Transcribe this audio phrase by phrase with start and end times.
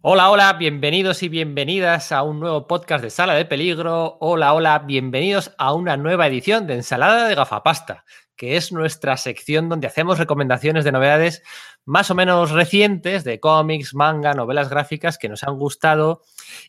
[0.00, 4.16] Hola, hola, bienvenidos y bienvenidas a un nuevo podcast de Sala de Peligro.
[4.20, 8.04] Hola, hola, bienvenidos a una nueva edición de Ensalada de Gafapasta,
[8.36, 11.42] que es nuestra sección donde hacemos recomendaciones de novedades
[11.84, 16.22] más o menos recientes de cómics, manga, novelas gráficas que nos han gustado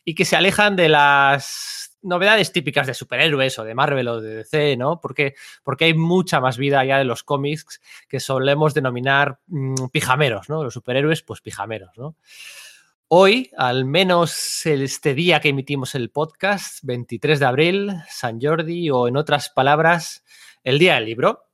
[0.04, 4.38] y que se alejan de las novedades típicas de superhéroes o de Marvel o de
[4.38, 5.00] DC, ¿no?
[5.00, 10.48] Porque, porque hay mucha más vida allá de los cómics que solemos denominar mmm, pijameros,
[10.48, 10.64] ¿no?
[10.64, 12.16] Los superhéroes, pues pijameros, ¿no?
[13.12, 19.08] Hoy, al menos este día que emitimos el podcast, 23 de abril, San Jordi, o
[19.08, 20.22] en otras palabras,
[20.62, 21.48] el Día del Libro.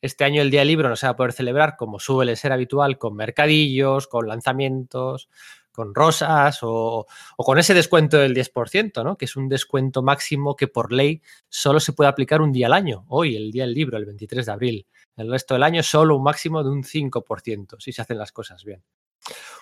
[0.00, 2.50] Este año el Día del Libro no se va a poder celebrar como suele ser
[2.52, 5.28] habitual, con mercadillos, con lanzamientos,
[5.70, 7.06] con rosas o,
[7.36, 9.18] con ese descuento del 10%, ¿no?
[9.18, 11.20] que es un descuento máximo que por ley
[11.50, 13.04] solo se puede aplicar un día al año.
[13.08, 14.86] Hoy, el Día del Libro, el 23 de abril.
[15.18, 18.64] El resto del año solo un máximo de un 5%, si se hacen las cosas
[18.64, 18.82] bien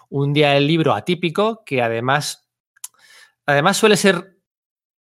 [0.09, 2.49] un día del libro atípico que además,
[3.47, 4.39] además suele ser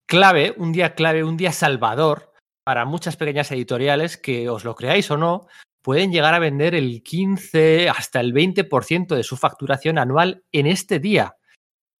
[0.05, 5.11] clave, un día clave, un día salvador para muchas pequeñas editoriales que os lo creáis
[5.11, 5.47] o no,
[5.81, 10.99] pueden llegar a vender el 15 hasta el 20% de su facturación anual en este
[10.99, 11.35] día,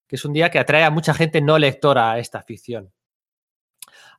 [0.08, 2.92] que es un día que atrae a mucha gente no lectora a esta ficción.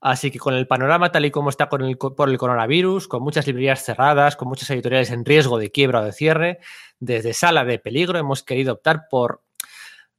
[0.06, 3.24] Así que con el panorama tal y como está con el, por el coronavirus, con
[3.24, 6.60] muchas librerías cerradas, con muchas editoriales en riesgo de quiebra o de cierre,
[7.00, 9.42] desde Sala de Peligro hemos querido optar por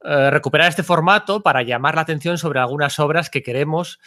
[0.03, 4.01] eh, recuperar este formato para llamar la atención sobre algunas obras que queremos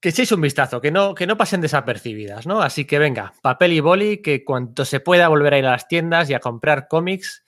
[0.00, 2.62] que echéis un vistazo, que no, que no pasen desapercibidas, ¿no?
[2.62, 5.88] Así que venga, papel y boli, que cuanto se pueda volver a ir a las
[5.88, 7.44] tiendas y a comprar cómics,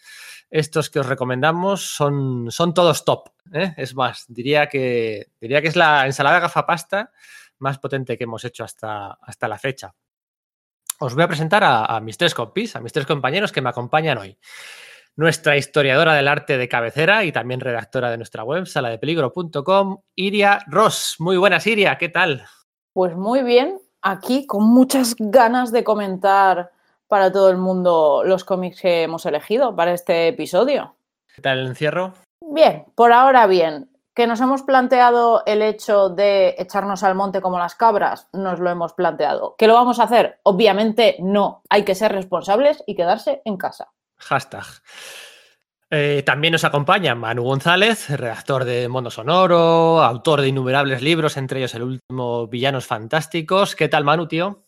[0.50, 3.30] estos que os recomendamos son, son todos top.
[3.52, 3.74] ¿eh?
[3.76, 7.12] Es más, diría que, diría que es la ensalada gafapasta
[7.58, 9.94] más potente que hemos hecho hasta, hasta la fecha.
[10.98, 14.18] Os voy a presentar a, mis tres compis, a mis tres compañeros que me acompañan
[14.18, 14.38] hoy.
[15.14, 21.16] Nuestra historiadora del arte de cabecera y también redactora de nuestra web, saladepeligro.com, Iria Ross.
[21.18, 22.46] Muy buenas, Iria, ¿qué tal?
[22.92, 26.70] Pues muy bien, aquí con muchas ganas de comentar
[27.08, 30.96] para todo el mundo los cómics que hemos elegido para este episodio.
[31.34, 32.14] ¿Qué tal el encierro?
[32.40, 33.90] Bien, por ahora bien.
[34.14, 38.28] ¿Que nos hemos planteado el hecho de echarnos al monte como las cabras?
[38.32, 39.56] Nos lo hemos planteado.
[39.58, 40.40] ¿Que lo vamos a hacer?
[40.42, 41.60] Obviamente no.
[41.68, 43.92] Hay que ser responsables y quedarse en casa.
[44.16, 44.64] Hashtag.
[45.90, 51.60] Eh, también nos acompaña Manu González, redactor de Mondo Sonoro, autor de innumerables libros, entre
[51.60, 53.76] ellos el último Villanos Fantásticos.
[53.76, 54.64] ¿Qué tal, Manu, tío?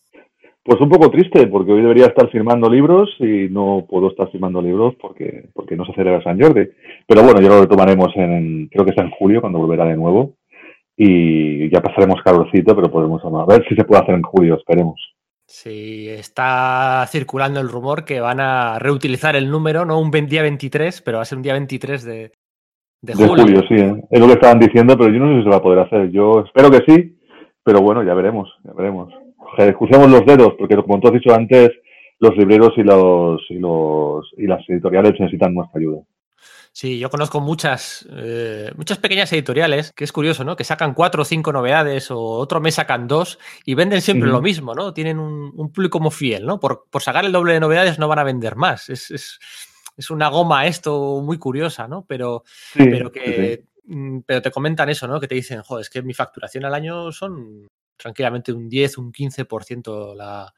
[0.68, 4.60] Pues un poco triste, porque hoy debería estar firmando libros y no puedo estar firmando
[4.60, 6.68] libros porque, porque no se celebra San Jordi.
[7.06, 10.34] Pero bueno, ya lo retomaremos en, creo que es en julio, cuando volverá de nuevo.
[10.94, 15.00] Y ya pasaremos calorcito, pero podemos a ver si se puede hacer en julio, esperemos.
[15.46, 21.00] Sí, está circulando el rumor que van a reutilizar el número, no un día 23,
[21.00, 22.32] pero va a ser un día 23 de,
[23.00, 23.34] de julio.
[23.34, 24.02] De julio, sí, ¿eh?
[24.10, 26.10] es lo que estaban diciendo, pero yo no sé si se va a poder hacer.
[26.10, 27.18] Yo espero que sí,
[27.64, 29.10] pero bueno, ya veremos, ya veremos
[29.76, 31.70] crucemos los dedos, porque como tú has dicho antes,
[32.20, 36.02] los libreros y los, y los y las editoriales necesitan nuestra ayuda.
[36.72, 40.54] Sí, yo conozco muchas, eh, muchas pequeñas editoriales, que es curioso, ¿no?
[40.54, 44.32] Que sacan cuatro o cinco novedades o otro mes sacan dos y venden siempre uh
[44.32, 44.36] -huh.
[44.36, 44.92] lo mismo, ¿no?
[44.94, 46.60] Tienen un, un público muy fiel, ¿no?
[46.60, 48.90] Por, por, sacar el doble de novedades no van a vender más.
[48.90, 49.40] Es, es,
[49.96, 52.04] es una goma esto muy curiosa, ¿no?
[52.06, 53.56] Pero, sí, pero que...
[53.56, 53.64] Sí.
[54.26, 55.18] Pero te comentan eso, ¿no?
[55.18, 57.66] Que te dicen, joder, es que mi facturación al año son
[57.98, 60.52] tranquilamente un 10, un 15% la,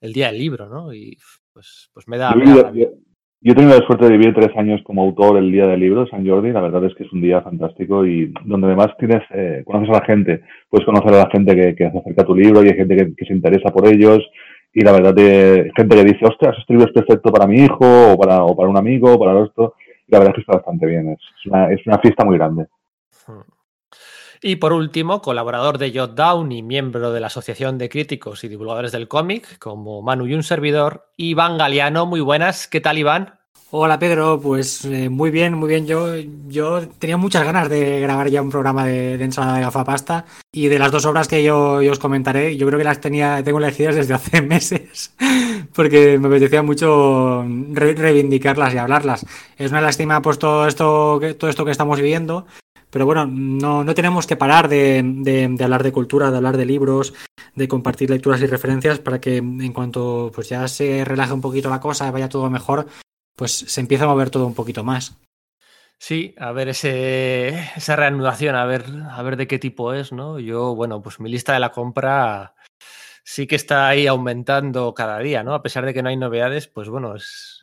[0.00, 0.92] el día del libro, ¿no?
[0.92, 1.16] Y
[1.52, 2.32] pues, pues me da...
[2.32, 2.88] Yo, me da yo,
[3.40, 6.06] yo, he tenido la suerte de vivir tres años como autor el día del libro,
[6.08, 9.62] San Jordi, la verdad es que es un día fantástico y donde además tienes, eh,
[9.64, 12.34] conoces a la gente, puedes conocer a la gente que, que se acerca a tu
[12.34, 14.22] libro y hay gente que, que se interesa por ellos
[14.76, 18.12] y la verdad de gente que dice, ostras, este libro es perfecto para mi hijo
[18.12, 19.74] o para, o para un amigo o para esto,
[20.06, 22.66] y la verdad es que está bastante bien, es una, es una fiesta muy grande.
[23.26, 23.55] Hmm.
[24.48, 28.92] Y por último, colaborador de Jotdown y miembro de la Asociación de Críticos y Divulgadores
[28.92, 32.06] del Cómic, como Manu y un servidor, Iván Galeano.
[32.06, 33.40] Muy buenas, ¿qué tal Iván?
[33.70, 35.88] Hola Pedro, pues eh, muy bien, muy bien.
[35.88, 36.14] Yo,
[36.46, 40.68] yo tenía muchas ganas de grabar ya un programa de, de ensalada de gafapasta y
[40.68, 43.58] de las dos obras que yo, yo, os comentaré, yo creo que las tenía, tengo
[43.58, 45.12] elegidas desde hace meses
[45.74, 49.26] porque me apetecía mucho re reivindicarlas y hablarlas.
[49.56, 52.46] Es una lástima pues todo esto, todo esto que estamos viviendo,
[52.96, 56.64] pero bueno, no, no tenemos que parar de, de, hablar de cultura, de hablar de
[56.64, 57.12] libros,
[57.54, 61.68] de compartir lecturas y referencias para que en cuanto pues ya se relaje un poquito
[61.68, 62.86] la cosa, vaya todo mejor,
[63.36, 65.14] pues se empieza a mover todo un poquito más.
[65.98, 70.38] Sí, a ver ese, esa reanudación, a ver, a ver de qué tipo es, ¿no?
[70.38, 72.54] Yo, bueno, pues mi lista de la compra
[73.22, 75.52] sí que está ahí aumentando cada día, ¿no?
[75.52, 77.60] A pesar de que no hay novedades, pues bueno, es,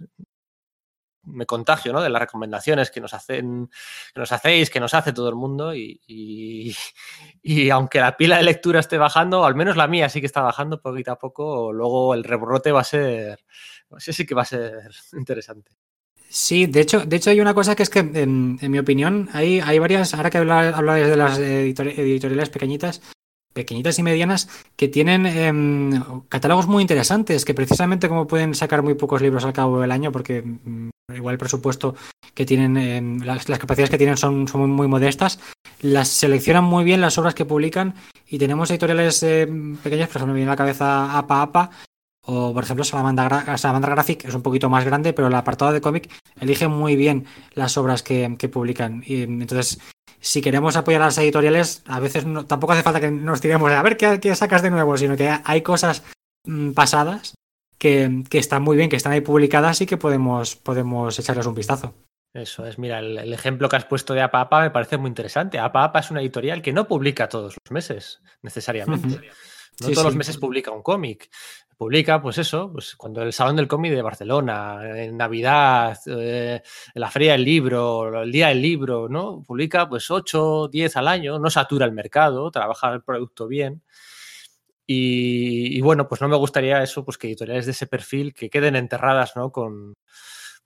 [1.25, 2.01] me contagio ¿no?
[2.01, 3.69] de las recomendaciones que nos hacen,
[4.13, 5.73] que nos hacéis, que nos hace todo el mundo.
[5.75, 6.01] Y,
[7.41, 10.41] y, aunque la pila de lectura esté bajando, al menos la mía sí que está
[10.41, 13.39] bajando poquito a poco, luego el rebrote va a ser.
[13.97, 15.71] Sí, sí que va a ser interesante.
[16.29, 19.29] Sí, de hecho, de hecho hay una cosa que es que, en, en mi opinión,
[19.33, 23.03] hay, hay varias, ahora que habláis de las editoriales pequeñitas,
[23.53, 28.95] pequeñitas y medianas que tienen eh, catálogos muy interesantes, que precisamente como pueden sacar muy
[28.95, 31.95] pocos libros al cabo del año, porque mm, igual el presupuesto
[32.33, 35.39] que tienen, eh, las, las, capacidades que tienen son, son muy, muy, modestas,
[35.81, 37.93] las seleccionan muy bien las obras que publican
[38.27, 39.47] y tenemos editoriales eh,
[39.83, 41.69] pequeñas, por ejemplo, me viene a la cabeza APA APA,
[42.25, 45.81] o por ejemplo Salamandra, Salamandra Graphic es un poquito más grande, pero el apartado de
[45.81, 46.09] cómic
[46.39, 49.03] elige muy bien las obras que, que publican.
[49.05, 49.79] Y entonces
[50.23, 53.69] si queremos apoyar a las editoriales, a veces no, tampoco hace falta que nos tiremos
[53.69, 56.01] a ver qué, qué, sacas de nuevo, sino que hay cosas
[56.45, 57.33] mmm, pasadas
[57.77, 61.55] que, que, están muy bien, que están ahí publicadas y que podemos, podemos echarles un
[61.55, 61.93] vistazo.
[62.33, 65.09] Eso es, mira, el, el ejemplo que has puesto de APA APA me parece muy
[65.09, 65.59] interesante.
[65.59, 69.07] APA APA es una editorial que no publica todos los meses, necesariamente.
[69.07, 69.31] Uh -huh.
[69.81, 70.03] No sí, todos sí.
[70.05, 71.29] los meses publica un cómic.
[71.77, 76.61] Publica, pues eso, pues cuando el Salón del Cómic de Barcelona, en Navidad, eh,
[76.93, 79.41] en la Feria del Libro, el Día del Libro, ¿no?
[79.41, 83.81] Publica pues 8, 10 al año, no satura el mercado, trabaja el producto bien.
[84.85, 88.75] Y, bueno, pues no me gustaría eso, pues que editoriales de ese perfil que queden
[88.75, 89.51] enterradas, ¿no?
[89.51, 89.95] Con,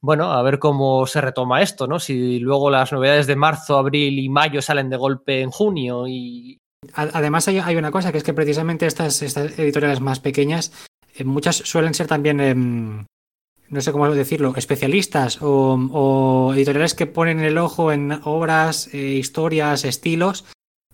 [0.02, 2.00] bueno, a ver cómo se retoma esto, ¿no?
[2.00, 6.60] Si luego las novedades de marzo, abril y mayo salen de golpe en junio y...
[6.94, 11.94] Además hay, una cosa, que es que precisamente estas, editoriales más pequeñas eh, muchas suelen
[11.94, 17.92] ser también, eh, no sé cómo decirlo, especialistas o, o, editoriales que ponen el ojo
[17.92, 20.46] en obras, eh, historias, estilos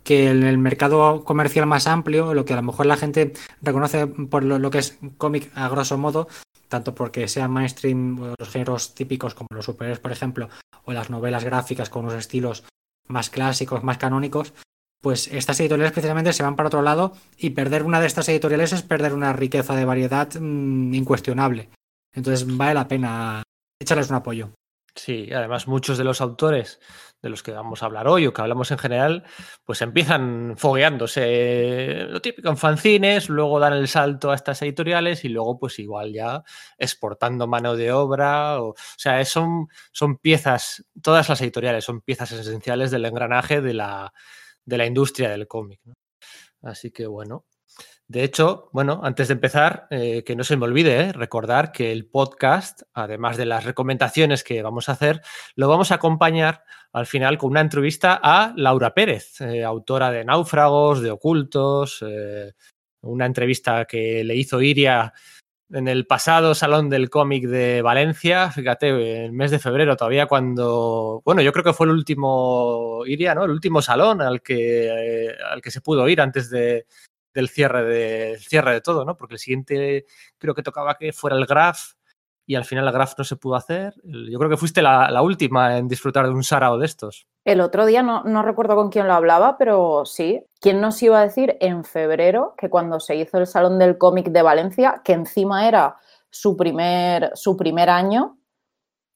[0.03, 4.07] que en el mercado comercial más amplio, lo que a lo mejor la gente reconoce
[4.07, 6.27] por lo, lo que es cómic a grosso modo,
[6.67, 10.49] tanto porque sean mainstream los géneros típicos como los superhéroes, por ejemplo,
[10.83, 12.63] o las novelas gráficas con unos estilos
[13.07, 14.53] más clásicos, más canónicos,
[15.03, 18.71] pues estas editoriales precisamente se van para otro lado y perder una de estas editoriales
[18.71, 21.69] es perder una riqueza de variedad mmm, incuestionable.
[22.13, 23.44] Entonces vale la pena
[23.81, 24.51] echarles un apoyo.
[24.95, 26.79] Sí, además muchos de los autores
[27.21, 29.25] de los que vamos a hablar hoy o que hablamos en general,
[29.65, 35.29] pues empiezan fogueándose lo típico en fanzines, luego dan el salto a estas editoriales y
[35.29, 36.44] luego pues igual ya
[36.77, 38.61] exportando mano de obra.
[38.61, 43.73] O, o sea, son, son piezas, todas las editoriales son piezas esenciales del engranaje de
[43.73, 44.13] la,
[44.65, 45.81] de la industria del cómic.
[46.62, 47.45] Así que bueno.
[48.07, 51.92] De hecho, bueno, antes de empezar, eh, que no se me olvide eh, recordar que
[51.92, 55.21] el podcast, además de las recomendaciones que vamos a hacer,
[55.56, 60.25] lo vamos a acompañar al final con una entrevista a Laura Pérez, eh, autora de
[60.25, 62.04] Náufragos, de Ocultos,
[63.01, 65.13] una entrevista que le hizo Iria
[65.73, 71.21] en el pasado Salón del Cómic de Valencia, fíjate, el mes de febrero todavía cuando,
[71.25, 73.43] bueno, yo creo que fue el último, iría, ¿no?
[73.43, 76.85] El último salón al que, eh, al que se pudo ir antes de,
[77.33, 79.17] del cierre de, cierre de todo, ¿no?
[79.17, 80.05] Porque el siguiente
[80.37, 81.93] creo que tocaba que fuera el Graf
[82.45, 83.95] y al final el Graf no se pudo hacer.
[84.03, 87.25] Yo creo que fuiste la, la última en disfrutar de un sarao de estos.
[87.45, 90.45] El otro día no, no, recuerdo con quién lo hablaba, pero sí.
[90.61, 94.29] ¿Quién nos iba a decir en febrero que cuando se hizo el Salón del Cómic
[94.29, 95.97] de Valencia, que encima era
[96.29, 98.37] su primer, su primer año,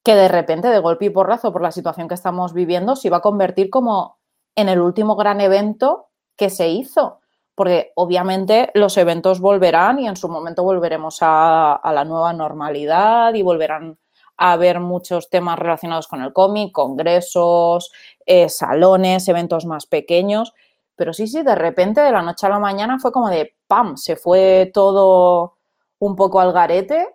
[0.04, 3.18] que de repente, de golpe y porrazo, por la situación que estamos viviendo, se iba
[3.18, 4.18] a convertir como
[4.54, 7.20] en el último gran evento que se hizo?
[7.54, 13.32] Porque obviamente los eventos volverán y en su momento volveremos a, a la nueva normalidad
[13.34, 13.98] y volverán
[14.38, 17.92] a haber muchos temas relacionados con el cómic, congresos,
[18.24, 20.54] eh, salones, eventos más pequeños.
[20.96, 23.96] Pero sí, sí, de repente, de la noche a la mañana, fue como de ¡pam!
[23.96, 25.56] Se fue todo
[25.98, 27.08] un poco al garete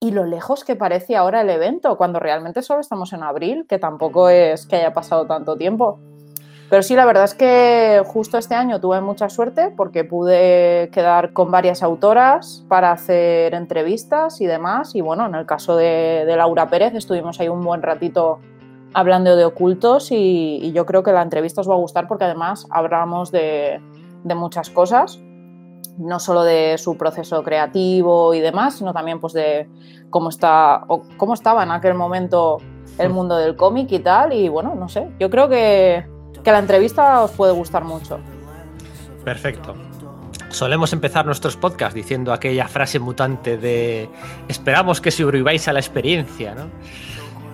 [0.00, 3.78] y lo lejos que parece ahora el evento, cuando realmente solo estamos en abril, que
[3.78, 5.98] tampoco es que haya pasado tanto tiempo.
[6.68, 11.32] Pero sí, la verdad es que justo este año tuve mucha suerte porque pude quedar
[11.32, 14.96] con varias autoras para hacer entrevistas y demás.
[14.96, 18.40] Y bueno, en el caso de, de Laura Pérez estuvimos ahí un buen ratito
[18.94, 22.24] hablando de ocultos y, y, yo creo que la entrevista os va a gustar porque
[22.24, 23.80] además hablamos de,
[24.24, 25.20] de muchas cosas,
[25.98, 29.68] no solo de su proceso creativo y demás, sino también pues de
[30.10, 32.58] cómo, está, o cómo estaba en aquel momento
[32.98, 34.32] el mundo del cómic y tal.
[34.32, 36.15] Y bueno, no sé, yo creo que
[36.46, 38.20] que la entrevista os puede gustar mucho.
[39.24, 39.74] Perfecto.
[40.48, 44.08] Solemos empezar nuestros podcasts diciendo aquella frase mutante de
[44.46, 46.66] esperamos que sobreviváis a la experiencia, ¿no?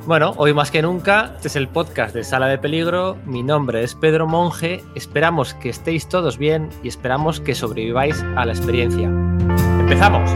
[0.04, 3.16] Bueno, hoy más que nunca, este es el podcast de Sala de Peligro.
[3.24, 4.84] Mi nombre es Pedro Monge.
[4.94, 9.08] Esperamos que estéis todos bien y esperamos que sobreviváis a la experiencia.
[9.80, 10.30] ¡Empezamos!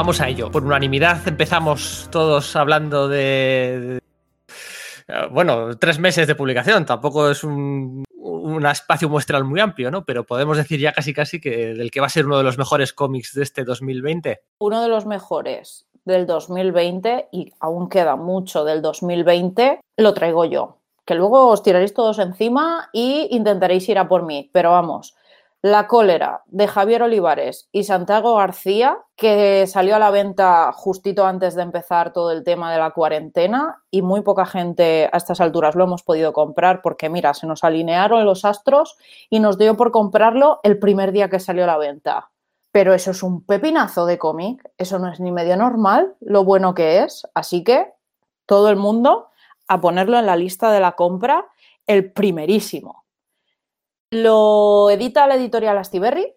[0.00, 0.50] Vamos a ello.
[0.50, 3.98] Por unanimidad empezamos todos hablando de...
[3.98, 10.06] Eh, bueno, tres meses de publicación, tampoco es un, un espacio muestral muy amplio, ¿no?
[10.06, 12.56] Pero podemos decir ya casi casi que del que va a ser uno de los
[12.56, 14.40] mejores cómics de este 2020.
[14.60, 20.78] Uno de los mejores del 2020 y aún queda mucho del 2020, lo traigo yo.
[21.04, 24.48] Que luego os tiraréis todos encima y intentaréis ir a por mí.
[24.54, 25.14] Pero vamos,
[25.62, 31.54] la cólera de Javier Olivares y Santiago García, que salió a la venta justito antes
[31.54, 35.74] de empezar todo el tema de la cuarentena y muy poca gente a estas alturas
[35.74, 38.96] lo hemos podido comprar porque mira, se nos alinearon los astros
[39.28, 42.30] y nos dio por comprarlo el primer día que salió a la venta.
[42.72, 46.74] Pero eso es un pepinazo de cómic, eso no es ni medio normal lo bueno
[46.74, 47.92] que es, así que
[48.46, 49.28] todo el mundo
[49.68, 51.46] a ponerlo en la lista de la compra
[51.86, 52.99] el primerísimo.
[54.12, 56.34] Lo edita la editorial Astiberri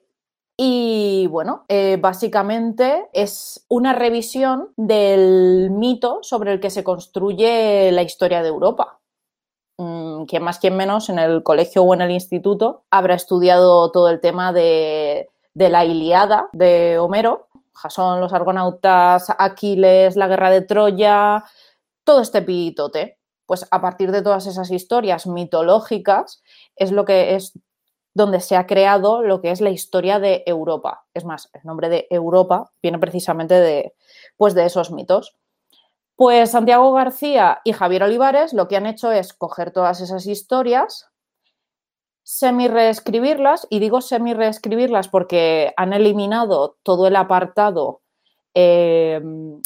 [0.55, 8.03] y bueno, eh, básicamente es una revisión del mito sobre el que se construye la
[8.03, 8.99] historia de Europa.
[9.79, 14.09] Mm, quien más, quien menos, en el colegio o en el instituto habrá estudiado todo
[14.09, 20.61] el tema de, de la Iliada de Homero, Jasón, los argonautas, Aquiles, la guerra de
[20.61, 21.43] Troya,
[22.03, 26.42] todo este pitote pues a partir de todas esas historias mitológicas
[26.75, 27.53] es lo que es
[28.13, 31.05] donde se ha creado lo que es la historia de Europa.
[31.13, 33.93] Es más, el nombre de Europa viene precisamente de,
[34.37, 35.35] pues de esos mitos.
[36.15, 41.07] Pues Santiago García y Javier Olivares lo que han hecho es coger todas esas historias,
[42.21, 48.01] semi-reescribirlas, y digo semi-reescribirlas porque han eliminado todo el apartado
[48.53, 49.19] eh,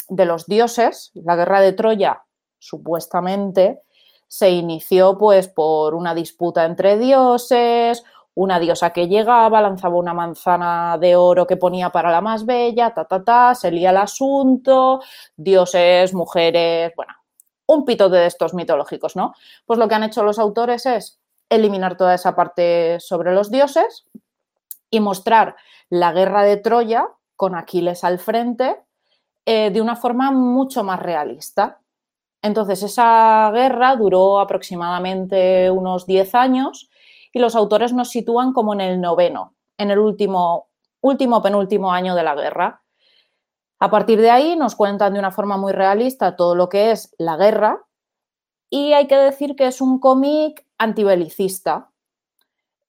[0.08, 2.24] de los dioses, la guerra de Troya
[2.58, 3.82] supuestamente
[4.28, 8.04] se inició pues por una disputa entre dioses,
[8.34, 12.94] una diosa que llegaba, lanzaba una manzana de oro que ponía para la más bella,
[12.94, 15.00] ta ta ta, se lía el asunto,
[15.36, 17.14] dioses, mujeres, bueno,
[17.66, 19.34] un pito de estos mitológicos, ¿no?
[19.66, 21.18] Pues lo que han hecho los autores es
[21.48, 24.06] eliminar toda esa parte sobre los dioses
[24.90, 25.56] y mostrar
[25.90, 28.76] la guerra de Troya con Aquiles al frente
[29.46, 31.80] eh, de una forma mucho más realista.
[32.42, 36.88] Entonces, esa guerra duró aproximadamente unos 10 años
[37.32, 40.68] y los autores nos sitúan como en el noveno, en el último,
[41.00, 42.82] último penúltimo año de la guerra.
[43.80, 47.14] A partir de ahí nos cuentan de una forma muy realista todo lo que es
[47.18, 47.84] la guerra
[48.70, 51.90] y hay que decir que es un cómic antibelicista.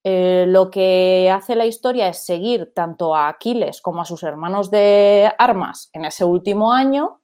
[0.04, 4.72] Eh, lo que hace la historia es seguir tanto a Aquiles como a sus hermanos
[4.72, 7.19] de armas en ese último año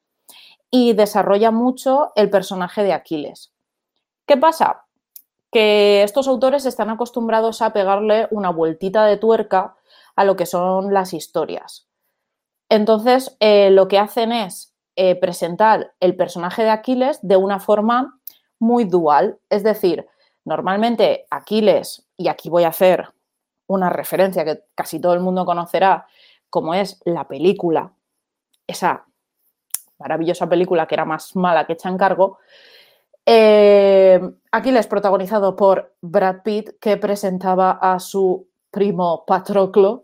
[0.71, 3.53] y desarrolla mucho el personaje de Aquiles.
[4.25, 4.85] ¿Qué pasa?
[5.51, 9.75] Que estos autores están acostumbrados a pegarle una vueltita de tuerca
[10.15, 11.87] a lo que son las historias.
[12.69, 18.19] Entonces, eh, lo que hacen es eh, presentar el personaje de Aquiles de una forma
[18.59, 19.39] muy dual.
[19.49, 20.07] Es decir,
[20.45, 23.13] normalmente Aquiles, y aquí voy a hacer
[23.67, 26.07] una referencia que casi todo el mundo conocerá,
[26.49, 27.93] como es la película,
[28.67, 29.05] esa
[29.99, 32.39] maravillosa película que era más mala que hecha en cargo.
[33.25, 34.21] Eh,
[34.51, 40.03] Aquiles, protagonizado por Brad Pitt, que presentaba a su primo Patroclo,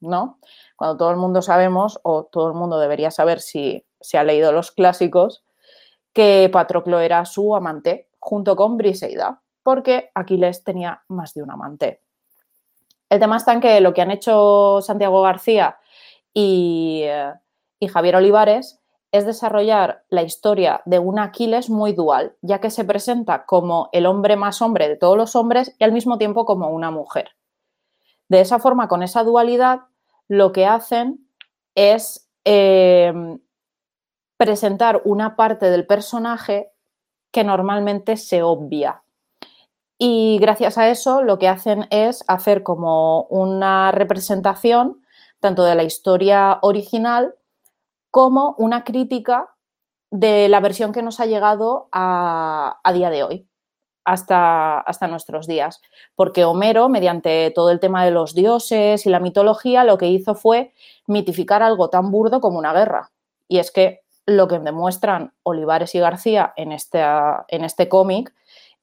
[0.00, 0.38] ¿no?
[0.76, 4.52] Cuando todo el mundo sabemos, o todo el mundo debería saber si se ha leído
[4.52, 5.44] los clásicos,
[6.12, 12.00] que Patroclo era su amante, junto con Briseida, porque Aquiles tenía más de un amante.
[13.08, 15.78] El tema está en que lo que han hecho Santiago García
[16.32, 17.32] y, eh,
[17.78, 18.81] y Javier Olivares
[19.12, 24.06] es desarrollar la historia de un Aquiles muy dual, ya que se presenta como el
[24.06, 27.30] hombre más hombre de todos los hombres y al mismo tiempo como una mujer.
[28.28, 29.80] De esa forma, con esa dualidad,
[30.28, 31.28] lo que hacen
[31.74, 33.12] es eh,
[34.38, 36.72] presentar una parte del personaje
[37.30, 39.02] que normalmente se obvia.
[39.98, 45.02] Y gracias a eso lo que hacen es hacer como una representación
[45.38, 47.34] tanto de la historia original
[48.12, 49.56] como una crítica
[50.10, 53.48] de la versión que nos ha llegado a, día de hoy,
[54.04, 55.80] hasta, nuestros días.
[56.14, 60.34] Porque Homero, mediante todo el tema de los dioses y la mitología, lo que hizo
[60.34, 60.74] fue
[61.06, 63.10] mitificar algo tan burdo como una guerra.
[63.48, 68.34] Y es que lo que demuestran Olivares y García en en este cómic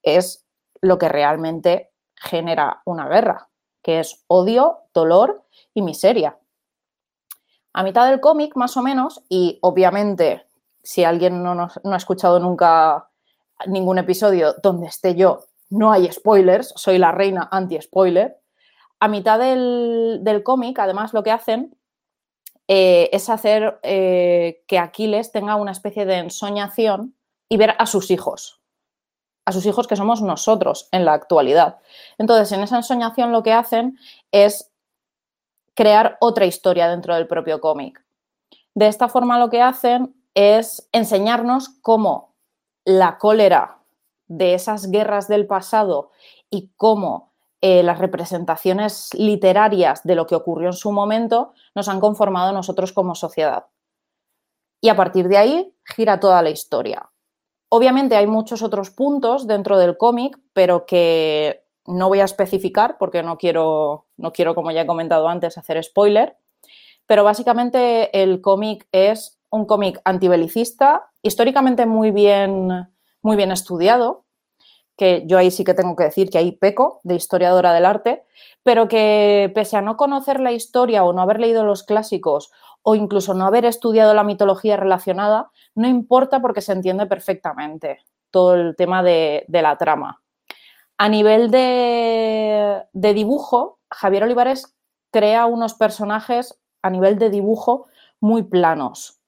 [0.02, 0.44] es
[0.82, 3.50] lo que realmente genera una guerra,
[3.84, 5.44] que es odio, dolor
[5.76, 6.39] y miseria.
[7.74, 10.48] A mitad del cómic, más o menos, y obviamente,
[10.82, 13.10] si alguien no, ha escuchado nunca
[13.68, 18.40] ningún episodio donde esté yo, no hay spoilers, soy la reina anti-spoiler.
[19.00, 21.78] A mitad del, cómic, además, lo que hacen
[22.68, 27.16] eh, es hacer eh, que Aquiles tenga una especie de ensoñación
[27.48, 28.62] y ver a sus hijos,
[29.46, 31.78] a sus hijos que somos nosotros en la actualidad.
[32.18, 33.98] Entonces, en esa ensoñación lo que hacen
[34.32, 34.69] es
[35.80, 38.04] crear otra historia dentro del propio cómic.
[38.76, 42.36] De esta forma lo que hacen es enseñarnos cómo
[42.84, 43.78] la cólera
[44.28, 46.12] de esas guerras del pasado
[46.50, 47.32] y cómo
[47.62, 52.92] eh, las representaciones literarias de lo que ocurrió en su momento nos han conformado nosotros
[52.92, 53.68] como sociedad.
[54.82, 57.10] Y a partir de ahí gira toda la historia.
[57.70, 63.24] Obviamente hay muchos otros puntos dentro del cómic, pero que no voy a especificar porque
[63.24, 66.38] no quiero, no quiero, como ya he comentado antes, hacer spoiler.
[67.06, 72.88] Pero básicamente el cómic es un cómic antibelicista, históricamente muy bien,
[73.22, 74.26] muy bien estudiado,
[74.96, 78.24] que yo ahí sí que tengo que decir que ahí peco de historiadora del arte,
[78.64, 82.96] pero que pese a no conocer la historia o no haber leído los clásicos o
[82.96, 88.00] incluso no haber estudiado la mitología relacionada, no importa porque se entiende perfectamente
[88.32, 90.22] todo el tema de, la trama.
[91.02, 94.76] A nivel de, dibujo, Javier Olivares
[95.12, 97.88] crea unos personajes a nivel de dibujo
[98.20, 99.22] muy planos,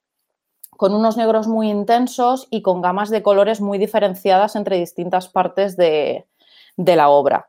[0.76, 5.78] con unos negros muy intensos y con gamas de colores muy diferenciadas entre distintas partes
[5.78, 6.26] de,
[6.76, 7.48] la obra.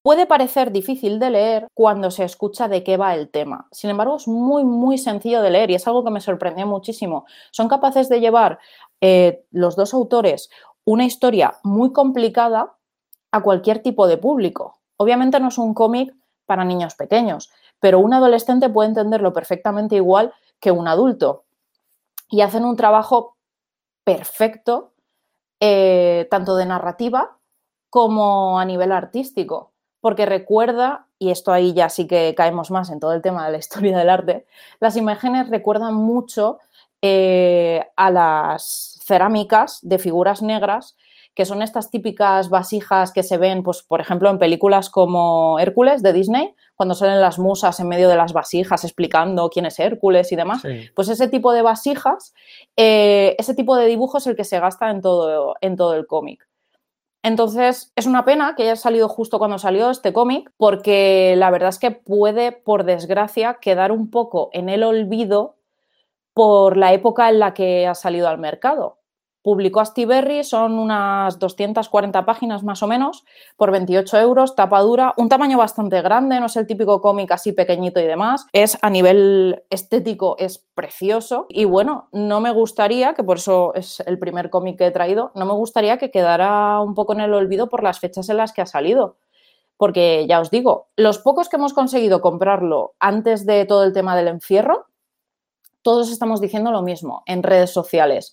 [0.00, 3.68] Puede parecer difícil de leer cuando se escucha de qué va el tema.
[3.70, 7.26] Sin embargo, es muy, muy sencillo de leer y es algo que me sorprendió muchísimo.
[7.50, 8.58] Son capaces de llevar
[9.02, 10.48] eh, los dos autores
[10.84, 12.73] una historia muy complicada
[13.34, 14.78] a cualquier tipo de público.
[14.96, 16.14] Obviamente no es un cómic
[16.46, 21.42] para niños pequeños, pero un adolescente puede entenderlo perfectamente igual que un adulto
[22.30, 23.36] y hacen un trabajo
[24.04, 24.92] perfecto,
[25.58, 27.36] eh, tanto de narrativa
[27.90, 33.00] como a nivel artístico, porque recuerda, y esto ahí ya sí que caemos más en
[33.00, 34.46] todo el tema de la historia del arte,
[34.78, 36.60] las imágenes recuerdan mucho
[37.02, 40.96] eh, a las cerámicas de figuras negras
[41.34, 46.02] que son estas típicas vasijas que se ven, pues, por ejemplo, en películas como Hércules
[46.02, 50.30] de Disney, cuando salen las musas en medio de las vasijas explicando quién es Hércules
[50.30, 50.62] y demás.
[50.94, 52.34] Pues ese tipo de vasijas,
[52.76, 56.06] eh, ese tipo de dibujo es el que se gasta en todo, en todo el
[56.06, 56.48] cómic.
[57.22, 61.70] Entonces, es una pena que haya salido justo cuando salió este cómic, porque la verdad
[61.70, 65.56] es que puede, por desgracia, quedar un poco en el olvido
[66.34, 68.98] por la época en la que ha salido al mercado
[69.44, 73.26] publicó Astiberri, son unas 240 páginas más o menos,
[73.58, 77.52] por 28 euros, tapa dura, un tamaño bastante grande, no es el típico cómic así
[77.52, 83.22] pequeñito y demás, es a nivel estético, es precioso y bueno, no me gustaría, que
[83.22, 86.94] por eso es el primer cómic que he traído, no me gustaría que quedara un
[86.94, 89.18] poco en el olvido por las fechas en las que ha salido.
[89.76, 94.16] Porque ya os digo, los pocos que hemos conseguido comprarlo antes de todo el tema
[94.16, 94.86] del encierro,
[95.82, 98.32] todos estamos diciendo lo mismo en redes sociales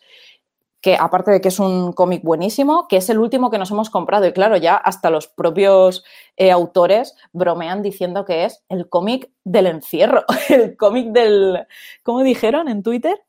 [0.81, 3.89] que aparte de que es un cómic buenísimo, que es el último que nos hemos
[3.89, 4.25] comprado.
[4.25, 6.03] Y claro, ya hasta los propios
[6.37, 11.65] eh, autores bromean diciendo que es el cómic del encierro, el cómic del,
[12.03, 13.21] ¿cómo dijeron en Twitter?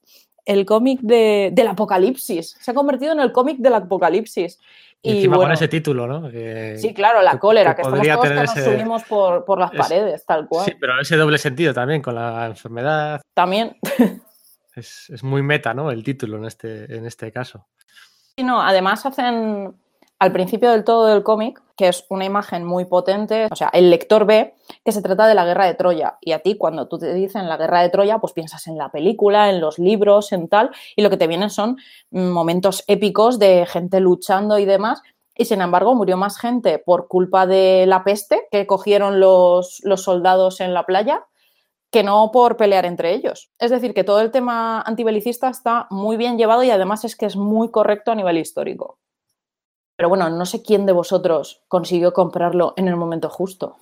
[0.44, 2.56] El cómic del apocalipsis.
[2.58, 4.58] Se ha convertido en el cómic del apocalipsis.
[5.00, 6.30] Y, encima con ese título, ¿no?
[6.78, 10.64] sí, claro, la cólera, que, estamos todos que nos subimos por, las paredes, tal cual.
[10.64, 13.20] Sí, pero ese doble sentido también, con la enfermedad.
[13.34, 13.76] También.
[14.74, 15.90] Es, muy meta, ¿no?
[15.90, 17.66] El título en este, en este caso.
[18.36, 19.74] Sí, no, además hacen
[20.18, 23.90] al principio del todo del cómic, que es una imagen muy potente, o sea, el
[23.90, 24.54] lector ve
[24.84, 26.16] que se trata de la guerra de Troya.
[26.20, 28.90] Y a ti, cuando tú te dicen la guerra de Troya, pues piensas en la
[28.90, 31.76] película, en los libros, en tal, y lo que te vienen son
[32.12, 35.02] momentos épicos de gente luchando y demás.
[35.36, 40.02] Y sin embargo, murió más gente por culpa de la peste que cogieron los, los
[40.04, 41.26] soldados en la playa
[41.92, 43.50] que no por pelear entre ellos.
[43.58, 47.26] Es decir, que todo el tema antibelicista está muy bien llevado y además es que
[47.26, 48.98] es muy correcto a nivel histórico.
[49.96, 53.76] Pero bueno, no sé quién de vosotros consiguió comprarlo en el momento justo.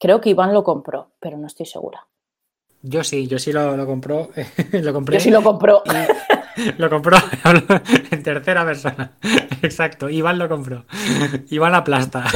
[0.00, 2.08] Creo que Iván lo compró, pero no estoy segura.
[2.82, 4.30] Yo sí, yo sí lo, lo compró.
[4.72, 5.14] lo compré.
[5.14, 5.82] Yo sí lo compró.
[6.78, 7.16] Lo compró
[8.12, 9.16] en tercera persona.
[9.60, 10.84] Exacto, Iván lo compró.
[11.50, 12.26] Iván aplasta.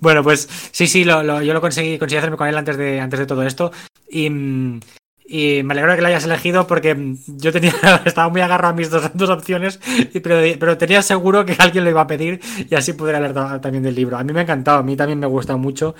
[0.00, 3.26] Bueno, pues sí, sí, yo lo conseguí, conseguí hacerme con él antes de, antes de
[3.26, 3.72] todo esto.
[4.08, 7.72] Y, me alegro de que lo hayas elegido porque yo tenía,
[8.04, 9.80] estaba muy agarrado a mis dos, dos opciones,
[10.22, 13.94] pero, tenía seguro que alguien lo iba a pedir y así podría leer también del
[13.94, 14.16] libro.
[14.16, 15.94] A mí me ha encantado, a mí también me gusta mucho.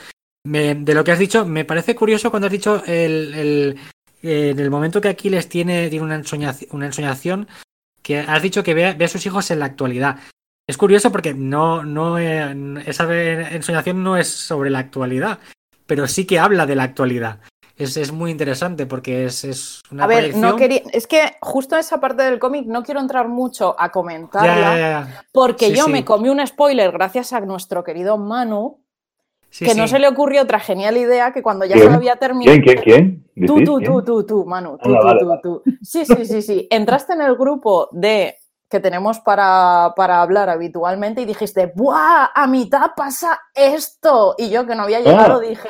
[0.44, 3.78] de lo que has dicho, me parece curioso cuando has dicho el,
[4.22, 7.46] en el momento que Aquiles tiene, tiene una, ensoñación, una
[8.02, 10.18] que has dicho que ve, ve, a sus hijos en la actualidad.
[10.66, 13.04] Es curioso porque no, no, eh, esa
[13.52, 15.38] ensoñación no es sobre la actualidad,
[15.86, 17.40] pero sí que habla de la actualidad.
[17.76, 20.80] es, es muy interesante porque es, es una A ver, no quería.
[20.92, 24.54] Es que justo esa parte del cómic no quiero entrar mucho a comentarla.
[24.54, 25.24] Ya, ya, ya.
[25.32, 25.92] Porque Sí, yo sí.
[25.92, 28.80] me comí un spoiler gracias a nuestro querido Manu,
[29.50, 29.78] Sí, que sí.
[29.78, 31.88] no se le ocurrió otra genial idea que cuando ya ¿Quién?
[31.90, 32.58] se había terminado.
[32.60, 33.46] ¿Quién, quién, quién?
[33.46, 34.78] Tú, tú, tú, tú, tú, Manu.
[34.82, 35.40] Tú, Ah, tú, vale, tú, vale.
[35.42, 35.62] tú.
[35.82, 36.66] Sí, sí, sí, sí.
[36.70, 38.36] Entraste en el grupo de
[38.68, 42.30] que tenemos para, para hablar habitualmente y dijiste, ¡buah!
[42.34, 44.34] A mitad pasa esto.
[44.38, 45.68] Y yo que no había llegado dije,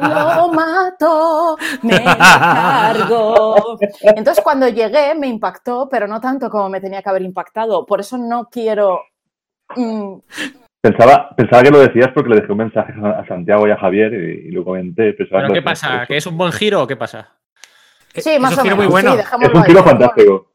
[0.00, 3.78] lo mato, me cargo.
[4.00, 7.86] Entonces cuando llegué me impactó, pero no tanto como me tenía que haber impactado.
[7.86, 9.02] Por eso no quiero...
[9.76, 10.14] mm,
[10.80, 14.12] Pensaba, pensaba que lo decías porque le dejé un mensaje a Santiago y a Javier
[14.12, 15.14] y, y lo comenté.
[15.14, 16.04] Pensaba ¿Pero que qué lo pasa?
[16.06, 17.32] ¿Que es un buen giro o qué pasa?
[18.22, 18.76] Sí, más es o un giro menos.
[18.76, 19.16] muy bueno.
[19.16, 20.46] Sí, Es un ahí, giro fantástico.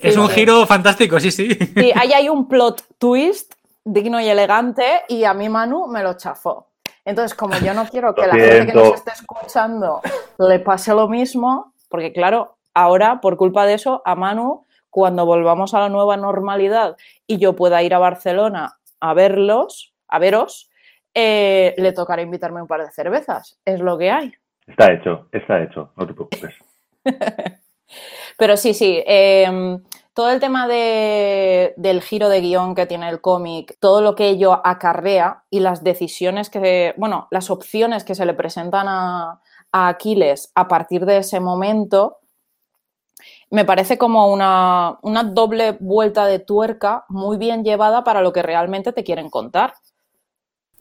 [0.00, 0.34] Es Sí, un sí.
[0.34, 1.54] giro fantástico, sí, sí.
[1.54, 6.14] Sí, ahí hay un plot twist digno y elegante y a mí Manu me lo
[6.14, 6.68] chafó.
[7.04, 10.00] Entonces, como yo no quiero que Lo la gente que nos esté escuchando
[10.38, 15.72] le pase lo mismo, porque claro, ahora por culpa de eso, a Manu, cuando volvamos
[15.74, 20.68] a la nueva normalidad y yo pueda ir a Barcelona a verlos, a veros,
[21.14, 23.56] eh, le tocará invitarme un par de cervezas.
[23.64, 24.32] Es lo que hay.
[24.66, 26.54] Está hecho, está hecho, no te preocupes.
[28.38, 29.02] Pero sí, sí.
[29.06, 29.78] eh,
[30.14, 34.28] todo el tema de- del giro de guion que tiene el cómic, todo lo que
[34.30, 39.40] ello acarrea y las decisiones que, bueno, las opciones que se le presentan a,
[39.72, 42.18] a Aquiles a partir de ese momento,
[43.50, 48.42] me parece como una, una doble vuelta de tuerca muy bien llevada para lo que
[48.42, 49.74] realmente te quieren contar.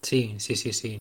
[0.02, 0.98] Sí, sí, sí, sí.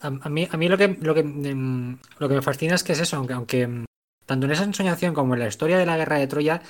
[0.00, 2.84] A, a mí, a mí lo que, lo, que, em, lo que me fascina es
[2.84, 3.86] que es eso, aunque, aunque em,
[4.32, 6.62] tanto en esa ensoñación como en la historia de la guerra de Troya,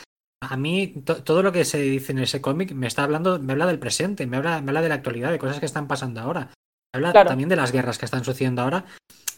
[0.43, 3.53] a mí to- todo lo que se dice en ese cómic me está hablando, me
[3.53, 6.21] habla del presente, me habla, me habla de la actualidad, de cosas que están pasando
[6.21, 6.51] ahora.
[6.93, 7.29] Me habla Claro.
[7.29, 8.85] también de las guerras que están sucediendo ahora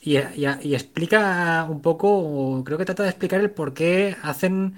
[0.01, 4.17] y, y- y explica un poco, o creo que trata de explicar el por qué
[4.23, 4.77] hacen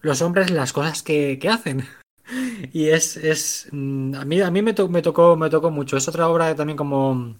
[0.00, 1.84] los hombres las cosas que, que hacen.
[2.72, 5.98] Y es, es mm, a mí, a mí me, to- me tocó, me tocó mucho.
[5.98, 7.36] Es otra obra también como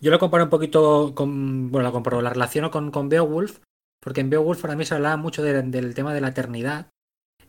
[0.00, 3.58] yo lo comparo un poquito con, bueno, la comparo, la relaciono con, con Beowulf,
[4.04, 6.86] porque en Beowulf para mí se hablaba mucho de- del tema de la eternidad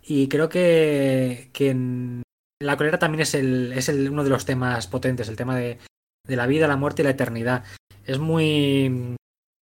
[0.02, 2.24] y creo que, que en
[2.62, 5.78] la colera también es, el, es el, uno de los temas potentes, el tema de,
[6.28, 7.64] de la vida, la muerte y la eternidad.
[8.06, 9.16] Es muy...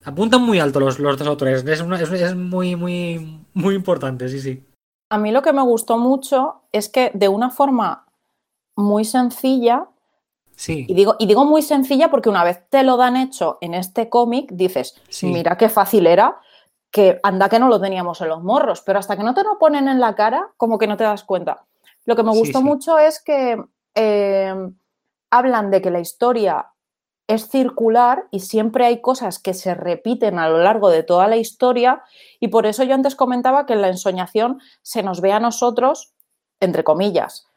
[0.06, 4.27] Apuntan muy alto los, los dos autores, es, una- es, es muy, muy, muy importante,
[4.29, 4.63] sí, sí.
[5.10, 8.06] A mí lo que me gustó mucho es que de una forma
[8.75, 9.88] muy sencilla
[10.56, 13.73] Sí, Y digo, y digo muy sencilla porque una vez te lo dan hecho en
[13.73, 15.25] este cómic, dices, Sí.
[15.27, 16.39] mira qué fácil era,
[16.93, 19.58] que anda que no lo teníamos en los morros, pero hasta que no te lo
[19.58, 21.65] ponen en la cara, como que no te das cuenta.
[22.06, 22.63] Lo que me Sí, gustó sí.
[22.63, 23.60] mucho es que
[23.95, 24.53] eh,
[25.32, 26.67] hablan de que la historia
[27.25, 31.38] es circular y siempre hay cosas que se repiten a lo largo de toda la
[31.38, 32.03] historia
[32.39, 36.13] y por eso yo antes comentaba que en la ensoñación se nos ve a nosotros,
[36.60, 37.47] entre comillas,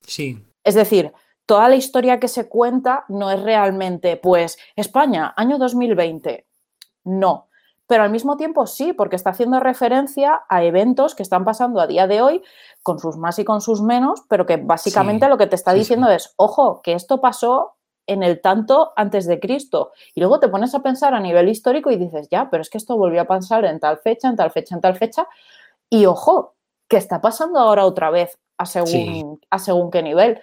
[0.00, 1.12] sí, es decir,
[1.44, 6.46] toda la historia que se cuenta no es realmente, pues, España, año 2020.
[7.04, 7.47] No.
[7.88, 11.86] Pero al mismo tiempo sí, porque está haciendo referencia a eventos que están pasando a
[11.86, 12.42] día de hoy,
[12.82, 15.72] con sus más y con sus menos, pero que básicamente Sí, lo que te está
[15.72, 19.92] sí, diciendo es, ojo, que esto pasó en el tanto antes de Cristo.
[20.14, 22.78] Y luego te pones a pensar a nivel histórico y dices, ya, pero es que
[22.78, 25.26] esto volvió a pasar en tal fecha, en tal fecha, en tal fecha.
[25.88, 26.54] Y ojo,
[26.88, 30.40] que está pasando ahora otra vez a según, a según qué nivel.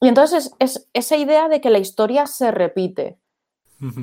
[0.00, 3.18] Y entonces es, es esa idea de que la historia se repite.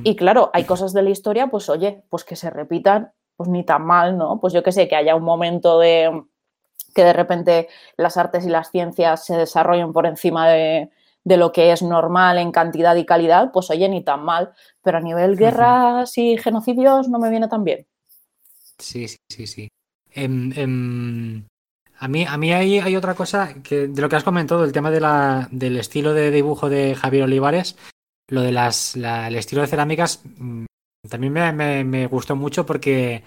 [0.03, 3.63] Y claro, hay cosas de la historia, pues oye, pues que se repitan, pues ni
[3.63, 4.39] tan mal, ¿no?
[4.39, 6.23] Pues yo que sé, que haya un momento de
[6.93, 10.89] que de repente las artes y las ciencias se desarrollen por encima de,
[11.23, 14.51] de lo que es normal en cantidad y calidad, pues oye, ni tan mal.
[14.81, 17.85] Pero a nivel guerras y genocidios no me viene tan bien.
[18.77, 19.67] Sí, sí, sí, sí.
[20.11, 21.45] Em, em,
[21.99, 24.71] a mí, a mí hay, hay otra cosa que de lo que has comentado, el
[24.71, 27.77] tema de la, del estilo de dibujo de Javier Olivares,
[28.29, 30.65] lo de las, la- el estilo de cerámicas, mm,
[31.09, 33.23] también me, me- gustó mucho porque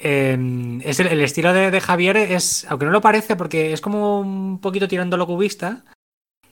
[0.00, 4.60] em, es el, estilo de, Javier es, aunque no lo parece, porque es como un
[4.60, 5.84] poquito tirando lo cubista,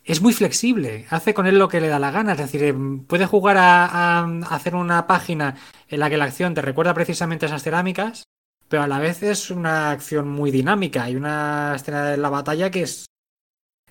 [0.05, 3.05] es muy flexible, hace con él lo que le da la gana, es decir, em,
[3.05, 3.85] puede jugar a,
[4.21, 5.57] a- hacer una página
[5.89, 8.25] en la que la acción te recuerda precisamente esas cerámicas,
[8.69, 11.03] pero a la vez es una acción muy dinámica.
[11.03, 13.07] Hay una escena de la batalla que es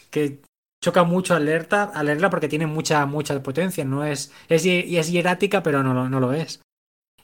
[0.09, 0.39] que
[0.81, 3.85] choca mucho al leerla, al porque tiene mucha mucha potencia.
[3.85, 6.61] No es es, es hierática, pero no, no lo es.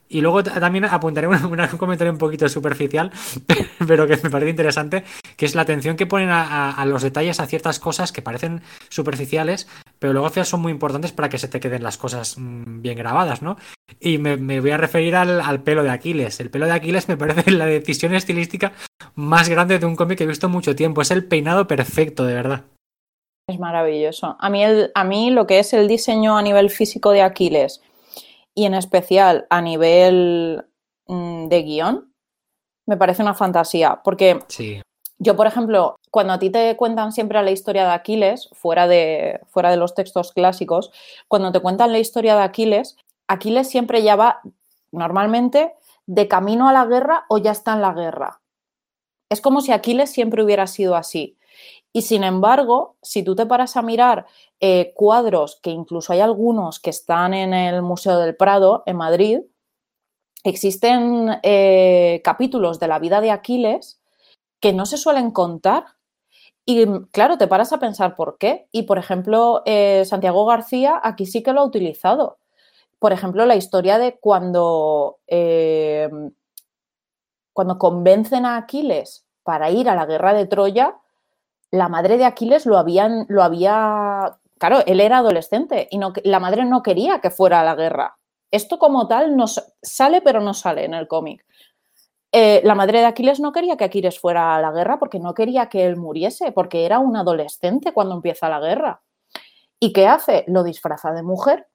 [0.08, 1.40] Y luego también apuntaré un,
[1.78, 3.12] comentario un poquito superficial,
[3.88, 5.04] pero que me parece interesante,
[5.36, 9.68] que es la atención que ponen a, los detalles, a ciertas cosas que parecen superficiales,
[9.98, 13.42] pero luego son muy importantes para que se te queden las cosas mm, bien grabadas,
[13.42, 13.58] ¿no?
[14.00, 16.40] Y me, voy a referir al, pelo de Aquiles.
[16.40, 18.74] El pelo de Aquiles me parece la decisión estilística
[19.16, 21.02] más grande de un cómic que he visto mucho tiempo.
[21.02, 22.66] Es el peinado perfecto, de verdad.
[23.48, 24.36] Es maravilloso.
[24.40, 27.82] A mí, el, a mí lo que es el diseño a nivel físico de Aquiles
[28.56, 30.66] y en especial a nivel
[31.08, 32.14] mm, de guion,
[32.88, 34.02] me parece una fantasía.
[34.04, 34.40] Porque
[35.20, 39.40] yo, por ejemplo, cuando a ti te cuentan siempre la historia de Aquiles, fuera de,
[39.48, 40.92] fuera de los textos clásicos,
[41.28, 44.42] cuando te cuentan la historia de Aquiles, Aquiles siempre ya va
[44.92, 45.74] normalmente
[46.08, 48.42] de camino a la guerra o ya está en la guerra.
[49.30, 51.38] Es como si Aquiles siempre hubiera sido así.
[51.96, 54.26] Y sin embargo, si tú te paras a mirar
[54.60, 59.40] eh, cuadros, que incluso hay algunos que están en el Museo del Prado, en Madrid,
[60.44, 64.02] existen eh, capítulos de la vida de Aquiles
[64.60, 65.86] que no se suelen contar.
[66.66, 68.68] Y claro, te paras a pensar por qué.
[68.74, 72.40] Y por ejemplo, eh, Santiago García aquí sí que lo ha utilizado.
[73.00, 75.20] Por ejemplo, la historia de cuando,
[77.54, 81.00] cuando convencen a Aquiles para ir a la guerra de Troya,
[81.72, 83.10] la madre de Aquiles lo, había...
[84.58, 88.18] Claro, él era adolescente y no, la madre no quería que fuera a la guerra.
[88.52, 91.46] Esto como tal no sale, pero no sale en el cómic.
[92.32, 95.34] Eh, la madre de Aquiles no quería que Aquiles fuera a la guerra porque no
[95.34, 99.02] quería que él muriese, porque era un adolescente cuando empieza la guerra.
[99.80, 100.44] ¿Y qué hace?
[100.48, 101.68] Lo disfraza de mujer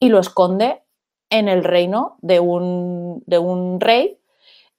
[0.00, 0.82] y lo esconde
[1.30, 4.20] en el reino de un, de un rey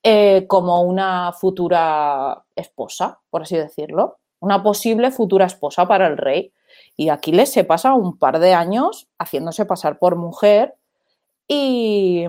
[0.07, 6.53] eh, como una futura esposa, por así decirlo, una posible futura esposa para el rey.
[6.95, 10.75] Y Aquiles se pasa un par de años haciéndose pasar por mujer
[11.47, 12.27] y,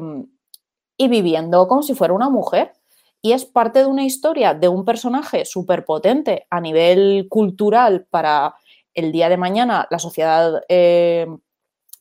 [0.97, 2.73] viviendo como si fuera una mujer.
[3.21, 8.55] Y es parte de una historia de un personaje súper potente a nivel cultural para
[8.95, 11.27] el día de mañana la sociedad eh,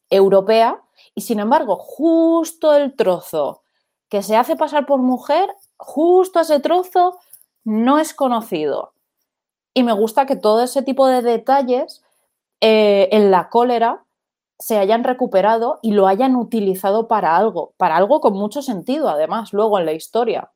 [0.09, 0.81] europea.
[1.13, 3.63] Y sin embargo, justo el trozo
[4.07, 7.19] que se hace pasar por mujer justo ese trozo
[7.63, 8.93] no es conocido.
[9.73, 12.03] Y me gusta que todo ese tipo de detalles
[12.61, 14.05] eh, en la cólera
[14.57, 19.51] se hayan recuperado y lo hayan utilizado para algo, para algo con mucho sentido, además,
[19.51, 20.51] luego en la historia.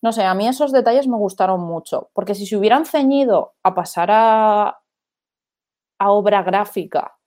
[0.00, 3.74] No sé, a mí esos detalles me gustaron mucho, porque si se hubieran ceñido a
[3.74, 4.80] pasar a,
[5.98, 7.18] a obra gráfica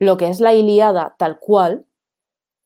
[0.00, 1.86] lo que es la Iliada tal cual,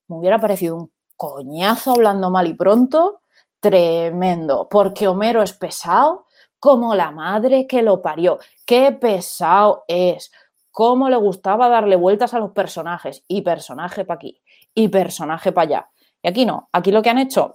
[0.09, 3.21] me hubiera parecido un coñazo hablando mal y pronto
[3.65, 6.27] tremendo, porque Homero es pesado
[6.59, 8.39] como la madre que lo parió.
[8.67, 10.31] Qué pesado es,
[10.71, 14.43] cómo le gustaba darle vueltas a los personajes, y personaje para aquí,
[14.75, 15.91] y personaje para allá.
[16.23, 17.55] Y aquí no, aquí lo que han hecho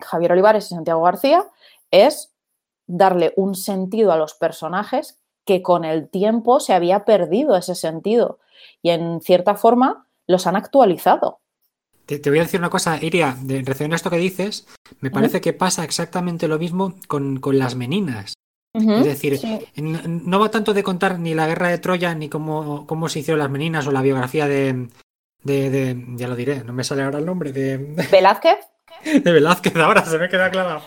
[0.00, 1.44] Javier Olivares y Santiago García
[1.90, 2.34] es
[2.86, 8.38] darle un sentido a los personajes que con el tiempo se había perdido ese sentido
[8.80, 11.40] y en cierta forma los han actualizado.
[12.06, 14.66] Te, voy a decir una cosa, Iria, de, recién a esto que dices,
[15.00, 18.34] me parece que pasa exactamente lo mismo con, las meninas.
[18.72, 19.40] es decir,
[19.76, 23.40] no, va tanto de contar ni la guerra de Troya, ni cómo, cómo se hicieron
[23.40, 24.88] las meninas o la biografía de,
[25.42, 27.78] de, ya lo diré, no me sale ahora el nombre, de...
[28.12, 28.58] ¿Velázquez?
[29.04, 30.82] De Velázquez, ahora se me queda claro.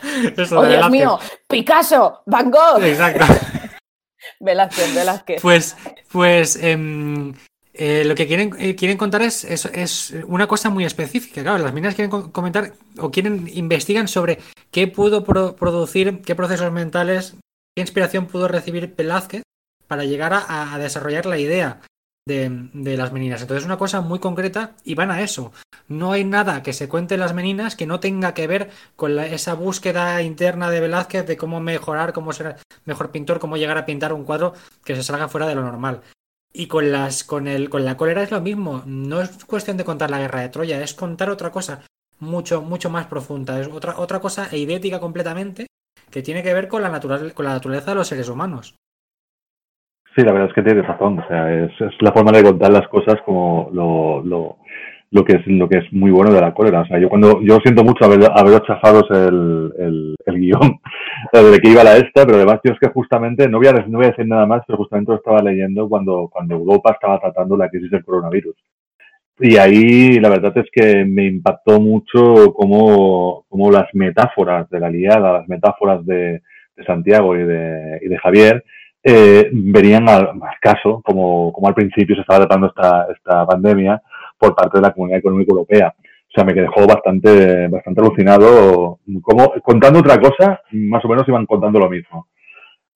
[0.55, 2.81] oh, Dios mío, Picasso, Van Gogh.
[2.81, 3.25] Exacto.
[4.39, 5.41] Velázquez, Velázquez.
[5.41, 5.75] Pues,
[6.11, 7.33] pues em,
[7.81, 11.41] eh, lo que quieren, eh, quieren contar es, es, una cosa muy específica.
[11.41, 14.39] Claro, las minas quieren comentar o quieren investigan sobre
[14.69, 17.37] qué pudo producir, qué procesos mentales,
[17.73, 19.43] qué inspiración pudo recibir Velázquez
[19.87, 21.79] para llegar a, desarrollar la idea
[22.27, 23.43] de, las meninas.
[23.43, 25.53] Entonces es una cosa muy concreta y van a eso.
[25.87, 29.17] No hay nada que se cuente en las meninas que no tenga que ver con
[29.19, 33.85] esa búsqueda interna de Velázquez de cómo mejorar, cómo ser mejor pintor, cómo llegar a
[33.85, 36.01] pintar un cuadro que se salga fuera de lo normal.
[36.51, 38.83] Y con las, con el, con la cólera es lo mismo.
[38.85, 41.81] No es cuestión de contar la guerra de Troya, es contar otra cosa
[42.19, 43.59] mucho, mucho más profunda.
[43.59, 45.67] Es otra, otra cosa idética completamente
[46.11, 48.75] que tiene que ver con la, natural, con la naturaleza de los seres humanos.
[50.15, 51.19] Sí, la verdad es que tienes razón.
[51.19, 54.57] O sea, es, la forma de contar las cosas como lo,
[55.11, 56.81] lo que es lo que es muy bueno de la cólera.
[56.81, 60.79] O sea, yo cuando yo siento mucho haber, haber chafados el, el, el guion
[61.33, 63.97] de que iba la esta, pero además yo es que justamente no voy a, no
[63.97, 67.57] voy a decir nada más, pero justamente lo estaba leyendo cuando, cuando Europa estaba tratando
[67.57, 68.55] la crisis del coronavirus.
[69.39, 74.89] Y ahí la verdad es que me impactó mucho cómo, cómo las metáforas de la
[74.89, 76.41] liada, las metáforas de,
[76.75, 78.63] de Santiago y de, y de Javier,
[79.01, 84.01] eh, venían al, al, caso, como, como al principio se estaba tratando esta, esta pandemia,
[84.39, 85.93] por parte de la Comunidad Económica Europea.
[85.97, 88.99] O sea, me dejó bastante, bastante alucinado.
[89.21, 92.27] Como, contando otra cosa, más o menos iban contando lo mismo.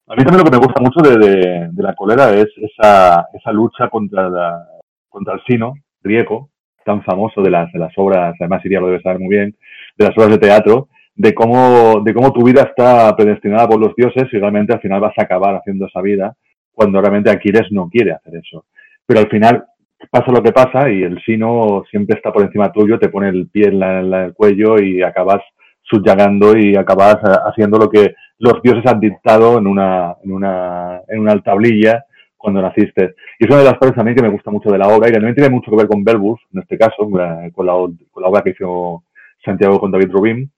[0.06, 3.88] A mí también lo que me gusta mucho de, la cólera es esa, esa lucha
[3.88, 4.66] contra, la,
[5.08, 6.50] contra el sino griego,
[6.84, 9.56] tan famoso de las, de las obras, además Iria lo debe saber muy bien,
[9.96, 13.94] de las obras de teatro, de cómo, de cómo tu vida está predestinada por los
[13.96, 16.36] dioses y realmente al final vas a acabar haciendo esa vida
[16.72, 18.66] cuando realmente Aquiles no quiere hacer eso.
[19.06, 19.64] Pero al final
[20.10, 23.48] pasa lo que pasa y el sino siempre está por encima tuyo, te pone el
[23.48, 25.42] pie en, el cuello y acabas
[25.82, 31.00] subyagando y acabas eh, haciendo lo que los dioses han dictado en una, en una,
[31.08, 32.04] en una tablilla
[32.36, 33.14] cuando naciste.
[33.38, 35.12] Y es una de las cosas también que me gusta mucho de la obra y
[35.12, 37.74] que también tiene mucho que ver con Belbus, en este caso, con la, con la,
[37.74, 39.04] obra que hizo
[39.44, 40.50] Santiago con David Rubin.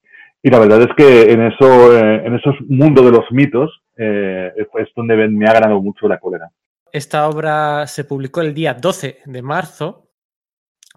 [0.43, 4.51] Y la verdad es que en, eso, eh, en esos mundos de los mitos eh,
[4.57, 6.49] es donde me ha ganado mucho la cólera.
[6.91, 10.09] Esta obra se publicó el día 12 de marzo.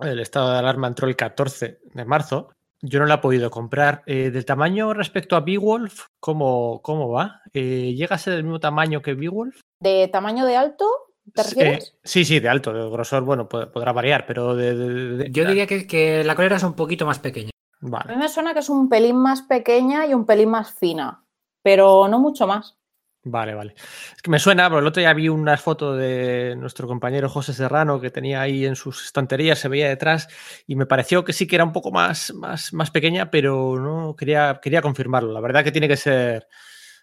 [0.00, 2.50] El estado de alarma entró el 14 de marzo.
[2.82, 4.02] Yo no la he podido comprar.
[4.06, 7.42] Eh, ¿Del tamaño respecto a Beowulf, cómo, cómo va?
[7.52, 9.60] Eh, ¿Llega a ser del mismo tamaño que Beowulf?
[9.80, 10.86] ¿De tamaño de alto?
[11.34, 11.96] ¿Te refieres?
[12.02, 15.28] sí, sí, de alto, de grosor, bueno, podrá variar, pero de.
[15.30, 17.50] Yo diría que, que, la colera es un poquito más pequeña.
[17.82, 21.24] A mí me suena que es un pelín más pequeña y un pelín más fina,
[21.62, 22.79] pero no mucho más.
[23.22, 23.74] Vale, vale.
[23.74, 27.52] Es que me suena, pero el otro día vi una foto de nuestro compañero José
[27.52, 30.28] Serrano que tenía ahí en sus estanterías, se veía detrás,
[30.66, 34.16] y me pareció que sí que era un poco más, más, más pequeña, pero no
[34.16, 35.32] quería, quería confirmarlo.
[35.32, 36.46] La verdad que tiene que ser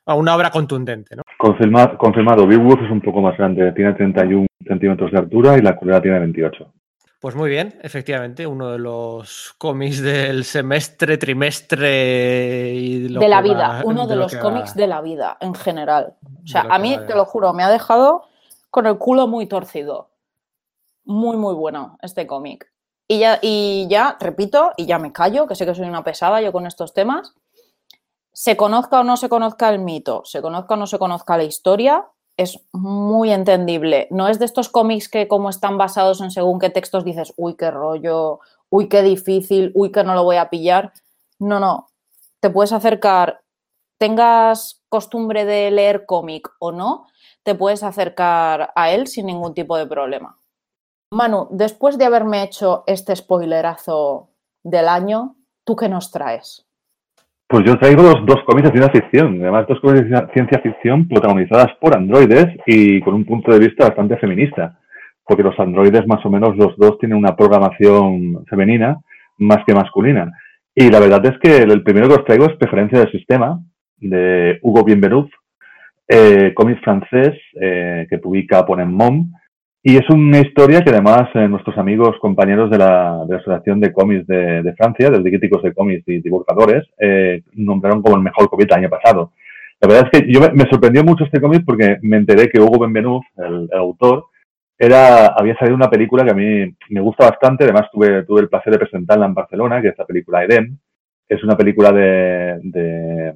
[0.05, 1.23] una obra contundente, ¿no?
[1.37, 2.47] Confirmado, confirmado.
[2.47, 6.01] Big Wolf es un poco más grande, tiene 31 centímetros de altura y la culera
[6.01, 6.73] tiene 28.
[7.19, 13.81] Pues muy bien, efectivamente, uno de los cómics del semestre, trimestre y de la vida,
[13.85, 16.15] uno de, los cómics de la vida en general.
[16.43, 18.25] O sea, a mí, te lo juro, me ha dejado
[18.69, 20.11] con el culo muy torcido.
[21.05, 22.71] Muy, muy bueno este cómic.
[23.07, 26.39] Y ya, y ya, repito, y ya me callo, que sé que soy una pesada
[26.41, 27.33] yo con estos temas.
[28.31, 31.45] Se conozca o no se conozca el mito, se conozca o no se conozca la
[31.45, 32.05] historia,
[32.37, 34.07] es muy entendible.
[34.11, 37.55] No es de estos cómics que como están basados en según qué textos dices, uy,
[37.55, 40.93] qué rollo, uy, qué difícil, uy, que no lo voy a pillar.
[41.39, 41.87] No, no.
[42.39, 43.41] Te puedes acercar,
[43.97, 47.07] tengas costumbre de leer cómic o no,
[47.43, 50.39] te puedes acercar a él sin ningún tipo de problema.
[51.11, 54.29] Manu, después de haberme hecho este spoilerazo
[54.63, 56.66] del año, ¿tú qué nos traes?
[57.49, 61.07] Pues yo traigo dos, dos cómics de ciencia ficción, además dos cómics de ciencia ficción
[61.07, 64.77] protagonizadas por androides y con un punto de vista bastante feminista,
[65.23, 68.97] porque los androides más o menos los dos tienen una programación femenina
[69.37, 70.29] más que masculina.
[70.75, 73.61] Y la verdad es que el primero que os traigo es Preferencia del Sistema,
[73.95, 75.29] de Hugo Bienvenuz,
[76.05, 79.31] eh, cómic francés eh, que publica Mom.
[79.89, 83.79] Y es una historia que además eh, nuestros amigos, compañeros de la, de la Asociación
[83.79, 88.49] de Cómics de, Francia, de críticos de cómics y divulgadores, eh, nombraron como el mejor
[88.49, 89.31] cómic del año pasado.
[89.79, 92.79] La verdad es que yo me, sorprendió mucho este cómic porque me enteré que Hugo
[92.79, 94.25] Benvenuz, el, autor,
[94.77, 98.49] era, había salido una película que a mí me gusta bastante, además tuve, tuve el
[98.49, 100.77] placer de presentarla en Barcelona, que es la película Eden.
[101.29, 103.33] Es una película de, de,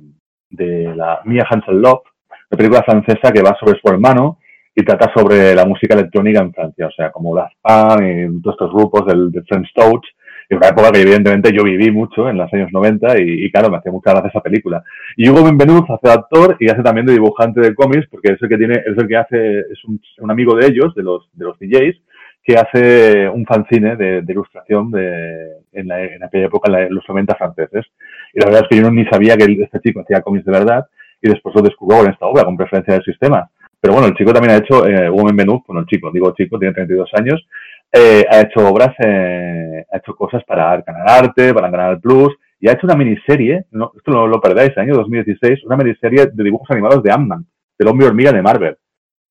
[0.49, 2.03] de la Mia Hansen Love,
[2.51, 4.40] una película francesa que va sobre su hermano,
[4.75, 8.55] y trata sobre la música electrónica en Francia, o sea, como Daft Punk y todos
[8.55, 10.05] estos grupos del, de French Touch,
[10.51, 13.77] y una época que evidentemente yo viví mucho en los años 90 y, claro, me
[13.77, 14.83] hacía mucha gracia esa película.
[15.15, 18.49] Y Hugo Benvenuz hace actor y hace también de dibujante de cómics, porque es el
[18.49, 21.57] que tiene, es el que hace, es un, amigo de ellos, de los, de los
[21.57, 22.01] DJs,
[22.43, 27.33] que hace un fanzine de, ilustración de, en, la, en, aquella época, en, los 90
[27.35, 27.85] franceses.
[28.33, 30.51] Y la verdad es que yo no, ni sabía que este chico hacía cómics de
[30.51, 30.85] verdad
[31.21, 33.49] y después lo descubrió en esta obra, con preferencia del sistema.
[33.81, 36.59] Pero bueno, el chico también ha hecho, eh, Woman Menú, bueno, el chico, digo chico,
[36.59, 37.43] tiene 32 años,
[37.91, 42.69] eh, ha hecho obras, eh, ha hecho cosas para Canal Arte, para Canal Plus, y
[42.69, 46.69] ha hecho una miniserie, no, esto no lo perdáis, año 2016, una miniserie de dibujos
[46.69, 47.43] animados de Ant-Man,
[47.79, 48.77] del hombre hormiga de Marvel,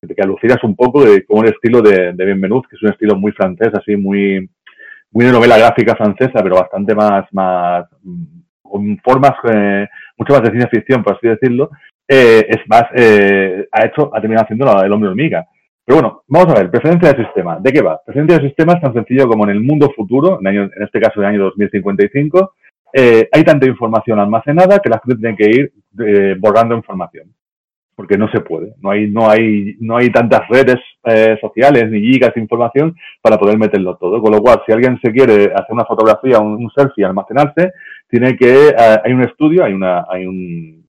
[0.01, 3.15] que alucinas un poco de cómo el estilo de, de Bienvenuz, que es un estilo
[3.15, 4.49] muy francés, así muy,
[5.11, 7.85] muy de novela gráfica francesa, pero bastante más, más,
[8.61, 9.87] con formas, eh,
[10.17, 11.69] mucho más de ciencia ficción, por así decirlo,
[12.13, 15.47] eh, es más, eh, ha hecho, ha terminado haciendo el hombre hormiga.
[15.85, 17.57] Pero bueno, vamos a ver, preferencia del sistema.
[17.57, 18.01] ¿De qué va?
[18.03, 21.29] Preferencia del sistema es tan sencillo como en el mundo futuro, en, este caso del
[21.29, 22.53] año 2055,
[22.91, 27.33] eh, hay tanta información almacenada que la gente tiene que ir borrando información.
[27.95, 28.73] Porque no se puede.
[28.81, 30.79] No hay, no hay, no hay tantas redes
[31.39, 34.21] sociales ni gigas de información para poder meterlo todo.
[34.21, 37.71] Con lo cual, si alguien se quiere hacer una fotografía, un, selfie, almacenarse,
[38.09, 40.81] tiene que, hay un estudio, hay una, hay un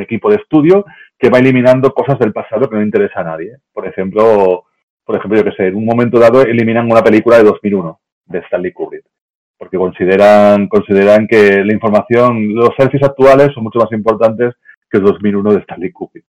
[0.00, 0.84] equipo de estudio
[1.18, 3.56] que va eliminando cosas del pasado que no interesa a nadie.
[3.72, 4.64] Por ejemplo,
[5.04, 8.38] por ejemplo, yo que sé, en un momento dado eliminan una película de 2001 de
[8.40, 9.04] Stanley Kubrick.
[9.58, 14.54] porque consideran, consideran que la información, los selfies actuales son mucho más importantes
[14.90, 16.24] que el 2001 de Stanley Kubrick.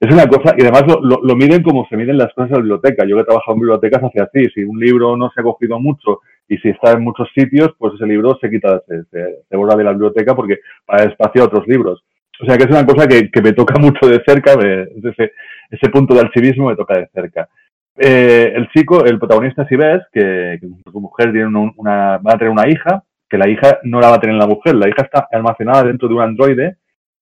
[0.00, 2.62] Es una cosa, y además lo, lo, miden como se miden las cosas en la
[2.62, 3.04] biblioteca.
[3.06, 5.78] Yo que he trabajado en bibliotecas hace así, si un libro no se ha cogido
[5.78, 9.76] mucho y si está en muchos sitios, pues ese libro se quita, se, se, borra
[9.76, 12.04] de la biblioteca porque para espacio a otros libros.
[12.40, 15.32] O sea que es una cosa que, que me toca mucho de cerca, ese,
[15.70, 17.48] ese punto de archivismo me toca de cerca.
[17.96, 20.58] Eh, el chico, el protagonista, si ves, que,
[20.90, 24.16] su mujer tiene una, va a tener una hija, que la hija no la va
[24.16, 26.76] a tener la mujer, la hija está almacenada dentro de un androide,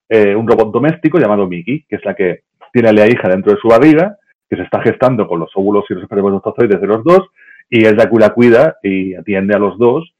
[0.09, 2.43] eh, un robot doméstico llamado Mickey, que es la que
[2.73, 4.17] tiene a la hija dentro de su barriga,
[4.49, 7.29] que se está gestando con los óvulos y los espermatozoides de los dos,
[7.69, 10.13] y es la que la cuida y atiende a los dos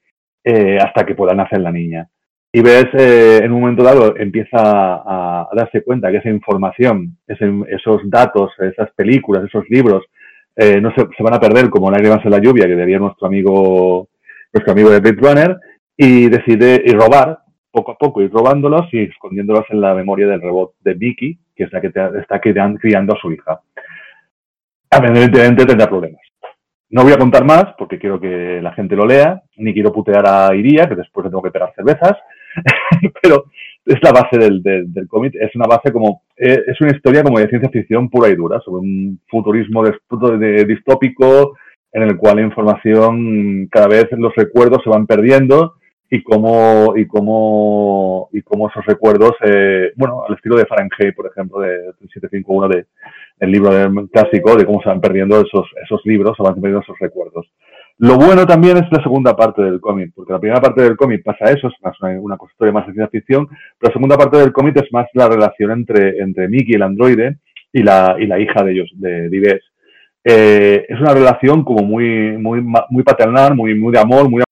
[0.45, 2.09] eh, hasta que pueda nacer la niña.
[2.53, 8.01] Y ves, eh, en un momento dado, empieza a, darse cuenta que esa información, esos
[8.11, 10.05] datos, esas películas, esos libros,
[10.57, 13.29] eh, no se, se, van a perder como lágrimas en la lluvia, que debía nuestro
[13.29, 14.09] amigo,
[14.53, 15.57] nuestro amigo de Blade Runner,
[15.97, 17.39] y decide y robar
[17.71, 21.65] poco a poco, ir robándolos y escondiéndolos en la memoria del robot de Vicky, que
[21.65, 23.61] es la que te, está criando a su hija.
[24.91, 26.21] Evidentemente tendrá problemas.
[26.91, 30.27] No voy a contar más porque quiero que la gente lo lea, ni quiero putear
[30.27, 32.17] a Iría, que después le tengo que pegar cervezas,
[33.23, 33.45] pero
[33.87, 37.39] es la base del, del, cómic, es una base como, eh, es una historia como
[37.39, 41.57] de ciencia ficción pura y dura, sobre un futurismo de, distópico
[41.93, 45.75] en el cual la información, cada vez los recuerdos se van perdiendo
[46.09, 51.27] y cómo, y cómo, y cómo esos recuerdos, eh, bueno, al estilo de Fahrenheit, por
[51.27, 52.87] ejemplo, de 751, de,
[53.41, 53.71] el libro
[54.13, 57.47] clásico, de cómo se van perdiendo esos, esos libros, se van perdiendo esos recuerdos.
[58.01, 61.23] Lo bueno también es la segunda parte del cómic, porque la primera parte del cómic
[61.23, 64.55] pasa eso, es más una, historia más de ciencia ficción, pero la segunda parte del
[64.55, 67.41] cómic es más la relación entre, entre Mickey, el androide,
[67.71, 69.61] y la, y la hija de ellos, de Dives.
[70.25, 74.43] Eh, es una relación como muy, muy, muy paternal, muy, muy de amor, muy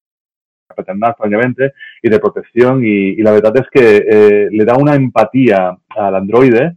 [0.76, 1.72] paternal, obviamente,
[2.02, 6.14] y de protección, y, y la verdad es que eh, le da una empatía al
[6.14, 6.76] androide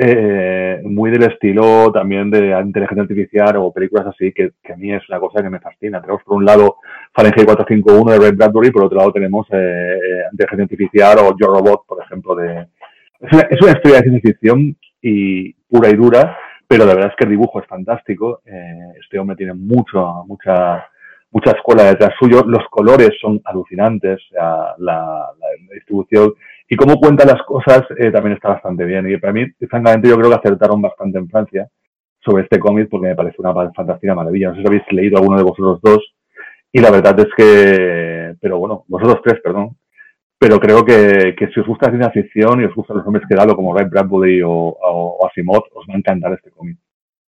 [0.00, 4.92] eh, muy del estilo también de inteligencia artificial o películas así, que, que, a mí
[4.92, 6.00] es una cosa que me fascina.
[6.00, 6.76] Tenemos por un lado
[7.12, 11.48] Fahrenheit 451 de Red Bradbury, por otro lado tenemos eh, eh, inteligencia artificial o Yo
[11.48, 12.36] Robot, por ejemplo.
[12.36, 12.66] de
[13.20, 16.38] es una, es una, historia de ciencia ficción y pura y dura,
[16.68, 18.42] pero la verdad es que el dibujo es fantástico.
[18.46, 20.86] Eh, este hombre tiene mucho, mucha,
[21.32, 22.44] mucha escuela detrás suyo.
[22.46, 26.34] Los colores son alucinantes, la, la, la distribución
[26.68, 29.10] y cómo cuenta las cosas eh, también está bastante bien.
[29.10, 31.68] Y para mí, francamente, yo creo que acertaron bastante en Francia
[32.20, 34.48] sobre este cómic porque me parece una fantástica maravilla.
[34.48, 36.14] No sé si habéis leído alguno de vosotros dos.
[36.70, 39.76] Y la verdad es que, pero bueno, vosotros tres, perdón.
[40.38, 43.26] Pero creo que, que si os gusta la ciencia ficción y os gustan los nombres
[43.26, 44.76] que dado como Ray Bradbury o, o,
[45.20, 46.76] o Asimov, os va a encantar este cómic.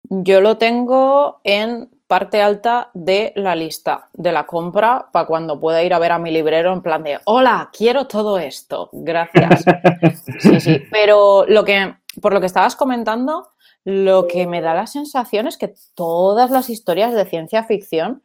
[0.04, 5.84] Yo lo tengo en parte alta de la lista de la compra para cuando pueda
[5.84, 9.64] ir a ver a mi librero en plan de, hola, quiero todo esto, gracias.
[10.40, 13.50] Sí, sí, pero lo que, por lo que estabas comentando,
[13.84, 18.24] lo que me da la sensación es que todas las historias de ciencia ficción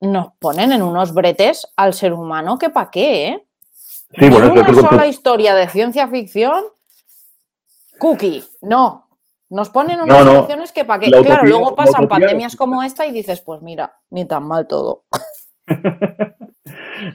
[0.00, 3.46] nos ponen en unos bretes al ser humano que pa' qué, ¿eh?
[4.18, 6.62] Sí, bueno, una sola historia de ciencia ficción,
[7.98, 9.07] cookie, no,
[9.50, 13.40] nos ponen unas no, que para que, claro, luego pasan pandemias como esta y dices,
[13.40, 15.04] pues mira, ni tan mal todo.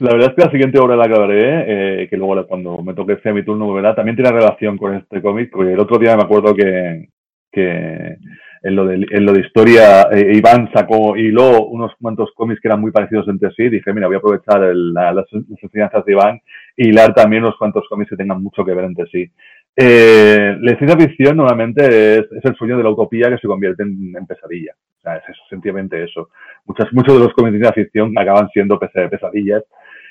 [0.00, 3.18] la verdad es que la siguiente obra la acabaré, eh, que luego cuando me toque
[3.22, 3.94] sea mi turno.
[3.94, 7.08] También tiene relación con este cómic, porque el otro día me acuerdo que,
[7.52, 8.16] que
[8.62, 12.60] en, lo de, en lo de historia eh, Iván sacó, y luego unos cuantos cómics
[12.60, 15.62] que eran muy parecidos entre sí, dije, mira, voy a aprovechar el, la, las, las
[15.62, 16.40] enseñanzas de Iván
[16.76, 19.30] y hilar también unos cuantos cómics que tengan mucho que ver entre sí.
[19.76, 23.82] Eh, la ciencia ficción normalmente es, es, el sueño de la utopía que se convierte
[23.82, 24.72] en, pesadilla.
[24.98, 26.30] O sea, es eso, sencillamente eso.
[26.64, 29.64] Muchas, muchos de los cómics de ciencia ficción acaban siendo pesadillas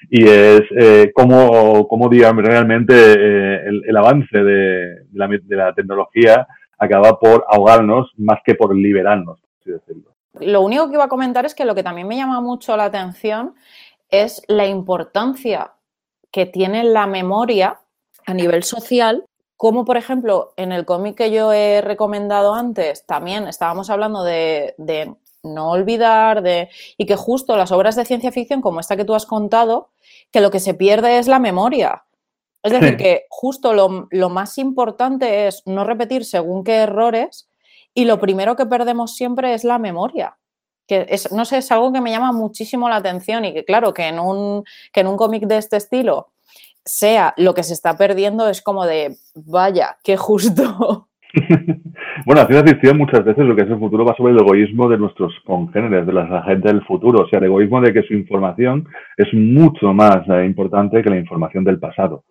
[0.09, 5.73] y es eh, como, como digamos, realmente eh, el, el, avance de, la, de, la,
[5.73, 6.45] tecnología
[6.77, 10.13] acaba por ahogarnos más que por liberarnos, por así decirlo.
[10.41, 12.85] Lo único que iba a comentar es que lo que también me llama mucho la
[12.85, 13.53] atención
[14.09, 15.71] es la importancia
[16.31, 17.79] que tiene la memoria
[18.25, 19.23] a nivel social
[19.57, 24.75] como por ejemplo en el cómic que yo he recomendado antes, también estábamos hablando de,
[24.77, 29.05] de, no olvidar, de, y que justo las obras de ciencia ficción como esta que
[29.05, 29.89] tú has contado,
[30.31, 32.05] que lo que se pierde es la memoria.
[32.63, 32.97] Es decir, sí.
[32.97, 37.49] que justo lo, lo, más importante es no repetir según qué errores
[37.93, 40.37] y lo primero que perdemos siempre es la memoria.
[40.87, 43.93] Que es, no sé, es algo que me llama muchísimo la atención y que claro,
[43.93, 46.32] que en un, que en un cómic de este estilo
[46.85, 51.07] sea lo que se está perdiendo es como de, vaya, qué justo.
[52.25, 54.87] bueno, la ciencia ficción muchas veces lo que es el futuro va sobre el egoísmo
[54.87, 58.13] de nuestros congéneres, de la gente del futuro, o sea, el egoísmo de que su
[58.13, 62.23] información es mucho más eh, importante que la información del pasado.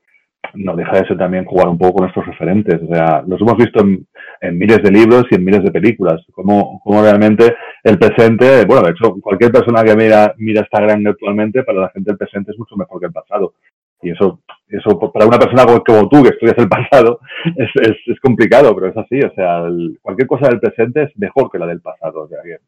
[0.55, 3.57] No deja de ser también jugar un poco con nuestros referentes, o sea, los hemos
[3.57, 8.65] visto en, miles de libros y en miles de películas, como, como realmente el presente,
[8.67, 12.53] bueno, de hecho, cualquier persona que mira, mira Instagram actualmente, para la gente el presente
[12.53, 13.55] es mucho mejor que el pasado.
[14.03, 17.21] Y eso, eso para una persona como, tú, que estudias el pasado,
[17.57, 19.21] es, es, complicado, pero es así.
[19.21, 19.63] O sea,
[20.03, 22.23] cualquier cosa del presente es mejor que la del pasado.
[22.23, 22.59] O sea, que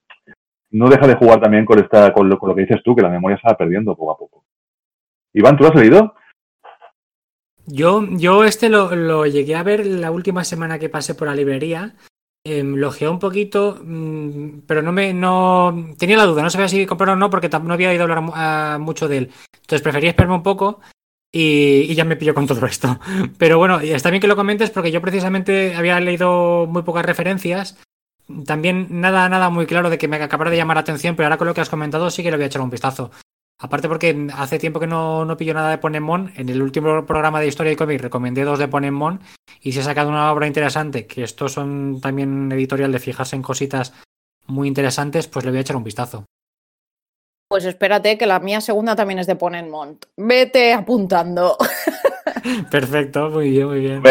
[0.70, 3.02] no deja de jugar también con, esta, con, lo, con lo que dices tú, que
[3.02, 4.44] la memoria se va perdiendo poco a poco.
[5.32, 6.14] Iván, ¿tú lo has leído?
[7.66, 11.34] Yo, yo este lo, lo, llegué a ver la última semana que pasé por la
[11.34, 11.94] librería.
[12.46, 16.68] Eh, lo geé un poquito, mm, pero no me no tenía la duda, no sabía
[16.68, 19.30] si comprarlo o no porque no había oído hablar mucho de él.
[19.54, 20.80] Entonces prefería esperarme un poco
[21.36, 23.00] y, ya me pillo con todo esto.
[23.38, 27.76] Pero bueno, está bien que lo comentes porque yo precisamente había leído muy pocas referencias.
[28.46, 31.36] También nada, nada muy claro de que me acabara de llamar la atención, pero ahora
[31.36, 33.10] con lo que has comentado sí que le voy a echar un vistazo.
[33.58, 36.32] Aparte porque hace tiempo que no, no pillo nada de Ponemon.
[36.36, 39.20] En el último programa de Historia y Cómic recomendé dos de Ponemon
[39.60, 43.42] y se ha sacado una obra interesante, que estos son también editorial de fijarse en
[43.42, 43.92] cositas
[44.46, 46.24] muy interesantes, pues le voy a echar un vistazo.
[47.54, 50.06] Pues espérate, que la mía segunda también es de Ponenmont.
[50.16, 51.56] Vete apuntando.
[52.68, 54.02] Perfecto, muy bien, muy bien.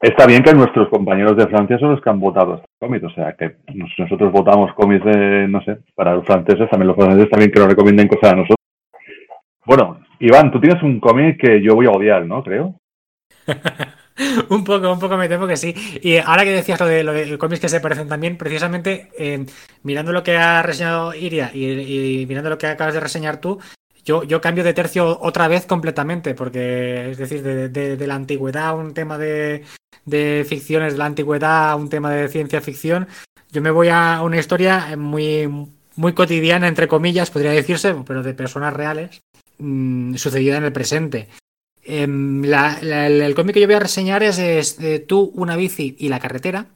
[0.00, 3.10] Está bien que nuestros compañeros de Francia son los que han votado este cómic, o
[3.10, 3.56] sea que
[3.98, 7.70] nosotros votamos cómics de, no sé, para los franceses, también los franceses también que nos
[7.70, 8.56] recomienden cosas a nosotros.
[9.66, 12.44] Bueno, Iván, tú tienes un cómic que yo voy a odiar, ¿no?
[12.44, 12.76] Creo.
[14.48, 15.74] un poco, un poco me temo que sí.
[16.02, 19.44] Y ahora que decías lo de, lo de cómics que se parecen también, precisamente eh,
[19.82, 23.58] mirando lo que ha reseñado Iria y, mirando lo que acabas de reseñar tú,
[24.04, 28.94] yo, yo cambio de tercio otra vez completamente, porque es decir, de, la antigüedad un
[28.94, 29.64] tema de,
[30.04, 33.06] de ficciones de la antigüedad un tema de ciencia ficción,
[33.52, 35.48] yo me voy a una historia muy,
[35.94, 39.22] muy cotidiana, entre comillas, podría decirse, pero de personas reales,
[39.58, 41.28] mmm, sucedida en el presente.
[41.84, 46.66] Em, el cómic que yo voy a reseñar es, Tú, una bici y la carretera,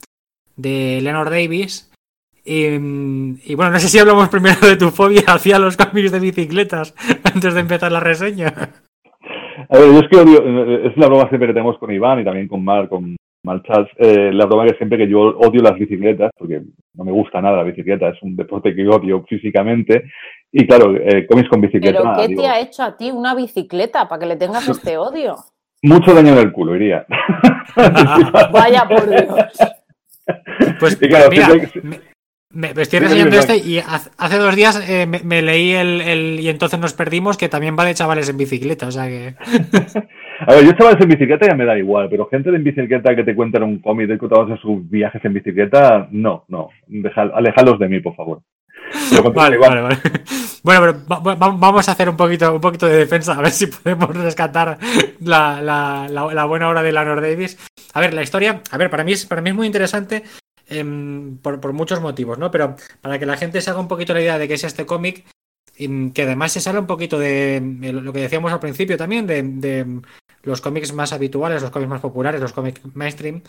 [0.57, 1.92] de Leonard Davis.
[2.44, 6.20] Em, y, bueno, no sé si hablamos primero de tu fobia hacia los cómics de
[6.20, 6.94] bicicletas
[7.34, 8.52] antes de empezar la reseña.
[9.68, 12.24] A ver, yo es que odio, es la broma siempre que tenemos con Iván y
[12.24, 16.30] también con Mar, con Marchas, eh, la broma que siempre que yo odio las bicicletas,
[16.36, 16.62] porque
[16.94, 20.04] no me gusta nada la bicicleta, es un deporte que odio físicamente,
[20.53, 21.99] y claro, eh, cómics con bicicleta.
[21.99, 25.36] ¿Pero qué te ha hecho a ti una bicicleta para que le tengas este odio?
[25.82, 27.07] Mucho daño en el culo, iría.
[28.53, 29.53] Vaya por Dios.
[30.80, 31.28] Pues mira,
[32.57, 36.94] me, estoy reseñando este y hace dos días eh, me, leí el, y entonces nos
[36.94, 39.34] perdimos que también va de chavales en bicicleta, o sea que...
[40.47, 43.24] A ver, yo chavales en bicicleta ya me da igual, pero gente en bicicleta que
[43.24, 46.70] te cuentan un cómic de todos sus viajes en bicicleta, no, no,
[47.34, 48.40] alejalos de mí, por favor.
[49.34, 49.99] Vale, vale, vale.
[50.62, 54.09] Bueno, pero vamos a hacer un poquito, un poquito de defensa, a ver si podemos
[54.16, 54.76] rescatar
[55.20, 57.57] la, la, la, buena obra de Leonard Davis.
[57.93, 60.24] A ver, la historia, a ver, para mí es, para mí es muy interesante
[60.66, 62.51] em, por, por, muchos motivos, ¿no?
[62.51, 64.87] Pero para que la gente se haga un poquito la idea de qué es este
[64.87, 65.24] cómic,
[65.76, 67.61] em, que además se sale un poquito de
[67.93, 70.01] lo que decíamos al principio también, de, de
[70.43, 73.43] los cómics más habituales, los cómics más populares, los cómics mainstream.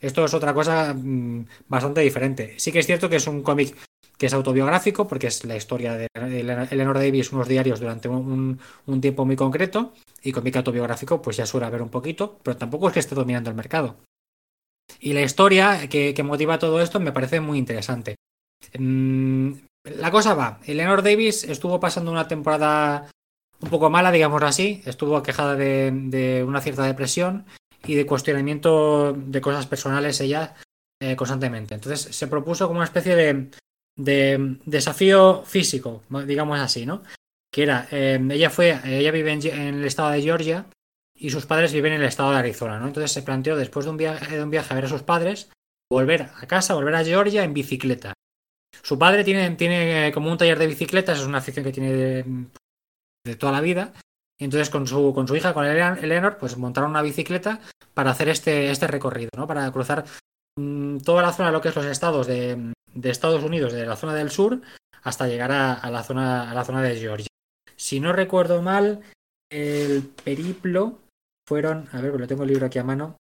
[0.00, 2.54] Esto es otra cosa mm, bastante diferente.
[2.58, 3.76] Sí que es cierto que es un cómic
[4.16, 8.58] que es autobiográfico, porque es la historia de Eleanor Davis, unos diarios durante un,
[9.00, 9.92] tiempo muy concreto,
[10.22, 13.50] y cómic autobiográfico, pues ya suele haber un poquito, pero tampoco es que esté dominando
[13.50, 13.96] el mercado.
[15.00, 18.16] Y la historia que, motiva todo esto me parece muy interesante.
[18.78, 19.52] Mm,
[19.84, 23.10] la cosa va, Eleanor Davis estuvo pasando una temporada
[23.60, 27.46] un poco mala, digámoslo así, estuvo quejada de, una cierta depresión
[27.86, 30.54] y de cuestionamiento de cosas personales ella
[31.00, 31.74] eh, constantemente.
[31.74, 33.50] Entonces se propuso como una especie de,
[33.96, 37.02] de desafío físico, digamos así, ¿no?
[37.52, 40.66] Que era, eh, ella fue, ella vive en, el estado de Georgia
[41.14, 42.88] y sus padres viven en el estado de Arizona, ¿no?
[42.88, 45.50] Entonces se planteó después de un viaje, de un viaje a ver a sus padres,
[45.90, 48.12] volver a casa, volver a Georgia en bicicleta.
[48.82, 53.36] Su padre tiene, tiene como un taller de bicicletas, es una afición que tiene de,
[53.36, 53.92] toda la vida.
[54.38, 57.60] Entonces con su, con su hija, con Eleanor, pues montaron una bicicleta
[57.94, 59.46] para hacer este, este recorrido, ¿no?
[59.46, 60.04] Para cruzar
[60.56, 63.86] mm, toda la zona de lo que es los estados de, de Estados Unidos, de
[63.86, 64.60] la zona del sur,
[65.02, 67.28] hasta llegar a, la, zona, a la zona de Georgia.
[67.76, 69.00] Si no recuerdo mal,
[69.50, 70.98] el periplo
[71.46, 73.16] fueron, a ver, porque tengo el libro aquí a mano,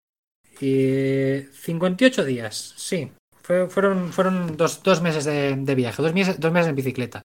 [0.61, 3.11] eh, 58 días, sí.
[3.41, 7.21] fueron fueron dos, dos meses de, viaje, dos meses, dos meses en bicicleta.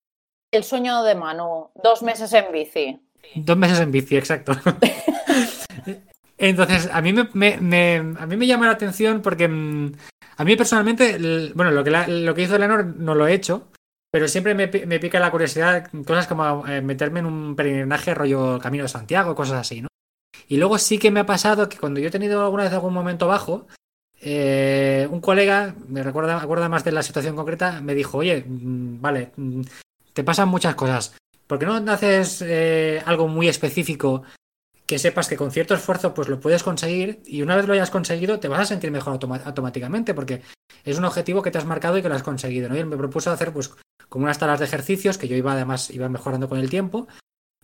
[0.53, 2.99] El sueño de Manu, dos meses en bici.
[3.34, 4.53] Dos meses en bici, exacto.
[6.38, 9.92] Entonces, a mí me, a mí me llama la atención porque mm,
[10.39, 11.18] A mí personalmente,
[11.55, 13.68] bueno, lo que, lo que hizo Eleanor no lo he hecho,
[14.11, 18.84] pero siempre me, pica la curiosidad, cosas como eh, meterme en un peregrinaje rollo Camino
[18.84, 19.89] de Santiago, cosas así, ¿no?
[20.47, 22.95] Y luego sí que me ha pasado que cuando yo he tenido alguna vez algún
[22.95, 23.66] momento bajo,
[24.20, 29.01] eh, un colega, me recuerda, acuerda más de la situación concreta, me dijo, oye, mm,
[29.01, 29.62] vale, mm,
[30.12, 31.16] te pasan muchas cosas.
[31.49, 34.22] ¿Por qué no haces eh, algo muy específico
[34.89, 37.91] que sepas que con cierto esfuerzo pues lo puedes conseguir y una vez lo hayas
[37.91, 40.41] conseguido te vas a sentir mejor automáticamente porque
[40.82, 42.70] es un objetivo que te has marcado y que lo has conseguido.
[42.70, 42.74] ¿no?
[42.86, 43.70] Me propuso hacer pues
[44.09, 47.07] como unas talas de ejercicios que yo iba además iba mejorando con el tiempo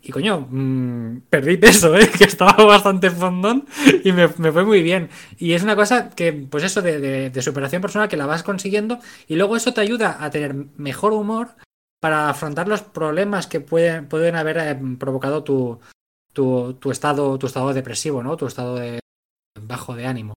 [0.03, 2.11] y coño, mmm, perdí peso, ¿eh?
[2.19, 3.67] que estaba bastante fondón
[4.05, 5.09] y me, fue muy bien.
[5.39, 8.99] Y es una cosa que, pues eso, de, superación personal que la vas consiguiendo
[9.29, 11.57] y luego eso te ayuda a tener mejor humor
[12.01, 15.81] para afrontar los problemas que pueden, pueden haber eh, provocado tu,
[16.35, 18.37] tu, estado, tu estado depresivo, ¿no?
[18.37, 19.01] Tu estado de
[19.59, 20.35] bajo de ánimo.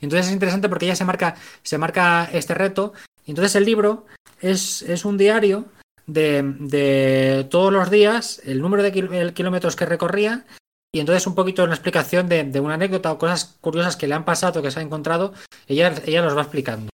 [0.00, 2.92] Entonces es interesante porque ella se marca, se marca este reto.
[3.26, 4.06] Entonces el libro
[4.40, 5.66] es, es un diario
[6.06, 10.46] de, todos los días, el número de kilómetros que recorría
[10.92, 14.24] y entonces un poquito una explicación de, una anécdota o cosas curiosas que le han
[14.24, 15.34] pasado, que se ha encontrado,
[15.66, 16.90] ella, ella nos va explicando.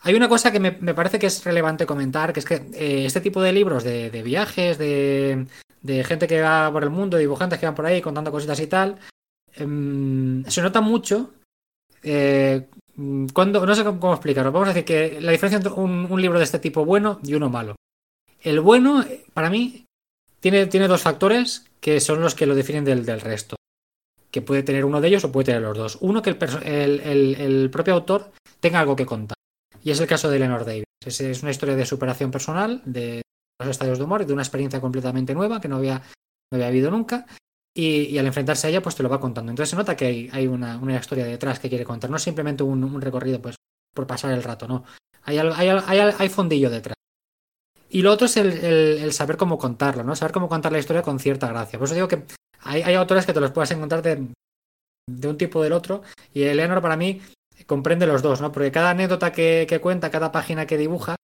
[0.00, 3.20] Hay una cosa que me, parece que es relevante comentar, que es que eh, este
[3.20, 5.46] tipo de libros de, viajes, de,
[6.04, 8.98] gente que va por el mundo, dibujantes que van por ahí contando cositas y tal,
[9.54, 11.32] em, se nota mucho
[12.02, 12.68] eh,
[13.32, 14.52] cuando, no sé cómo, explicarlo.
[14.52, 17.48] Vamos a decir que la diferencia entre un libro de este tipo bueno y uno
[17.48, 17.76] malo.
[18.40, 19.04] El bueno,
[19.34, 19.86] para mí,
[20.42, 23.54] tiene, tiene dos factores que son los que lo definen del, del, resto.
[24.32, 25.98] Que puede tener uno de ellos o puede tener los dos.
[26.00, 29.36] Uno, que el, el, propio autor tenga algo que contar.
[29.84, 30.84] Y es el caso de Leonard Davis.
[31.06, 33.22] Es, una historia de superación personal, de
[33.60, 36.02] los estadios de humor, de una experiencia completamente nueva que no había,
[36.50, 37.26] no había habido nunca.
[37.74, 39.50] Y, al enfrentarse a ella, pues te lo va contando.
[39.50, 42.10] Entonces se nota que hay, hay una, una, historia detrás que quiere contar.
[42.10, 43.56] No simplemente un, recorrido pues,
[43.94, 44.84] por pasar el rato, no.
[45.24, 46.96] Hay, hay, hay, fondillo detrás.
[47.88, 50.16] Y lo otro es el, saber cómo contarlo, ¿no?
[50.16, 51.78] Saber cómo contar la historia con cierta gracia.
[51.78, 52.24] Por eso digo que
[52.60, 54.28] hay, autores que te los puedas encontrar de,
[55.28, 56.02] un tipo o del otro.
[56.34, 57.22] Y Eleanor para mí
[57.66, 58.50] comprende los dos, ¿no?
[58.50, 61.16] Porque cada anécdota que, cuenta, cada página que dibuja,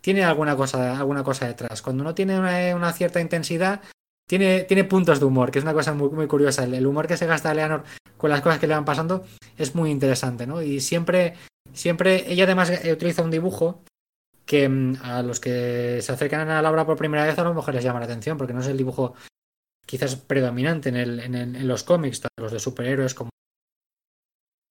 [0.00, 1.82] tiene alguna cosa, alguna cosa detrás.
[1.82, 3.80] Cuando uno tiene una, cierta intensidad,
[4.28, 6.64] tiene, tiene, puntos de humor, que es una cosa muy, muy curiosa.
[6.64, 7.84] El, humor que se gasta Eleanor
[8.16, 9.24] con las cosas que le van pasando
[9.56, 10.62] es muy interesante, ¿no?
[10.62, 11.34] Y siempre,
[11.72, 13.82] siempre, ella además utiliza un dibujo
[14.46, 17.54] que mm, a los que se acercan a la obra por primera vez a lo
[17.54, 19.14] mejor les llama la atención, porque no es el dibujo
[19.86, 23.30] quizás predominante en, el, en, los cómics, los de superhéroes como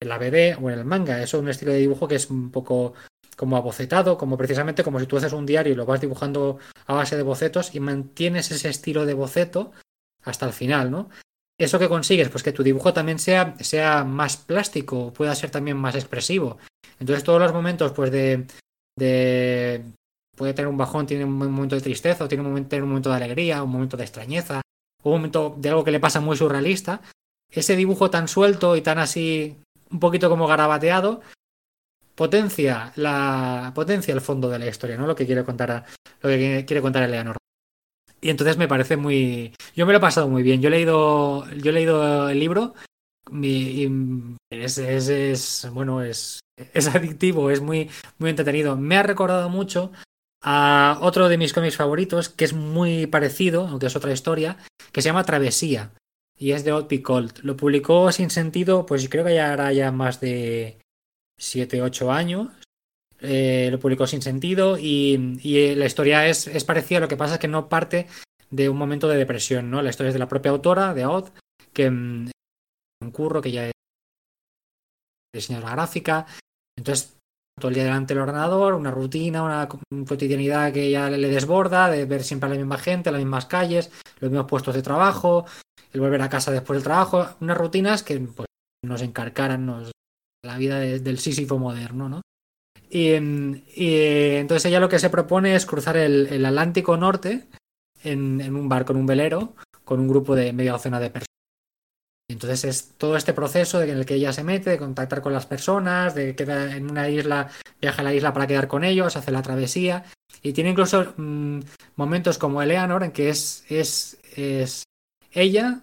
[0.00, 1.22] en la BD o en el manga.
[1.22, 2.94] Eso es un estilo de dibujo que es un poco
[3.40, 6.92] como abocetado, como precisamente como si tú haces un diario y lo vas dibujando a
[6.92, 9.72] base de bocetos y mantienes ese estilo de boceto
[10.24, 11.08] hasta el final, ¿no?
[11.58, 12.28] ¿Eso que consigues?
[12.28, 16.58] Pues que tu dibujo también sea, sea más plástico, pueda ser también más expresivo.
[16.98, 18.44] Entonces todos los momentos pues de,
[20.36, 23.08] puede tener un bajón, tiene un momento de tristeza, o tiene un momento, un momento
[23.08, 24.60] de alegría, un momento de extrañeza,
[25.02, 27.00] un momento de algo que le pasa muy surrealista,
[27.50, 29.56] ese dibujo tan suelto y tan así,
[29.90, 31.22] un poquito como garabateado,
[32.20, 35.06] potencia la potencia el fondo de la historia, ¿no?
[35.06, 35.86] Lo que quiere contar
[36.20, 37.38] lo que quiere contar Eleanor.
[38.20, 40.60] Y entonces me parece muy yo me lo he pasado muy bien.
[40.60, 42.74] Yo he leído yo he leído el libro
[43.32, 43.88] y
[44.50, 46.40] es, bueno, es
[46.74, 48.76] es adictivo, es muy, muy entretenido.
[48.76, 49.90] Me ha recordado mucho
[50.42, 54.58] a otro de mis cómics favoritos, que es muy parecido, aunque es otra historia,
[54.92, 55.92] que se llama Travesía.
[56.38, 57.38] Y es de Old Colt.
[57.38, 60.80] Lo publicó sin sentido, pues creo que ya hará ya más de
[61.40, 62.48] 7, 8 años.
[63.22, 67.34] Eh, lo publicó sin sentido y, y, la historia es, es parecida, lo que pasa
[67.34, 68.06] es que no parte
[68.48, 69.82] de un momento de depresión, ¿no?
[69.82, 71.28] La historia es de la propia autora, de Odd,
[71.74, 72.30] que mm,
[73.02, 73.72] un curro que ya es
[75.34, 76.26] diseñadora gráfica
[76.80, 77.16] entonces,
[77.58, 82.06] todo el día delante del ordenador, una rutina, una cotidianidad que ya le desborda, de
[82.06, 85.44] ver siempre a la misma gente, las mismas calles, los mismos puestos de trabajo,
[85.92, 88.46] el volver a casa después del trabajo, unas rutinas que pues,
[88.82, 89.90] nos encarcaran nos,
[90.42, 92.22] la vida del Sísifo moderno, ¿no?
[92.90, 97.46] Y, entonces ella lo que se propone es cruzar el, Atlántico Norte
[98.02, 101.26] en, en, un barco, en un velero, con un grupo de media docena de personas.
[102.28, 105.46] Entonces es todo este proceso en el que ella se mete, de contactar con las
[105.46, 107.48] personas, de quedar en una isla,
[107.80, 110.04] viaja a la isla para quedar con ellos, hace la travesía.
[110.42, 111.60] Y tiene incluso mm,
[111.96, 114.84] momentos como Eleanor en que es, es, es
[115.32, 115.82] ella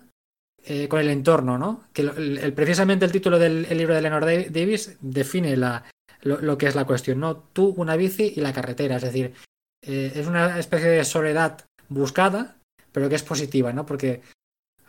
[0.69, 1.85] eh, con el entorno, ¿no?
[1.93, 6.83] Que el, precisamente el título del libro de Eleanor Davis define lo, que es la
[6.83, 7.37] cuestión, ¿no?
[7.37, 8.97] Tú, una bici y la carretera.
[8.97, 9.33] Es decir,
[9.81, 12.57] eh, es una especie de soledad buscada,
[12.91, 13.85] pero que es positiva, ¿no?
[13.85, 14.21] Porque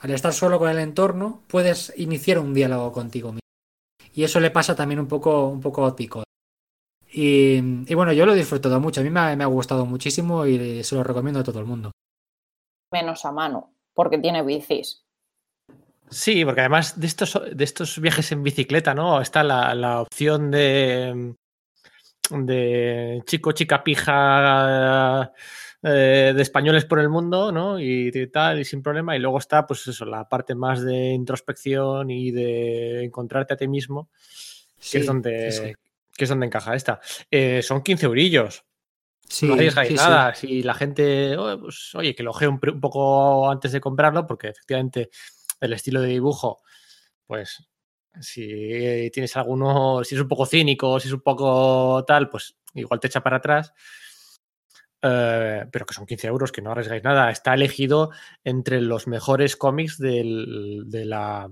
[0.00, 3.40] al estar solo con el entorno, puedes iniciar un diálogo contigo mismo.
[4.12, 5.94] Y eso le pasa también un poco, un poco a
[7.12, 10.96] Y, bueno, yo lo he disfrutado mucho, a mí me ha, gustado muchísimo y se
[10.96, 11.92] lo recomiendo a todo el mundo.
[12.90, 15.04] Menos a mano, porque tiene bicis.
[16.10, 19.20] Sí, porque además de estos, de estos viajes en bicicleta, ¿no?
[19.20, 21.34] Está la, opción de,
[22.30, 25.32] de chico, chica, pija
[25.80, 27.78] eh, de españoles por el mundo, ¿no?
[27.78, 29.16] Y, tal, y sin problema.
[29.16, 33.68] Y luego está, pues eso, la parte más de introspección y de encontrarte a ti
[33.68, 34.10] mismo,
[34.90, 35.76] que, es, donde,
[36.16, 37.00] que es donde encaja esta.
[37.30, 38.64] Eh, son 15 eurillos.
[39.42, 40.34] no arriesgáis nada.
[40.34, 44.48] Si la gente, oh, pues, oye, que lo ojee un, poco antes de comprarlo, porque
[44.48, 45.10] efectivamente
[45.60, 46.62] el estilo de dibujo,
[47.26, 47.68] pues
[48.20, 53.00] si tienes alguno, si es un poco cínico, si es un poco tal, pues igual
[53.00, 53.72] te echa para atrás.
[55.00, 57.30] Eh, pero que son 15 euros, que no arriesgáis nada.
[57.30, 58.10] Está elegido
[58.44, 61.48] entre los mejores cómics del, de la.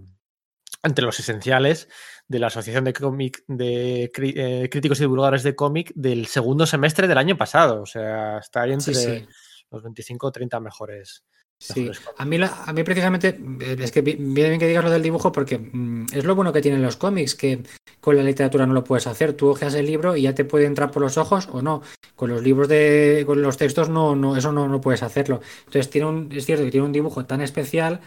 [0.82, 1.88] entre los esenciales
[2.28, 7.07] de la Asociación de Cómic de eh, Críticos y Divulgadores de Cómic del segundo semestre
[7.07, 7.82] del año pasado.
[7.82, 9.28] O sea, está ahí entre
[9.70, 11.24] los 25 o 30 mejores.
[11.59, 15.02] Sí, a mí, a mí precisamente eh, es que viene bien que digas lo del
[15.02, 17.62] dibujo porque mm, es lo bueno que tienen los cómics, que
[18.00, 19.32] con la literatura no lo puedes hacer.
[19.32, 21.82] Tú ojeas el libro y ya te puede entrar por los ojos o no.
[22.14, 25.40] Con los libros de, con los textos no, no, eso no, no puedes hacerlo.
[25.61, 28.00] Entonces tiene un, es cierto que tiene un dibujo tan especial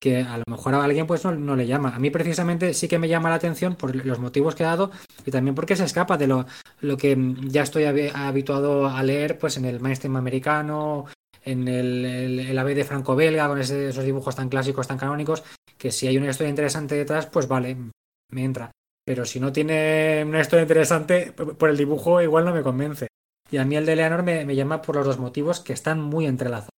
[0.00, 1.94] que a lo mejor a alguien pues no, le llama.
[1.94, 4.90] A mí precisamente sí que me llama la atención por los motivos que ha dado
[5.24, 6.46] y también porque se escapa de lo,
[6.80, 11.06] lo que ya estoy habituado a leer pues en el mainstream americano,
[11.46, 12.04] en el,
[12.40, 15.44] el, ave de franco-belga, con esos dibujos tan clásicos, tan canónicos,
[15.78, 17.76] que si hay una historia interesante detrás, pues vale,
[18.30, 18.72] me entra.
[19.04, 23.06] Pero si no tiene una historia interesante, por el dibujo igual no me convence.
[23.50, 26.00] Y a mí el de Leonor me, me llama por los dos motivos que están
[26.00, 26.70] muy entrelazados.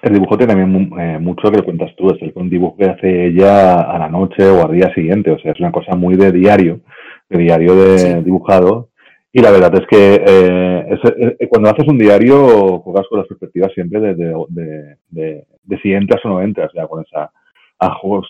[0.00, 3.26] El dibujo tiene también eh, mucho que cuentas tú, es el, un dibujo que hace
[3.26, 6.32] ella a la noche o al día siguiente, o sea, es una cosa muy de
[6.32, 6.80] diario,
[7.28, 8.90] de diario de dibujado.
[9.32, 13.72] Y la verdad es que eh, eh, cuando haces un diario juegas con las perspectivas
[13.72, 17.30] siempre de, de, de, de, si entras o no entras, ya con esa,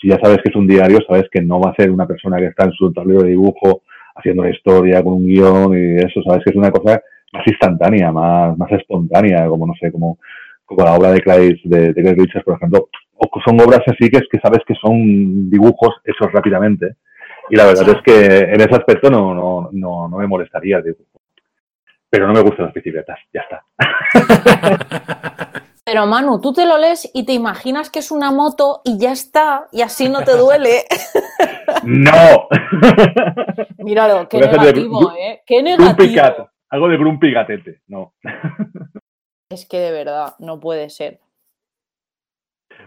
[0.00, 2.38] si ya sabes que es un diario, sabes que no va a ser una persona
[2.38, 3.82] que está en su tablero de dibujo
[4.14, 7.00] haciendo la historia con un guion y eso, sabes que es una cosa
[7.32, 10.18] más instantánea, más, más espontánea, como no sé, como
[10.64, 14.18] como la obra de Clay de, de Richards, por ejemplo, o son obras así que
[14.18, 16.96] es que sabes que son dibujos hechos rápidamente.
[17.50, 21.20] Y la verdad es que en ese aspecto no, no, no, no me molestaría dibujo.
[22.08, 23.64] Pero no me gustan las bicicletas, ya está.
[25.84, 29.12] Pero Manu, tú te lo lees y te imaginas que es una moto y ya
[29.12, 30.84] está, y así no te duele.
[31.82, 32.48] ¡No!
[33.78, 35.42] Míralo, qué negativo, ¿eh?
[35.44, 36.50] Qué negativo.
[36.68, 38.14] algo de Grumpy Gatete, no.
[39.50, 41.20] Es que de verdad no puede ser.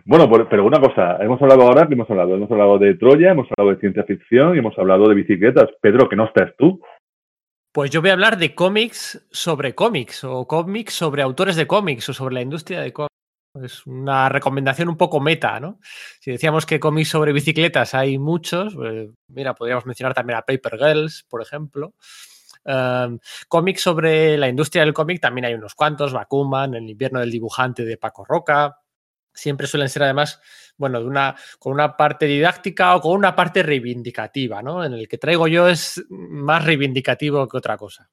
[0.07, 2.35] Bueno, pero una cosa, hemos hablado ahora, hemos hablado?
[2.35, 5.67] Hemos hablado de Troya, hemos hablado de ciencia ficción y hemos hablado de bicicletas.
[5.81, 6.79] Pedro, ¿qué no estás tú?
[7.73, 12.07] Pues yo voy a hablar de cómics sobre cómics, o cómics sobre autores de cómics,
[12.07, 13.09] o sobre la industria de cómics.
[13.63, 15.79] Es una recomendación un poco meta, ¿no?
[16.19, 20.77] Si decíamos que cómics sobre bicicletas hay muchos, pues, mira, podríamos mencionar también a Paper
[20.77, 21.95] Girls, por ejemplo.
[22.63, 27.31] Em, cómics sobre la industria del cómic también hay unos cuantos, Bakuman, El invierno del
[27.31, 28.84] dibujante de Paco Roca.
[29.35, 30.41] Siempre suelen ser además,
[30.77, 30.99] bueno,
[31.59, 34.83] con una parte didáctica o con una parte reivindicativa, ¿no?
[34.83, 38.09] En el que traigo yo es más reivindicativo que otra cosa.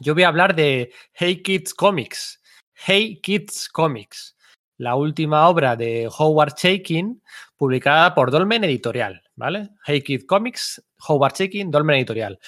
[0.00, 2.42] Yo voy a hablar de Hey Kids Comics.
[2.74, 4.36] Hey Kids Comics,
[4.78, 7.22] la última obra de Howard Chaykin,
[7.56, 9.70] publicada por Dolmen Editorial, ¿vale?
[9.84, 12.40] Hey Kids Comics, Howard Chaykin, Dolmen Editorial.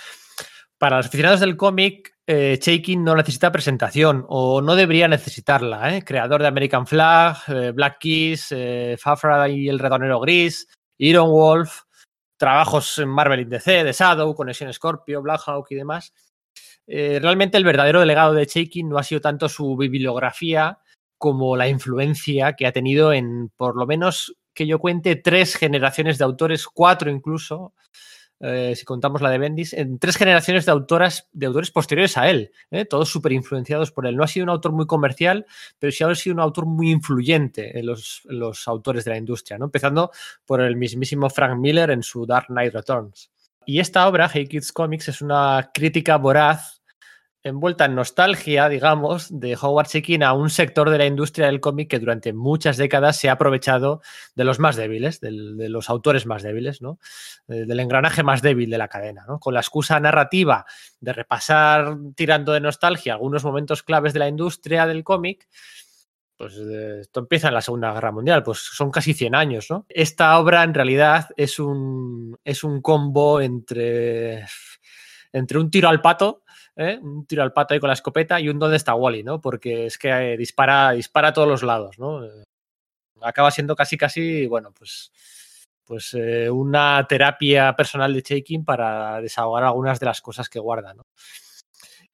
[0.77, 2.59] Para los aficionados del cómic, eh,
[2.99, 5.97] no necesita presentación o no debería necesitarla.
[5.97, 6.05] ¿eh?
[6.05, 10.69] Creador de American Flag, eh, Black Keys, eh, Fafra y el Redonero Gris,
[10.99, 11.83] Iron Wolf,
[12.37, 16.13] trabajos en Marvel in DC, de Shadow, Conexión Scorpio, Black Hawk y demás.
[16.87, 20.79] Eh, realmente el verdadero delegado de Chaikin no ha sido tanto su bibliografía
[21.17, 26.19] como la influencia que ha tenido en, por lo menos que yo cuente, tres generaciones
[26.19, 27.75] de autores, cuatro incluso,
[28.47, 32.29] eh, si contamos la de Bendis, en tres generaciones de autoras, de autores posteriores a
[32.29, 32.85] él, ¿eh?
[32.85, 34.17] todos súper influenciados por él.
[34.17, 35.47] No ha sido un autor muy comercial,
[35.79, 39.57] pero sí ha sido un autor muy influyente en los, los autores de la industria,
[39.57, 39.65] ¿no?
[39.65, 40.11] empezando
[40.45, 43.31] por el mismísimo Frank Miller en su Dark Knight Returns.
[43.65, 46.74] Y esta obra, Hey Kids Comics, es una crítica voraz
[47.45, 51.91] envuelta en nostalgia, digamos, de Howard Chaykin a un sector de la industria del cómic
[51.91, 54.01] que durante muchas décadas se ha aprovechado
[54.35, 55.31] de los más débiles, de,
[55.69, 56.99] los autores más débiles, ¿no?
[57.47, 59.39] del engranaje más débil de la cadena, ¿no?
[59.39, 60.65] con la excusa narrativa
[61.01, 65.47] de repasar tirando de nostalgia algunos momentos claves de la industria del cómic.
[66.37, 69.87] Pues eh, esto empieza en la Segunda Guerra Mundial, pues son casi 100 años, ¿no?
[69.89, 74.45] Esta obra en realidad es un, es un combo entre,
[75.33, 76.44] entre un tiro al pato
[76.77, 76.99] ¿eh?
[77.01, 79.41] un tiro al pato ahí con la escopeta y un dónde está Wally, ¿no?
[79.41, 82.25] Porque es que eh, dispara, dispara a todos los lados, ¿no?
[82.25, 82.45] Eh,
[83.23, 85.11] acaba siendo casi, casi, bueno, pues,
[85.85, 86.15] pues
[86.51, 91.03] una terapia personal de Shaking para desahogar algunas de las cosas que guarda, ¿no?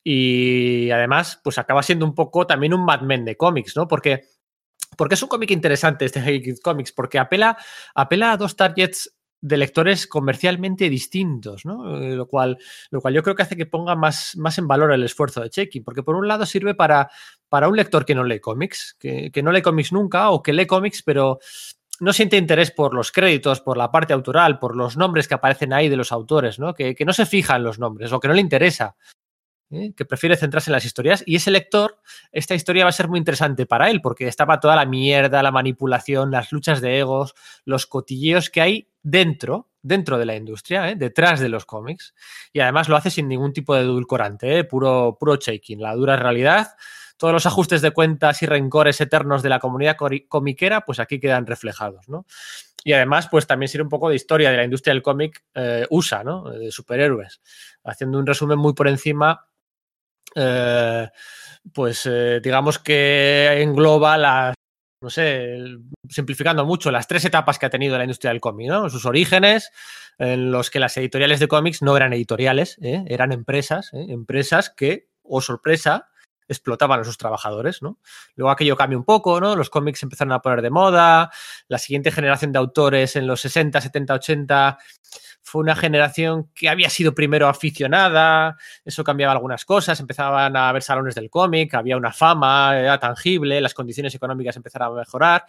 [0.02, 3.86] Y además, pues acaba siendo un poco también un Mad Men de cómics, ¿no?
[3.86, 4.24] Porque,
[4.96, 7.56] porque es un cómic interesante este Comics, porque apela,
[7.94, 11.98] apela a dos targets de lectores comercialmente distintos, ¿no?
[11.98, 12.58] Eh, lo, cual,
[12.90, 15.50] lo cual yo creo que hace que ponga más, más en valor el esfuerzo de
[15.50, 17.10] Checky, porque por un lado sirve para,
[17.48, 20.52] para un lector que no lee cómics, que, que no lee cómics nunca o que
[20.52, 21.38] lee cómics pero
[22.00, 25.72] no siente interés por los créditos, por la parte autoral, por los nombres que aparecen
[25.72, 26.74] ahí de los autores, ¿no?
[26.74, 28.96] Que, que no se fija en los nombres o que no le interesa.
[29.70, 29.92] ¿eh?
[29.96, 31.22] que prefiere centrarse en las historias.
[31.26, 31.98] Y ese lector,
[32.32, 35.52] esta historia va a ser muy interesante para él, porque destapa toda la mierda, la
[35.52, 37.34] manipulación, las luchas de egos,
[37.64, 40.96] los cotilleos que hay dentro, dentro de la industria, ¿eh?
[40.96, 42.14] detrás de los cómics.
[42.52, 44.64] Y además lo hace sin ningún tipo de edulcorante, ¿eh?
[44.64, 46.68] puro, puro shaking, la dura realidad.
[47.16, 49.96] Todos los ajustes de cuentas y rencores eternos de la comunidad
[50.28, 52.24] comiquera, pues aquí quedan reflejados, ¿no?
[52.82, 55.86] Y además, pues también sirve un poco de historia de la industria del cómic eh,
[55.90, 56.48] USA, ¿no?
[56.48, 57.42] De superhéroes,
[57.84, 59.46] haciendo un resumen muy por encima
[61.74, 62.08] pues
[62.40, 64.54] digamos que engloba las,
[65.00, 65.56] no sé,
[66.08, 68.90] simplificando mucho, las tres etapas que ha tenido la industria del cómic, ¿no?
[68.90, 69.70] Sus orígenes,
[70.18, 73.04] en los que las editoriales de cómics no eran editoriales, ¿eh?
[73.08, 74.06] eran empresas, ¿eh?
[74.10, 76.08] empresas que, oh sorpresa,
[76.48, 77.98] explotaban a sus trabajadores, ¿no?
[78.34, 79.54] Luego aquello cambia un poco, ¿no?
[79.54, 81.30] Los cómics empezaron a poner de moda,
[81.68, 84.78] la siguiente generación de autores en los 60, 70, 80
[85.42, 90.82] fue una generación que había sido primero aficionada, eso cambiaba algunas cosas, empezaban a haber
[90.82, 95.46] salones del cómic, había una fama, era tangible, las condiciones económicas empezaron a mejorar.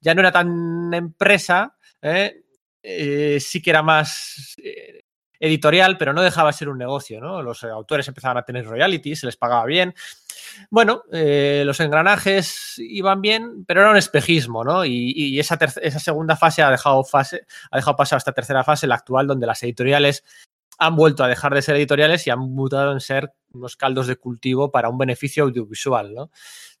[0.00, 2.42] Ya no era tan empresa, ¿eh?
[2.82, 5.04] Eh, sí que era más eh,
[5.42, 7.42] editorial, pero no dejaba de ser un negocio, ¿no?
[7.42, 9.92] Los autores empezaban a tener royalties, se les pagaba bien.
[10.70, 14.84] Bueno, eh, los engranajes iban bien, pero era un espejismo, ¿no?
[14.84, 18.94] Y, esa, esa, segunda fase ha dejado, fase ha dejado pasar esta tercera fase, la
[18.94, 20.22] actual, donde las editoriales
[20.78, 24.16] han vuelto a dejar de ser editoriales y han mutado en ser unos caldos de
[24.16, 26.30] cultivo para un beneficio audiovisual, ¿no?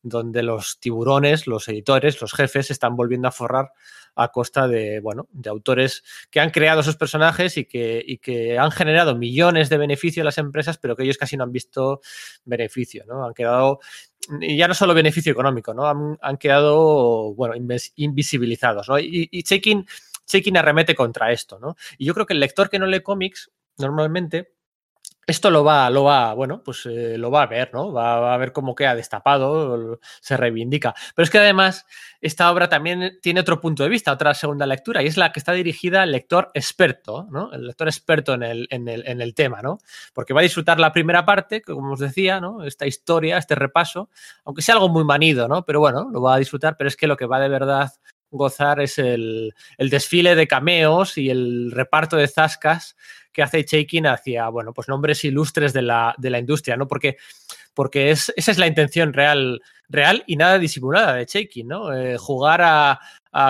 [0.02, 3.72] Donde los tiburones, los editores, los jefes están volviendo a forrar
[4.14, 8.58] a costa de, bueno, de autores que han creado esos personajes y que, y que
[8.58, 12.00] han generado millones de beneficios a las empresas, pero que ellos casi no han visto
[12.44, 13.24] beneficio, ¿no?
[13.24, 13.80] Han quedado,
[14.40, 15.86] y ya no solo beneficio económico, ¿no?
[15.86, 17.54] Han, han quedado, bueno,
[17.96, 18.98] invisibilizados, ¿no?
[18.98, 21.76] Y, y Checking arremete contra esto, ¿no?
[21.98, 24.52] Y yo creo que el lector que no lee cómics, normalmente,
[25.26, 27.92] esto lo va, lo va, bueno, pues eh, lo va a ver, ¿no?
[27.92, 30.94] Va, va, a ver cómo queda destapado, se reivindica.
[31.14, 31.86] Pero es que además,
[32.20, 35.38] esta obra también tiene otro punto de vista, otra segunda lectura, y es la que
[35.38, 37.52] está dirigida al lector experto, ¿no?
[37.52, 39.78] El lector experto en el, en el, en el tema, ¿no?
[40.12, 42.64] Porque va a disfrutar la primera parte, que como os decía, ¿no?
[42.64, 44.10] Esta historia, este repaso,
[44.44, 45.64] aunque sea algo muy manido, ¿no?
[45.64, 47.92] Pero bueno, lo va a disfrutar, pero es que lo que va de verdad
[48.32, 52.96] gozar es el, el desfile de cameos y el reparto de zascas
[53.32, 56.86] que hace Shaking hacia, bueno, pues nombres ilustres de la, de la industria, ¿no?
[56.86, 57.16] Porque,
[57.74, 61.92] porque es, esa es la intención real, real y nada disimulada de Shaking, ¿no?
[61.92, 63.00] Eh, jugar a,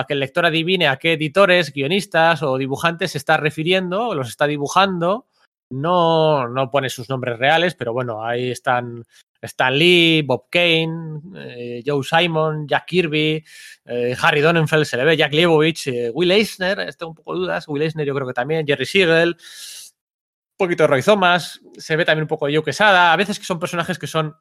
[0.07, 4.29] que el lector adivine a qué editores, guionistas o dibujantes se está refiriendo, o los
[4.29, 5.27] está dibujando.
[5.69, 9.03] No, no pone sus nombres reales, pero bueno, ahí están
[9.47, 13.43] Stan Lee, Bob Kane, eh, Joe Simon, Jack Kirby,
[13.85, 17.67] eh, Harry Donenfeld, se le ve, Jack Leibovich, eh, Will Eisner, tengo un poco dudas,
[17.67, 22.23] Will Eisner yo creo que también, Jerry Siegel, un poquito Roy Thomas, se ve también
[22.23, 24.35] un poco de Joe Quesada, a veces que son personajes que son,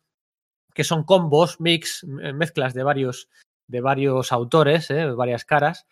[0.74, 3.28] que son combos, mix, mezclas de varios,
[3.66, 5.86] de varios autores, varias caras,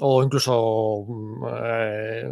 [0.00, 1.06] o incluso
[1.54, 2.30] eh,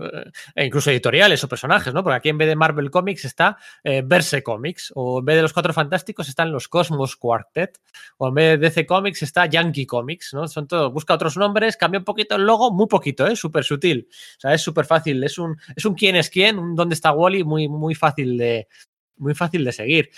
[0.56, 2.02] incluso editoriales o personajes, ¿no?
[2.02, 5.42] Porque aquí en vez de Marvel Comics está eh, Verse Comics, o en vez de
[5.42, 7.80] los Cuatro Fantásticos están los Cosmos Quartet,
[8.16, 10.48] o en vez de DC Comics está Yankee Comics, ¿no?
[10.48, 13.36] Son todos, busca otros nombres, cambia un poquito el logo, muy poquito, ¿eh?
[13.36, 16.74] Súper sutil, o sea, es súper fácil, es un, es un quién es quién, un
[16.74, 18.68] dónde está Wally, muy, muy fácil de,
[19.16, 20.10] muy fácil de seguir,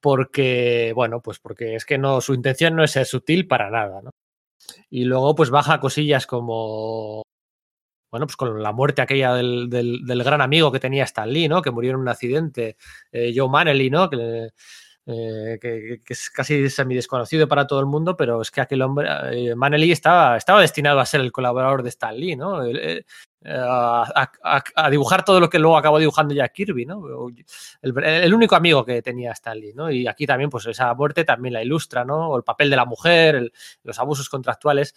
[0.00, 4.02] porque, bueno, pues porque es que no, su intención no es ser sutil para nada,
[4.02, 4.10] ¿no?
[4.90, 7.22] Y luego, pues baja cosillas como.
[8.10, 11.60] Bueno, pues con la muerte aquella del, del, gran amigo que tenía Stan Lee, ¿no?
[11.60, 12.76] Que murió en un accidente.
[13.12, 14.08] Eh, Joe Manley, ¿no?
[14.08, 14.48] Que,
[15.10, 18.82] eh, que, que, es casi semi desconocido para todo el mundo, pero es que aquel
[18.82, 22.62] hombre, eh, Manley estaba, estaba destinado a ser el colaborador de Stan Lee, ¿no?
[22.62, 23.06] Eh,
[23.44, 24.30] a,
[24.74, 27.28] a, dibujar todo lo que luego acabó dibujando Jack Kirby, ¿no?
[27.82, 29.90] El, único amigo que tenía Stan Lee, ¿no?
[29.90, 32.30] Y aquí también, pues esa muerte también la ilustra, ¿no?
[32.30, 33.52] O el papel de la mujer,
[33.84, 34.94] los abusos contractuales.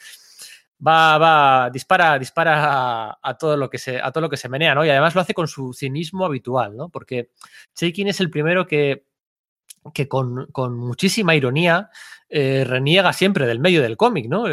[0.85, 4.49] Va, va, dispara, dispara a, a, todo lo que se, a todo lo que se
[4.49, 4.83] menea, ¿no?
[4.83, 6.89] Y además lo hace con su cinismo habitual, ¿no?
[6.89, 7.29] Porque
[7.75, 9.05] Shaking es el primero que
[9.93, 11.89] que con, con muchísima ironía
[12.34, 14.45] eh, reniega siempre del medio del cómic, ¿no?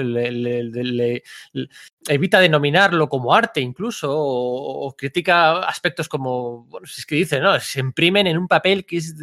[2.09, 7.61] Evita denominarlo como arte incluso, o, critica aspectos como, bueno, es que dice, ¿no?
[7.61, 9.14] Se imprimen en un papel que es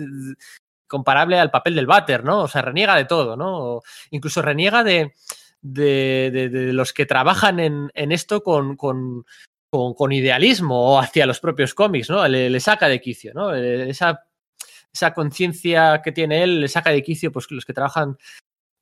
[0.88, 2.44] comparable al papel del váter, ¿no?
[2.44, 3.82] O sea, reniega de todo, ¿no?
[4.12, 5.14] Incluso reniega de,
[5.62, 9.26] de, de, los que trabajan en, en esto con, con,
[9.70, 12.26] con, idealismo o hacia los propios cómics, ¿no?
[12.26, 13.54] Le, le saca de quicio, ¿no?
[13.54, 14.24] Esa,
[14.94, 18.18] esa conciencia que tiene él le saca de quicio pues los que trabajan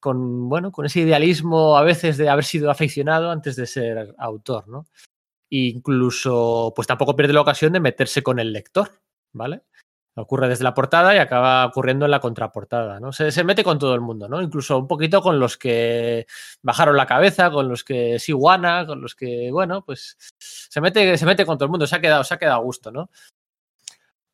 [0.03, 4.67] con, bueno, con ese idealismo a veces de haber sido aficionado antes de ser autor,
[4.67, 4.85] ¿no?
[5.49, 8.99] E incluso, pues tampoco pierde la ocasión de meterse con el lector,
[9.31, 9.61] ¿vale?
[10.15, 13.13] Ocurre desde la portada y acaba ocurriendo en la contraportada, ¿no?
[13.13, 14.41] Se, se, mete con todo el mundo, ¿no?
[14.41, 16.27] Incluso un poquito con los que
[16.61, 21.17] bajaron la cabeza, con los que sí guana, con los que, bueno, pues se mete,
[21.17, 23.09] se mete con todo el mundo, se ha quedado, se ha quedado a gusto, ¿no?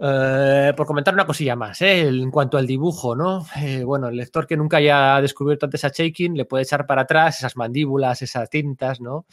[0.02, 2.08] Uh, por comentar una cosilla más, ¿eh?
[2.08, 3.46] en cuanto al dibujo, ¿no?
[3.58, 7.02] Eh, bueno, el lector que nunca haya descubierto antes a Shaking le puede echar para
[7.02, 9.26] atrás esas mandíbulas, esas tintas, ¿no?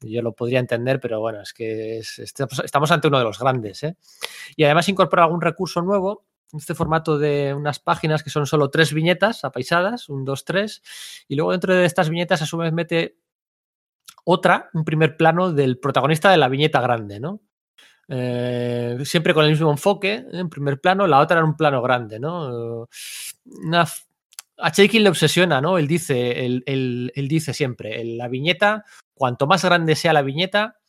[0.00, 3.82] Yo lo podría entender, pero bueno, es que es, estamos ante uno de los grandes,
[3.82, 3.98] ¿eh?
[4.56, 6.24] Y además incorpora algún recurso nuevo,
[6.56, 10.80] este formato de unas páginas que son solo tres viñetas apaisadas, un, dos, tres,
[11.28, 13.18] y luego dentro de estas viñetas a su vez mete
[14.24, 17.42] otra, un primer plano del protagonista de la viñeta grande, ¿no?
[18.12, 22.18] Eh, siempre con el mismo enfoque, en primer plano, la otra en un plano grande,
[22.18, 22.88] ¿no?
[23.44, 23.86] Una,
[24.58, 25.78] a Chaikin le obsesiona, ¿no?
[25.78, 28.84] Él dice, él, él, dice siempre, la viñeta,
[29.14, 30.80] cuanto más grande sea la viñeta,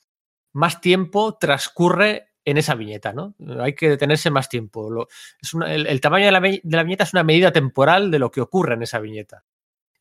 [0.54, 3.36] más tiempo transcurre en esa viñeta, ¿no?
[3.60, 5.08] Hay que detenerse más tiempo.
[5.68, 8.42] El, el, tamaño de la, de la viñeta es una medida temporal de lo que
[8.42, 9.44] ocurre en esa viñeta.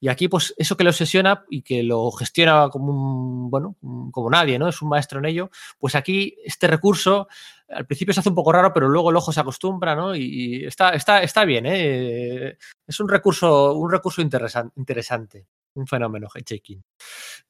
[0.01, 3.76] Y aquí, pues, eso que lo obsesiona y que lo gestiona como un, bueno,
[4.11, 4.68] como nadie, ¿no?
[4.68, 5.51] Es un maestro en ello.
[5.78, 7.28] Pues aquí, este recurso,
[7.68, 10.16] al principio se hace un poco raro, pero luego el ojo se acostumbra, ¿no?
[10.16, 12.57] Y está, está, está bien, ¿eh?
[12.86, 15.46] Es un recurso, un recurso interesante.
[15.74, 16.82] Un fenómeno, hitchhiking.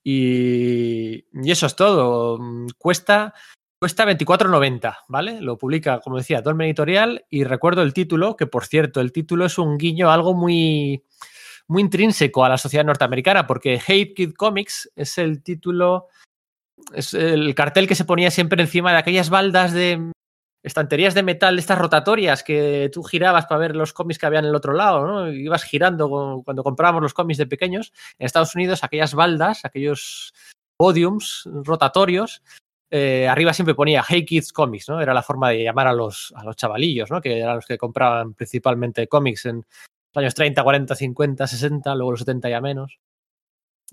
[0.03, 2.39] Y, y eso es todo.
[2.77, 3.33] Cuesta
[3.81, 5.41] Cuesta 24.90, ¿vale?
[5.41, 9.47] Lo publica, como decía, Dolmen Editorial y recuerdo el título, que por cierto, el título
[9.47, 11.03] es un guiño algo muy,
[11.71, 16.09] muy intrínseco a la sociedad norteamericana, porque Hate Kid Comics es el título,
[16.93, 20.11] es el cartel que se ponía siempre encima de aquellas baldas de
[20.65, 24.47] estanterías de metal, estas rotatorias que tú girabas para ver los cómics que había en
[24.47, 25.31] el otro lado, ¿no?
[25.31, 27.93] Ibas girando cuando comprábamos los cómics de pequeños.
[28.19, 30.35] En Estados Unidos, aquellas baldas, aquellos
[30.77, 32.43] podiums rotatorios,
[32.91, 35.01] eh, arriba siempre ponía Hey Kids Comics, ¿no?
[35.01, 37.21] Era la forma de llamar a los, a los chavalillos, ¿no?
[37.21, 39.65] Que eran los que compraban principalmente cómics en
[40.15, 42.99] años 30, 40, 50, 60, luego los 70 ya menos.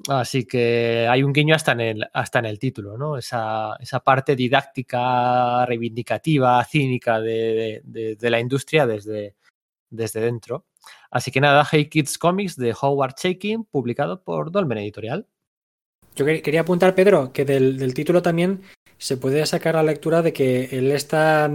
[0.09, 3.17] Así que hay un guiño hasta en el, hasta en el título, ¿no?
[3.17, 9.35] Esa, esa parte didáctica, reivindicativa, cínica de, de, de, la industria desde,
[9.89, 10.65] desde dentro.
[11.09, 15.25] Así que nada, Hey Kids Comics de Howard Shaking, publicado por Dolmen Editorial.
[16.15, 18.61] Yo quería apuntar, Pedro, que del, del, título también
[18.97, 21.49] se puede sacar la lectura de que él está,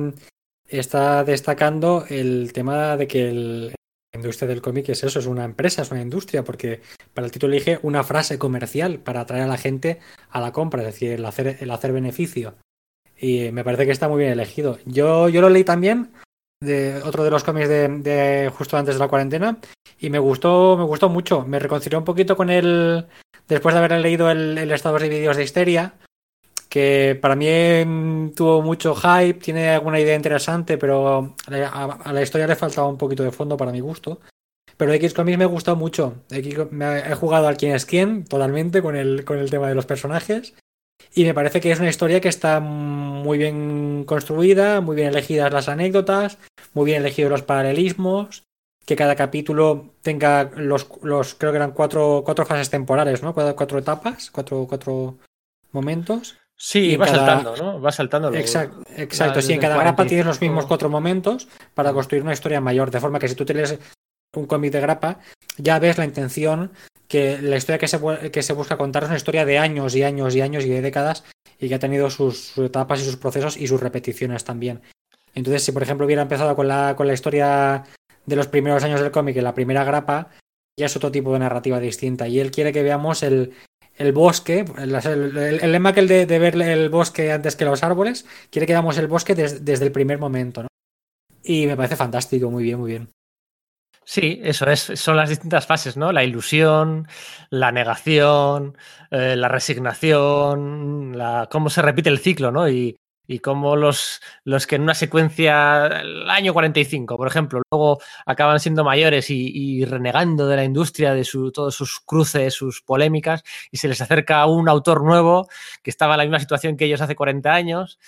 [0.69, 3.75] está destacando el tema de que el,
[4.13, 6.83] la industria del cómic es eso, es una empresa, es una industria, porque
[7.15, 10.83] para el título elige una frase comercial para atraer a la gente a la compra,
[10.83, 12.55] es decir, el hacer, el hacer beneficio.
[13.19, 14.79] Y me parece que está muy bien elegido.
[14.85, 16.13] Yo, yo lo leí también,
[16.61, 19.59] de otro de los cómics de, de, justo antes de la cuarentena,
[19.99, 21.47] y me gustó, me gustó mucho.
[21.47, 23.07] Me reconcilió un poquito con el.
[23.49, 25.95] Después de haber leído el, el Estados Divididos de Histeria,
[26.73, 32.57] que para mí tuvo mucho hype, tiene alguna idea interesante, pero a, la historia le
[32.57, 34.21] faltaba un poquito de fondo para mi gusto.
[34.79, 36.23] Pero X Comics me gustó mucho.
[36.31, 40.55] He jugado al quién es quién totalmente con el, con el tema de los personajes.
[41.15, 45.53] Y me parece que es una historia que está muy bien construida, muy bien elegidas
[45.53, 46.39] las anécdotas,
[46.73, 48.45] muy bien elegidos los paralelismos,
[48.87, 53.35] que cada capítulo tenga los, los creo que eran cuatro, cuatro fases temporales, ¿no?
[53.35, 55.19] Cuatro, cuatro etapas, cuatro, cuatro
[55.73, 56.39] momentos.
[56.65, 57.19] Sí, va cada...
[57.19, 57.81] saltando, ¿no?
[57.81, 58.31] Va saltando.
[58.31, 58.37] Lo...
[58.37, 59.41] Exacto, exacto.
[59.41, 62.93] La, sí, en cada grapa tienes los mismos cuatro momentos para construir una historia mayor.
[62.93, 63.81] De forma que si tú tienes
[64.37, 65.19] un cómic de grapa,
[65.59, 66.71] ya ves la intención
[67.09, 67.99] que la historia que se,
[68.31, 70.83] que se busca contar es una historia de años y años y años y de
[70.83, 71.25] décadas
[71.59, 74.83] y que ha tenido sus, sus etapas y sus procesos y sus repeticiones también.
[75.35, 77.83] Entonces, si por ejemplo hubiera empezado con la, con la historia
[78.25, 80.29] de los primeros años del cómic en la primera grapa,
[80.79, 82.29] ya es otro tipo de narrativa distinta.
[82.29, 83.53] Y él quiere que veamos el,
[84.03, 88.27] el bosque, el, lema que el de, de, ver el bosque antes que los árboles,
[88.51, 90.69] quiere que veamos el bosque des, desde el primer momento, ¿no?
[91.45, 93.09] Y me parece fantástico, muy bien, muy bien.
[94.05, 96.13] Sí, eso es, son las distintas fases, ¿no?
[96.13, 97.07] La ilusión,
[97.51, 98.77] la negación,
[99.11, 102.69] eh, la resignación, la, cómo se repite el ciclo, ¿no?
[102.69, 102.97] Y,
[103.33, 108.61] y cómo los, los que en una secuencia, el año 45, por ejemplo, luego acaban
[108.61, 113.79] siendo mayores y, renegando de la industria, de su, todos sus cruces, sus polémicas, y
[113.79, 115.49] se les acerca un autor nuevo
[115.83, 117.99] que estaba en la misma situación que ellos hace 40 años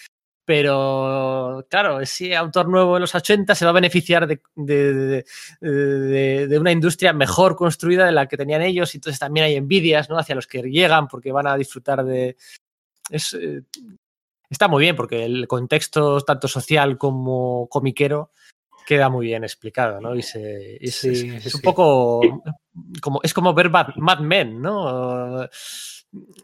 [0.46, 5.24] pero claro, ese autor nuevo de los 80 se va a beneficiar de, de,
[6.46, 10.10] de, una industria mejor construida de la que tenían ellos, y entonces también hay envidias
[10.10, 10.18] ¿no?
[10.18, 12.36] hacia los que llegan porque van a disfrutar de...
[13.10, 13.62] Eh,
[14.54, 18.30] está muy bien porque el contexto tanto social como comiquero
[18.86, 20.14] queda muy bien explicado, ¿no?
[20.14, 21.56] Y, se, y se, sí, es, es sí.
[21.56, 22.20] un poco
[23.00, 25.48] como es como ver Mad, Mad Men, ¿no?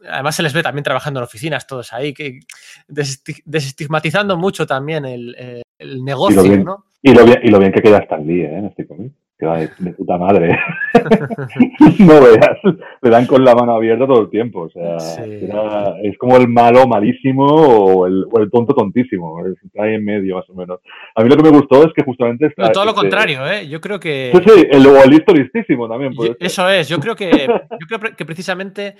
[0.08, 2.40] además se les ve también trabajando en oficinas todos ahí, que
[2.88, 6.84] desestigmatizando mucho también el, el, negocio, y lo bien, ¿no?
[7.02, 8.58] Y lo, bien, y lo bien que queda Stan Lee ¿eh?
[8.58, 10.58] en este cómic, de, de, puta madre.
[11.98, 12.58] no veas,
[13.02, 15.22] le dan con la mano abierta todo el tiempo, o sea, sí.
[15.42, 20.04] era, es como el malo malísimo o el, o el, tonto tontísimo, está ahí en
[20.04, 20.80] medio más o menos.
[21.14, 22.46] A mí lo que me gustó es que justamente...
[22.46, 23.68] Está, no, todo lo este, contrario, ¿eh?
[23.68, 24.32] Yo creo que...
[24.34, 26.12] Sí, sí, el, o el listo listísimo también.
[26.12, 28.96] Yo, eso es, yo creo que, yo creo que precisamente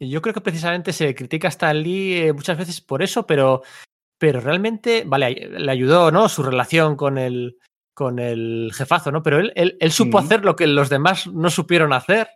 [0.00, 3.62] yo creo que precisamente se critica a Stan Lee eh, muchas veces por eso, pero,
[4.18, 6.28] pero realmente, vale, le ayudó, ¿no?
[6.28, 7.56] Su relación con el,
[7.98, 9.24] con el jefazo, ¿no?
[9.24, 10.20] Pero él, él, él supo mm.
[10.20, 12.28] hacer lo que los demás no supieron hacer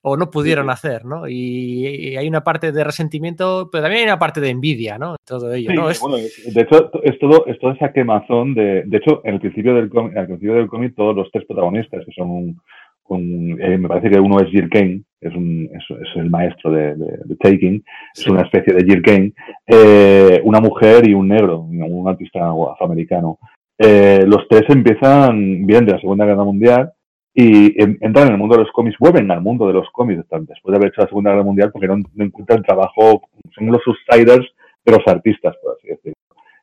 [0.00, 0.70] o no pudieron sí.
[0.72, 1.28] hacer, ¿no?
[1.28, 5.16] Y, y, hay una parte de resentimiento, pero también hay una parte de envidia, ¿no?
[5.22, 5.90] Todo ello, sí, ¿no?
[5.90, 6.00] Es...
[6.00, 8.84] Bueno, de hecho, es todo, es toda esa quemazón de...
[8.86, 12.02] De hecho, en el principio del cómic, al principio del cómic, todos los tres protagonistas,
[12.06, 12.60] que son un,
[13.08, 16.70] un, eh, me parece que uno es Jill Kane, es, un, es, es el maestro
[16.70, 17.84] de, de, de Taking,
[18.14, 18.22] sí.
[18.22, 19.34] es una especie de Jill Kane,
[19.66, 23.38] eh, una mujer y un negro, un artista afroamericano.
[23.78, 26.92] Eh, los tres empiezan bien de la Segunda Guerra Mundial
[27.34, 30.24] y en, entran en el mundo de los cómics, vuelven al mundo de los cómics
[30.30, 33.22] después de haber hecho la Segunda Guerra Mundial porque no, no encuentran trabajo,
[33.54, 34.46] son los subsiders
[34.84, 36.14] de los artistas, por así decirlo.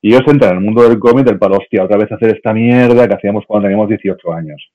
[0.01, 2.53] Y ellos entran en el mundo del cómic del palo, hostia, otra vez hacer esta
[2.53, 4.70] mierda que hacíamos cuando teníamos 18 años.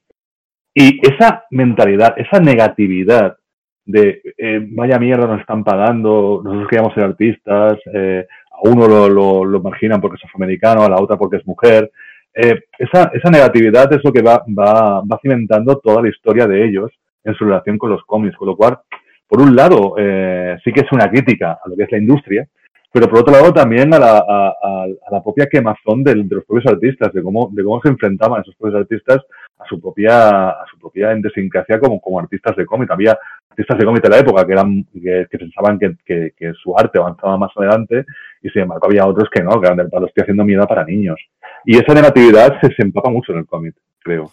[0.73, 3.37] Y esa mentalidad, esa negatividad
[3.85, 9.09] de eh, vaya mierda nos están pagando, nosotros queríamos ser artistas, eh, a uno lo,
[9.09, 11.91] lo, lo, marginan porque es afroamericano, a la otra porque es mujer.
[12.35, 16.65] Eh, esa, esa, negatividad es lo que va, va, va, cimentando toda la historia de
[16.65, 16.91] ellos
[17.25, 18.79] en su relación con los cómics, con lo cual,
[19.27, 22.49] por un lado, eh, sí que es una crítica a lo que es la industria,
[22.93, 26.73] pero por otro lado también a la, a, la propia quemazón de, de, los propios
[26.73, 29.19] artistas, de cómo, de cómo se enfrentaban esos propios artistas
[29.59, 32.91] a su propia, a su propia idiosincrasia como, como artistas de cómic.
[32.91, 33.19] Había
[33.51, 37.37] artistas de cómic de la época que eran, que, pensaban que, que, su arte avanzaba
[37.37, 38.05] más adelante
[38.43, 40.85] y sin embargo había otros que no, que eran del palo, estoy haciendo mierda para
[40.85, 41.19] niños.
[41.65, 44.31] Y esa negatividad se, se empapa mucho en el cómic, creo.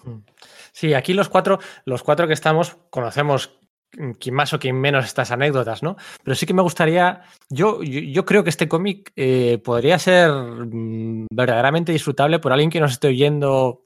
[0.71, 3.59] Sí, aquí los cuatro, los cuatro que estamos conocemos
[4.19, 5.95] quien más o quien menos estas anécdotas, ¿no?
[6.23, 11.27] Pero sí que me gustaría, yo, yo, creo que este cómic eh, podría ser mmm,
[11.31, 13.84] verdaderamente disfrutable por alguien que nos esté oyendo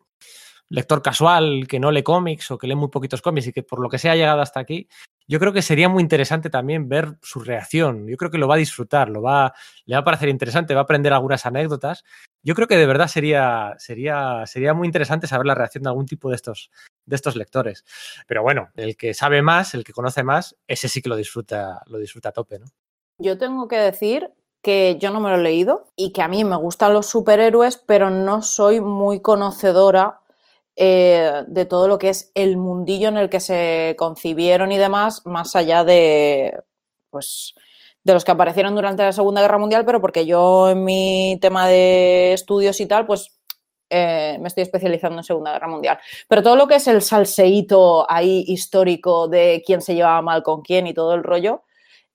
[0.69, 3.79] lector casual que no lee cómics o que lee muy poquitos cómics y que por
[3.81, 4.87] lo que sea ha llegado hasta aquí,
[5.27, 8.07] yo creo que sería muy interesante también ver su reacción.
[8.07, 9.53] Yo creo que lo va a disfrutar, lo va,
[9.85, 12.03] le va a parecer interesante, va a aprender algunas anécdotas.
[12.41, 16.07] Yo creo que de verdad sería, sería, sería muy interesante saber la reacción de algún
[16.07, 16.71] tipo de estos,
[17.05, 17.85] de estos lectores.
[18.27, 21.83] Pero bueno, el que sabe más, el que conoce más, ese sí que lo disfruta,
[21.87, 22.65] lo disfruta a tope, ¿no?
[23.19, 24.31] Yo tengo que decir
[24.63, 27.77] que yo no me lo he leído y que a mí me gustan los superhéroes,
[27.77, 30.21] pero no soy muy conocedora
[30.81, 35.25] eh, de todo lo que es el mundillo en el que se concibieron y demás,
[35.25, 36.57] más allá de,
[37.09, 37.53] pues,
[38.05, 41.67] de los que aparecieron durante la Segunda Guerra Mundial, pero porque yo en mi tema
[41.67, 43.37] de estudios y tal, pues
[43.89, 45.99] eh, me estoy especializando en Segunda Guerra Mundial.
[46.29, 50.61] Pero todo lo que es el salseíto ahí histórico de quién se llevaba mal con
[50.61, 51.63] quién y todo el rollo,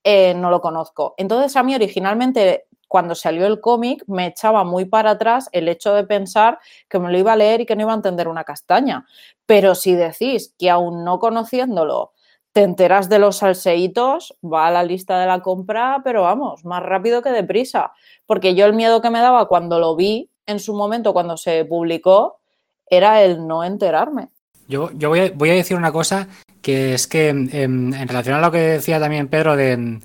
[0.03, 1.15] eh, no lo conozco.
[1.19, 2.65] Entonces a mí originalmente
[2.95, 7.11] cuando salió el cómic me echaba muy para atrás el hecho de pensar que me
[7.11, 9.05] lo iba a leer y que no iba a entender una castaña.
[9.47, 12.13] Pero si decís que aún no conociéndolo
[12.53, 16.85] te enteras de los salseitos, va a la lista de la compra, pero vamos, más
[16.85, 17.91] rápido que deprisa.
[18.27, 21.65] Porque yo el miedo que me daba cuando lo vi en su momento, cuando se
[21.65, 22.39] publicó,
[22.87, 24.29] era el no enterarme.
[24.69, 26.29] Yo, yo voy, a, voy, a, decir una cosa
[26.63, 29.99] que es que en, en, relación a lo que decía también Pedro de,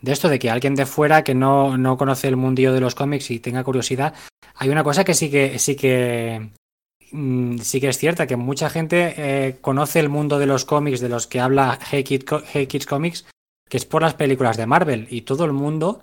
[0.00, 2.94] de esto, de que alguien de fuera que no, no conoce el mundillo de los
[2.94, 4.14] cómics y tenga curiosidad,
[4.54, 6.50] hay una cosa que sí que sí que
[7.12, 11.00] mmm, sí que es cierta, que mucha gente eh, conoce el mundo de los cómics
[11.00, 12.22] de los que habla Hey, Kid,
[12.52, 13.26] hey Kids Comics,
[13.68, 16.00] que es por las películas de Marvel, y todo el mundo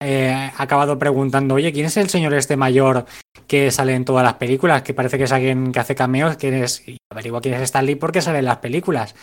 [0.00, 3.06] eh, ha acabado preguntando, oye, ¿quién es el señor este mayor
[3.46, 4.82] que sale en todas las películas?
[4.82, 7.84] Que parece que es alguien que hace cameos, quién es, y averigua quién es Stan
[7.84, 9.16] Lee porque sale en las películas.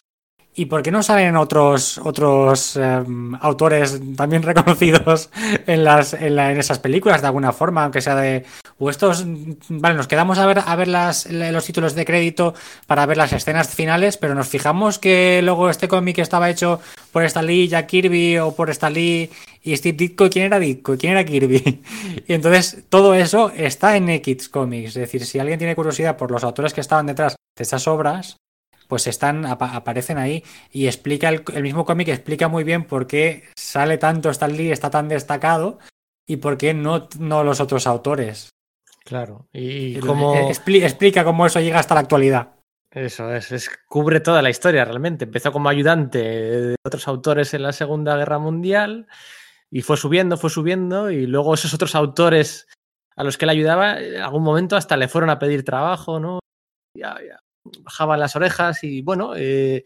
[0.57, 5.29] ¿Y por qué no salen otros otros em, autores también reconocidos
[5.67, 8.45] en las en, esas películas de alguna forma, aunque sea de
[8.79, 9.25] o estos
[9.67, 12.53] vale, nos quedamos a ver a ver las, los títulos de crédito
[12.87, 16.79] para ver las escenas finales, pero nos fijamos que luego este cómic estaba hecho
[17.11, 19.29] por Stan Lee, Jack Kirby o por Stan Lee
[19.61, 20.97] y Steve Ditko, ¿quién era Ditko?
[20.97, 21.81] ¿Quién era Kirby?
[22.27, 26.31] y entonces todo eso está en X Comics, es decir, si alguien tiene curiosidad por
[26.31, 28.37] los autores que estaban detrás de esas obras,
[28.87, 33.97] pues están aparecen ahí y explica el, mismo cómic explica muy bien por qué sale
[33.97, 35.79] tanto Stan Lee, está tan destacado
[36.27, 38.49] y por qué no, no los otros autores.
[39.03, 40.35] Claro, y, cómo...
[40.49, 42.55] explica cómo eso llega hasta la actualidad.
[42.89, 45.25] Eso es, cubre toda la historia realmente.
[45.25, 49.07] Empezó como ayudante de otros autores en la Segunda Guerra Mundial
[49.69, 52.67] y fue subiendo, fue subiendo y luego esos otros autores
[53.15, 56.39] a los que le ayudaba, en algún momento hasta le fueron a pedir trabajo, ¿no?
[56.97, 57.44] Ya, ya
[57.83, 59.83] bajaban las orejas y bueno, eh,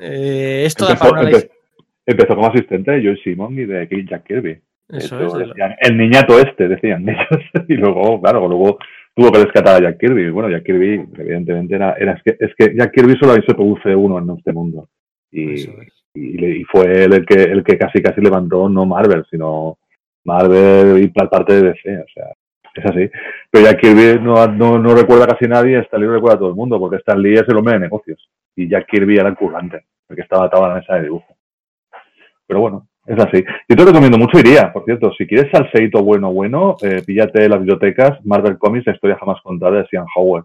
[0.00, 1.38] eh, esto empezó, da para
[2.06, 4.60] empezó como asistente de Joe Simon y de Jack Kirby.
[4.88, 7.44] Eso es, el niñato este, decían ellos.
[7.68, 8.78] y luego, claro, luego
[9.14, 10.30] tuvo que rescatar a Jack Kirby.
[10.30, 13.94] Bueno, Jack Kirby, evidentemente, era, era es, que, es que Jack Kirby solo se produce
[13.94, 14.88] uno en este mundo.
[15.30, 15.62] Y,
[16.14, 19.78] y, fue él el que, el que casi casi levantó no Marvel, sino
[20.24, 21.98] Marvel y parte de DC.
[21.98, 22.26] O sea,
[22.80, 23.10] es así.
[23.50, 24.46] Pero Jack Kirby no,
[24.78, 27.34] no, recuerda casi nadie, Stan Lee no recuerda a todo el mundo, porque Stan Lee
[27.34, 28.28] es el hombre de negocios.
[28.56, 31.36] Y Jack Kirby era el currante, porque estaba atado a la mesa de dibujo.
[32.46, 33.44] Pero bueno, es así.
[33.68, 37.60] Yo te recomiendo mucho, iría, por cierto, si quieres salseito bueno, bueno, eh, píllate las
[37.60, 40.44] bibliotecas Marvel Comics, la historia jamás contada de Sean Howard,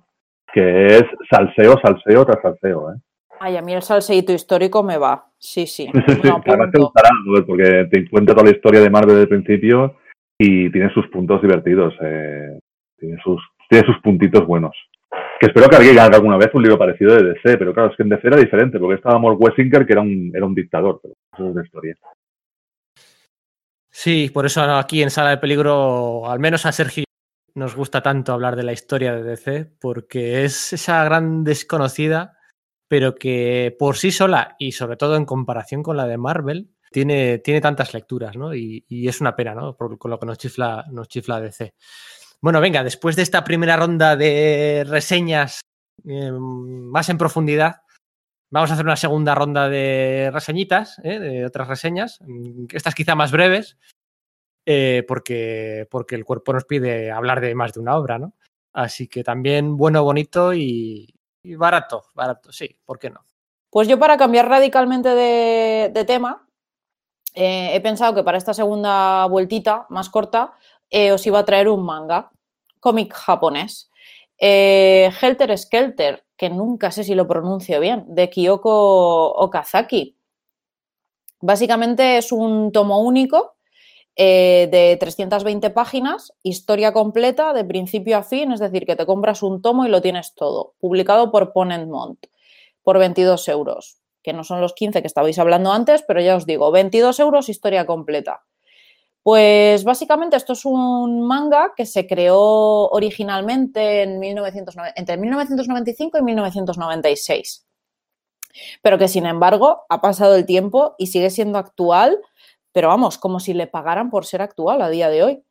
[0.53, 2.97] que es salseo, salseo tras salseo, ¿eh?
[3.39, 5.25] Ay, a mí el salseito histórico me va.
[5.37, 5.89] Sí, sí.
[6.23, 7.09] sí, además te gustará,
[7.45, 9.97] porque te cuenta toda la historia de Marvel desde el principio
[10.37, 12.59] y tiene sus puntos divertidos, eh,
[12.97, 14.75] tiene, sus, tiene sus puntitos buenos.
[15.39, 17.97] Que espero que alguien haga alguna vez un libro parecido de DC, pero claro, es
[17.97, 20.99] que en DC era diferente, porque estaba Mort Wessinger, que era un, era un dictador,
[21.01, 21.95] pero eso es de historia.
[23.91, 27.05] Sí, por eso aquí en Sala de Peligro, al menos a Sergio
[27.55, 32.37] nos gusta tanto hablar de la historia de DC, porque es esa gran desconocida,
[32.89, 37.39] pero que por sí sola y sobre todo en comparación con la de Marvel, tiene,
[37.39, 38.55] tiene tantas lecturas, ¿no?
[38.55, 39.75] Y, es una pena, ¿no?
[39.75, 41.73] Por, con lo que nos chifla, nos chifla DC.
[42.39, 45.59] Bueno, venga, después de esta primera ronda de reseñas
[46.05, 47.81] eh, más en profundidad,
[48.49, 51.19] vamos a hacer una segunda ronda de reseñitas, ¿eh?
[51.19, 52.19] de otras reseñas,
[52.71, 53.77] estas quizá más breves,
[54.65, 58.35] eh, porque, porque el cuerpo nos pide hablar de más de una obra, ¿no?
[58.71, 61.13] Así que también bueno, bonito y,
[61.43, 63.25] barato, barato, sí, ¿por qué no?
[63.69, 66.44] Pues yo para cambiar radicalmente de tema,
[67.35, 70.53] eh, he pensado que para esta segunda vueltita más corta
[70.89, 72.31] eh, os iba a traer un manga,
[72.79, 73.91] cómic japonés.
[74.37, 80.17] Eh, Helter Skelter, que nunca sé si lo pronuncio bien, de Kyoko Okazaki.
[81.41, 83.53] Básicamente es un tomo único
[84.17, 89.61] de 320 páginas, historia completa de principio a fin, es decir, que te compras un
[89.61, 92.25] tomo y lo tienes todo, publicado por Ponent Mont
[92.81, 96.47] por 22 euros que no son los 15 que estabais hablando antes, pero ya os
[96.47, 98.43] digo, 22 euros historia completa.
[99.21, 107.67] Pues básicamente esto es un manga que se creó originalmente en entre 1995 y 1996,
[108.81, 112.19] pero que sin embargo ha pasado el tiempo y sigue siendo actual,
[112.71, 115.43] pero vamos, como si le pagaran por ser actual a día de hoy.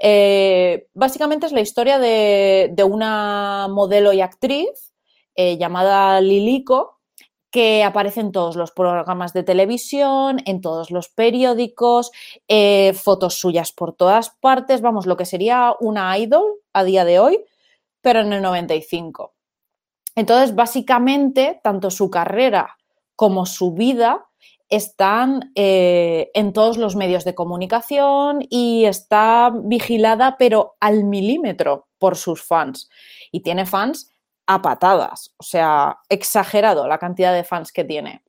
[0.00, 4.92] Eh, básicamente es la historia de, una modelo y actriz
[5.34, 6.95] eh, llamada Lilico,
[7.56, 12.10] que aparece en todos los programas de televisión, en todos los periódicos,
[12.48, 17.18] eh, fotos suyas por todas partes, vamos, lo que sería una idol a día de
[17.18, 17.42] hoy,
[18.02, 19.32] pero en el 95.
[20.14, 22.76] Entonces, básicamente, tanto su carrera
[23.14, 24.26] como su vida
[24.68, 32.18] están eh, en todos los medios de comunicación y está vigilada, pero al milímetro por
[32.18, 32.90] sus fans.
[33.32, 34.14] Y tiene fans
[34.46, 38.22] a patadas, o sea, exagerado la cantidad de fans que tiene.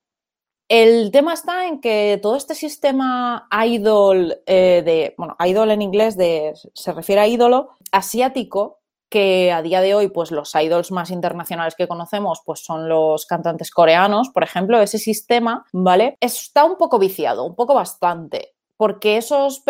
[0.70, 6.18] El tema está en que todo este sistema idol eh, de, bueno, idol en inglés
[6.18, 8.80] de, se refiere a ídolo asiático,
[9.10, 13.26] que a día de hoy, pues los idols más internacionales que conocemos, pues son los
[13.26, 16.18] cantantes coreanos, por ejemplo, ese sistema, ¿vale?
[16.20, 19.64] Está un poco viciado, un poco bastante porque esos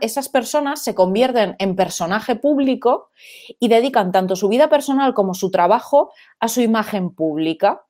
[0.00, 3.10] esas personas se convierten en personaje público
[3.60, 6.10] y dedican tanto su vida personal como su trabajo
[6.40, 7.84] a su imagen pública.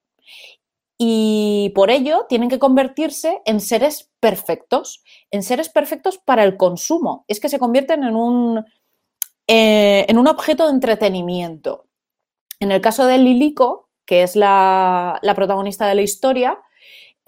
[0.98, 7.24] Y por ello tienen que convertirse en seres perfectos, en seres perfectos para el consumo.
[7.28, 8.64] Es que se convierten en un,
[9.46, 11.86] eh, en un objeto de entretenimiento.
[12.58, 16.58] En el caso de Lilico, que es la, la protagonista de la historia,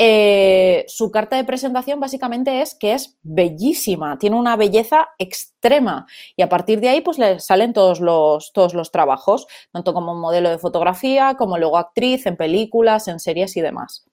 [0.00, 6.06] eh, su carta de presentación básicamente es que es bellísima, tiene una belleza extrema
[6.36, 10.14] y a partir de ahí pues le salen todos los, todos los trabajos, tanto como
[10.14, 14.06] modelo de fotografía, como luego actriz en películas, en series y demás.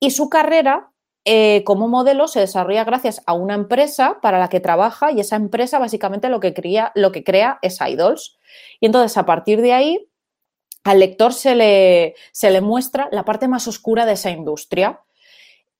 [0.00, 0.90] Y su carrera
[1.26, 5.36] eh, como modelo se desarrolla gracias a una empresa para la que trabaja y esa
[5.36, 6.54] empresa básicamente lo que,
[6.94, 8.38] lo que crea es idols.
[8.80, 10.08] Y entonces a partir de ahí
[10.84, 15.00] al lector se le, se le muestra la parte más oscura de esa industria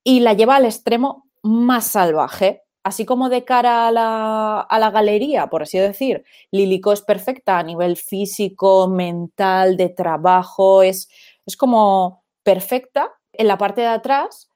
[0.04, 2.62] y la lleva al extremo más salvaje.
[2.84, 7.58] Así como de cara a la, a la, galería, por así decir, Lilico es perfecta
[7.58, 11.08] a nivel físico, mental, de trabajo, es,
[11.46, 13.12] es como perfecta.
[13.32, 14.50] En la parte de atrás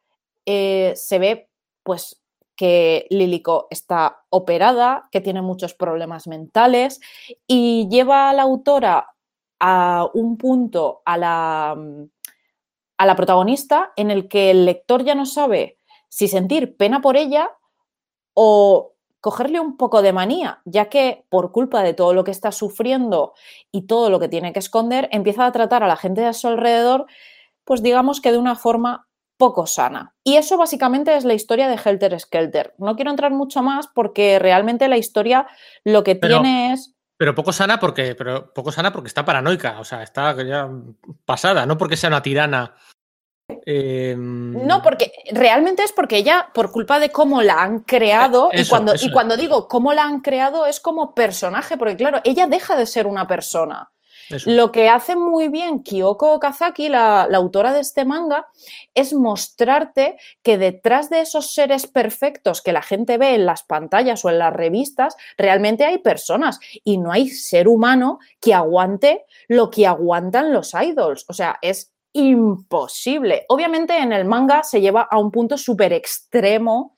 [0.44, 1.48] eh, se ve
[1.84, 2.20] pues
[2.56, 7.00] que Lilico está operada, que tiene muchos problemas mentales
[7.46, 9.06] y lleva a la autora
[9.60, 11.76] a un punto a la,
[12.98, 15.78] a la protagonista en el que el lector ya no sabe
[16.08, 17.50] si sentir pena por ella
[18.34, 22.52] o cogerle un poco de manía, ya que por culpa de todo lo que está
[22.52, 23.34] sufriendo
[23.72, 26.46] y todo lo que tiene que esconder, empieza a tratar a la gente de su
[26.48, 27.06] alrededor,
[27.64, 30.14] pues digamos que de una forma poco sana.
[30.24, 32.74] Y eso básicamente es la historia de Helter Skelter.
[32.78, 35.46] No quiero entrar mucho más porque realmente la historia
[35.84, 39.84] lo que tiene es pero poco sana porque, pero poco sana porque está paranoica, o
[39.84, 40.68] sea, está ya
[41.24, 42.74] pasada, no porque sea una tirana.
[43.64, 48.68] Em, no, porque realmente es porque ella, por culpa de cómo la han creado, y,
[48.68, 52.76] cuando, y cuando digo cómo la han creado es como personaje, porque claro, ella deja
[52.76, 53.92] de ser una persona.
[54.44, 58.46] Lo que hace muy bien Kyoko Okazaki, la, autora de este manga,
[58.94, 64.24] es mostrarte que detrás de esos seres perfectos que la gente ve en las pantallas
[64.24, 69.70] o en las revistas, realmente hay personas y no hay ser humano que aguante lo
[69.70, 71.24] que aguantan los idols.
[71.28, 73.44] O sea, es imposible.
[73.48, 76.96] Obviamente en el manga se lleva a un punto súper extremo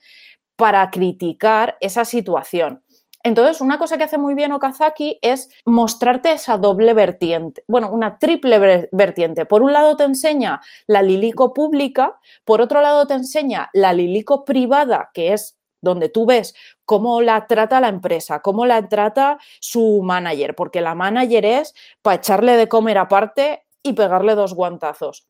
[0.56, 2.82] para criticar esa situación.
[3.24, 8.18] Entonces, una cosa que hace muy bien Okazaki es mostrarte esa doble vertiente, bueno, una
[8.18, 9.44] triple vertiente.
[9.44, 14.44] Por un lado te enseña la Lilico pública, por otro lado te enseña la Lilico
[14.44, 16.54] privada, que es donde tú ves
[16.84, 22.16] cómo la trata la empresa, cómo la trata su manager, porque la manager es para
[22.16, 25.26] echarle de comer aparte y pegarle dos guantazos.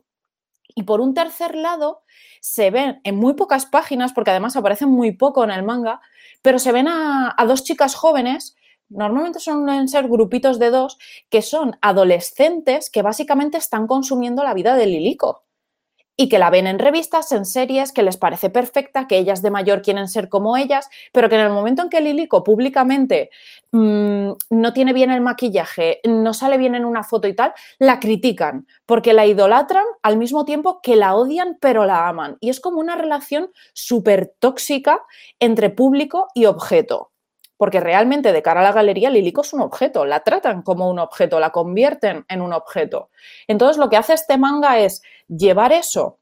[0.74, 2.02] Y por un tercer lado,
[2.40, 6.00] se ven en muy pocas páginas, porque además aparecen muy poco en el manga,
[6.42, 8.56] pero se ven a, dos chicas jóvenes
[8.90, 10.96] normalmente son ser grupitos de dos
[11.28, 15.44] que son adolescentes que básicamente están consumiendo la vida de Lilico
[16.20, 19.52] y que la ven en revistas, en series, que les parece perfecta, que ellas de
[19.52, 23.30] mayor quieren ser como ellas, pero que en el momento en que Lilico públicamente
[23.70, 28.00] mm, no tiene bien el maquillaje, no sale bien en una foto y tal, la
[28.00, 32.36] critican, porque la idolatran al mismo tiempo que la odian, pero la aman.
[32.40, 35.00] Y es como una relación súper tóxica
[35.38, 37.12] entre público y objeto
[37.58, 40.98] porque realmente de cara a la galería Lilico es un objeto, la tratan como un
[40.98, 43.10] objeto, la convierten en un objeto.
[43.48, 46.20] Entonces lo que hace este manga es llevar eso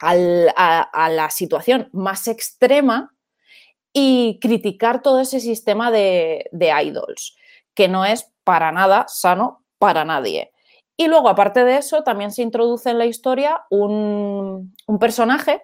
[0.00, 3.14] a, la situación más extrema
[3.92, 7.36] y criticar todo ese sistema de, idols,
[7.74, 10.50] que no es para nada sano para nadie.
[10.96, 15.62] Y luego, aparte de eso, también se introduce en la historia un, un personaje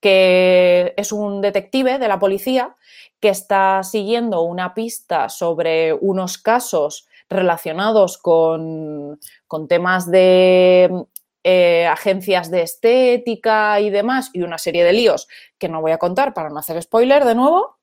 [0.00, 2.76] que es un detective de la policía
[3.20, 9.20] que está siguiendo una pista sobre unos casos relacionados con,
[9.68, 11.04] temas de
[11.44, 15.28] eh, agencias de estética y demás, y una serie de líos
[15.58, 17.78] que no voy a contar para no hacer spoiler de nuevo,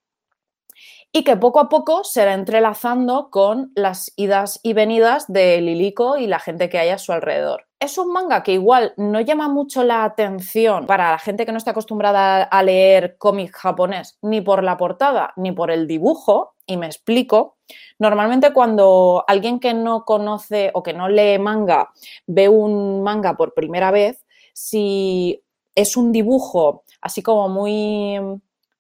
[1.11, 6.17] y que poco a poco se va entrelazando con las idas y venidas de Lilico
[6.17, 7.66] y la gente que hay a su alrededor.
[7.79, 11.59] Es un manga que igual no llama mucho la atención para la gente que no
[11.59, 16.75] está acostumbrada a leer cómic japonés, ni por la portada, ni por el dibujo, y
[16.77, 17.57] me explico.
[17.99, 21.91] Normalmente cuando alguien que no conoce o que no lee manga
[22.25, 25.43] ve un manga por primera vez, si
[25.75, 28.19] es un dibujo así como muy,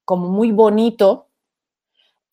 [0.05, 1.26] como muy bonito,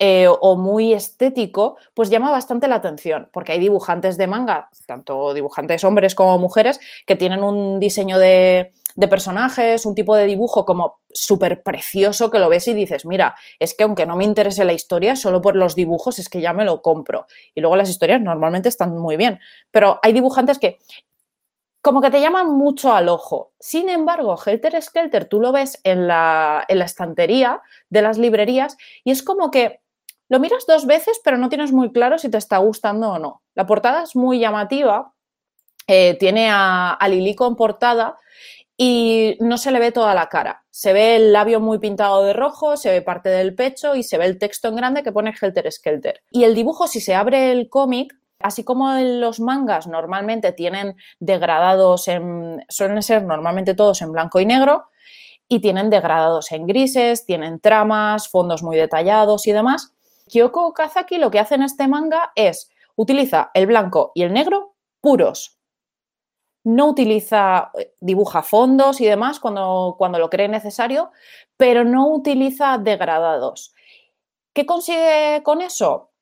[0.01, 5.33] eh, o muy estético, pues llama bastante la atención, porque hay dibujantes de manga, tanto
[5.35, 8.73] dibujantes hombres como mujeres, que tienen un diseño de,
[9.09, 13.75] personajes, un tipo de dibujo como súper precioso que lo ves y dices, mira, es
[13.75, 16.65] que aunque no me interese la historia, solo por los dibujos es que ya me
[16.65, 17.27] lo compro.
[17.55, 19.39] Y luego las historias normalmente están muy bien,
[19.71, 20.79] pero hay dibujantes que
[21.83, 23.53] como que te llaman mucho al ojo.
[23.61, 27.61] Sin embargo, Helter Skelter tú lo ves en la, en la estantería
[27.91, 29.84] de las librerías y es como que
[30.35, 33.43] lo miras dos veces, pero no tienes muy claro si te está gustando o no.
[33.55, 35.15] La portada es muy llamativa,
[35.87, 38.19] eh, tiene a, Lilico en portada
[38.77, 40.65] y no se le ve toda la cara.
[40.71, 44.19] Se ve el labio muy pintado de rojo, se ve parte del pecho y se
[44.19, 46.25] ve el texto en grande que pone Helter Skelter.
[46.33, 52.09] Y el dibujo, si se abre el cómic, así como los mangas normalmente tienen degradados
[52.09, 52.65] en.
[52.69, 54.87] suelen ser normalmente todos en blanco y negro,
[55.49, 59.94] y tienen degradados en grises, tienen tramas, fondos muy detallados y demás.
[60.29, 64.75] Kyoko Kazaki lo que hace en este manga es utiliza el blanco y el negro
[65.01, 65.59] puros.
[66.65, 71.11] No utiliza, dibuja fondos y demás cuando, cuando lo cree necesario,
[71.59, 73.75] pero no utiliza degradados.
[74.55, 76.13] ¿Qué consigue con eso?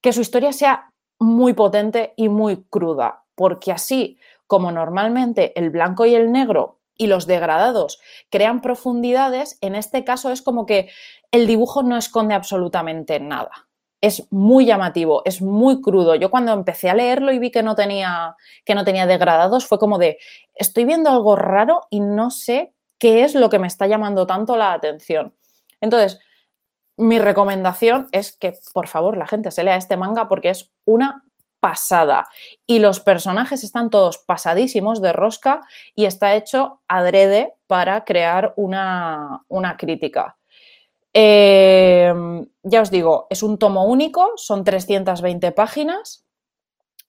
[0.00, 6.04] Que su historia sea muy potente y muy cruda, porque así como normalmente el blanco
[6.06, 8.00] y el negro y los degradados
[8.30, 10.88] crean profundidades, en este caso es como que
[11.32, 13.68] el dibujo no esconde absolutamente nada.
[14.00, 16.14] Es muy llamativo, es muy crudo.
[16.14, 19.80] Yo cuando empecé a leerlo y vi que no tenía, que no tenía degradados, fue
[19.80, 20.18] como de,
[20.54, 24.56] estoy viendo algo raro y no sé qué es lo que me está llamando tanto
[24.56, 25.34] la atención.
[25.80, 26.20] Entonces,
[26.96, 31.24] mi recomendación es que, por favor, la gente se lea este manga porque es una
[31.62, 32.28] pasada.
[32.66, 35.60] Y los personajes están todos pasadísimos de rosca
[35.94, 39.44] y está hecho adrede para crear una,
[39.78, 40.36] crítica.
[41.14, 46.26] Em, ya os digo, es un tomo único, son 320 páginas,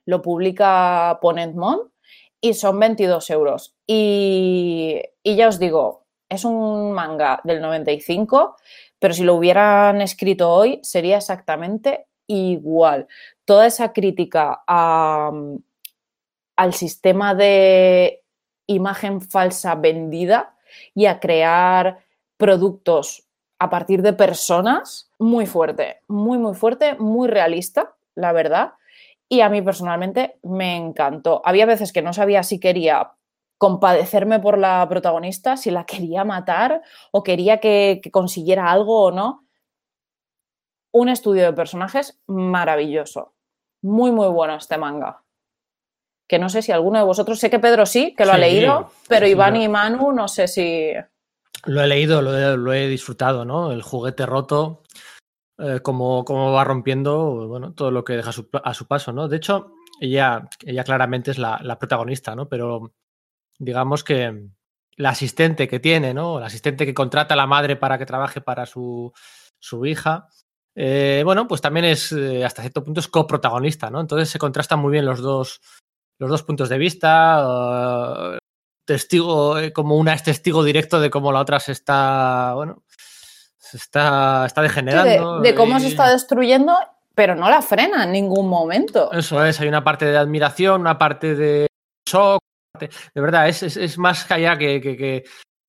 [0.05, 1.91] lo publica Ponentmon
[2.39, 3.75] y son 22 euros.
[3.87, 8.55] Y, y ya os digo, es un manga del 95,
[8.99, 13.07] pero si lo hubieran escrito hoy sería exactamente igual.
[13.45, 15.61] Toda esa crítica al
[16.73, 18.23] sistema de
[18.67, 20.55] imagen falsa vendida
[20.95, 21.99] y a crear
[22.37, 23.27] productos
[23.59, 28.73] a partir de personas, muy fuerte, muy, muy fuerte, muy realista, la verdad.
[29.29, 31.41] Y a mí personalmente me encantó.
[31.45, 33.13] Había veces que no sabía si quería
[33.57, 36.81] compadecerme por la protagonista, si la quería matar
[37.11, 39.42] o quería que consiguiera algo o no
[40.93, 43.33] un estudio de personajes maravilloso.
[43.81, 45.23] Muy, muy bueno este manga.
[46.27, 48.91] Que no sé si alguno de vosotros, sé que Pedro sí, que lo ha leído,
[49.09, 50.91] pero Iván y Manu no sé si...
[51.65, 53.71] Lo he leído, lo he, disfrutado, ¿no?
[53.71, 54.83] El juguete roto,
[55.57, 59.27] eh, como, va rompiendo, bueno, todo lo que deja a su, paso, ¿no?
[59.27, 62.47] De hecho, ella, ella claramente es la, protagonista, ¿no?
[62.47, 62.93] Pero
[63.59, 64.47] digamos que
[64.95, 66.39] la asistente que tiene, ¿no?
[66.39, 69.13] La asistente que contrata a la madre para que trabaje para su,
[69.59, 70.29] su hija,
[70.75, 73.99] eh, bueno, pues también es eh, hasta cierto punto es coprotagonista, ¿no?
[73.99, 75.61] Entonces se contrastan muy bien los dos,
[76.17, 78.37] los dos puntos de vista.
[78.85, 82.83] testigo, eh, como una es testigo directo de cómo la otra se está, bueno,
[83.57, 85.41] se está, está degenerando.
[85.41, 86.75] de, cómo se está destruyendo,
[87.13, 89.11] pero no la frena en ningún momento.
[89.11, 91.67] Eso es, hay una parte de admiración, una parte de
[92.09, 92.41] shock.
[92.79, 95.23] De verdad, es, es, más allá que, que,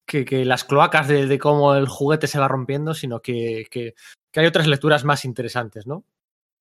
[0.06, 3.94] que, que, las cloacas de, de, cómo el juguete se va rompiendo, sino que, que
[4.40, 6.04] hay otras lecturas más interesantes, ¿no?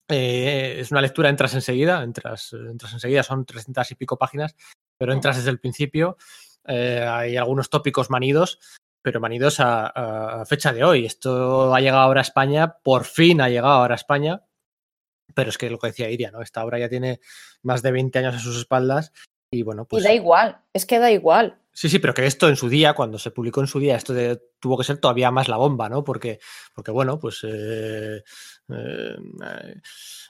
[0.10, 4.56] Eh, es una lectura, entras enseguida, entras, entras enseguida, son 300 y pico páginas,
[4.98, 6.18] pero entras desde el principio.
[6.66, 8.60] Eh, hay algunos tópicos manidos,
[9.02, 11.06] pero manidos a, fecha de hoy.
[11.06, 14.44] Esto ha llegado ahora a España, por fin ha llegado ahora a España,
[15.34, 16.41] pero es que lo que decía Iria, ¿no?
[16.41, 17.20] Esta obra ya tiene
[17.62, 19.14] más de 20 años a sus espaldas
[19.52, 20.04] y bueno, pues...
[20.04, 21.60] Y da igual, es que da igual.
[21.74, 24.14] Sí, sí, pero que esto en su día, cuando se publicó en su día, esto
[24.60, 26.04] tuvo que ser todavía más la bomba, ¿no?
[26.04, 26.40] Porque,
[26.76, 28.24] porque bueno, pues eh,
[28.70, 29.16] eh,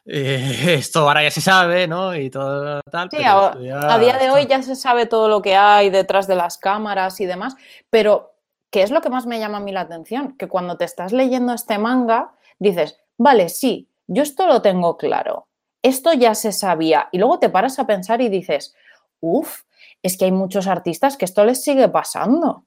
[0.06, 2.16] eh, esto ahora ya se sabe, ¿no?
[2.16, 3.10] Y todo tal.
[3.12, 6.58] Sí, a, día de hoy ya se sabe todo lo que hay detrás de las
[6.58, 7.56] cámaras y demás,
[7.90, 8.38] pero
[8.70, 10.38] ¿qué es lo que más me llama a mí la atención?
[10.38, 15.48] Que cuando te estás leyendo este manga, dices, vale, sí, yo esto lo tengo claro,
[15.82, 18.74] esto ya se sabía, y luego te paras a pensar y dices,
[19.24, 19.62] uff,
[20.04, 22.66] es que hay muchos artistas que esto les sigue pasando.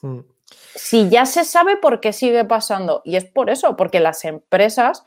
[0.00, 0.20] Hmm.
[0.74, 5.04] Si ya se sabe por qué sigue pasando, y es por eso, porque las empresas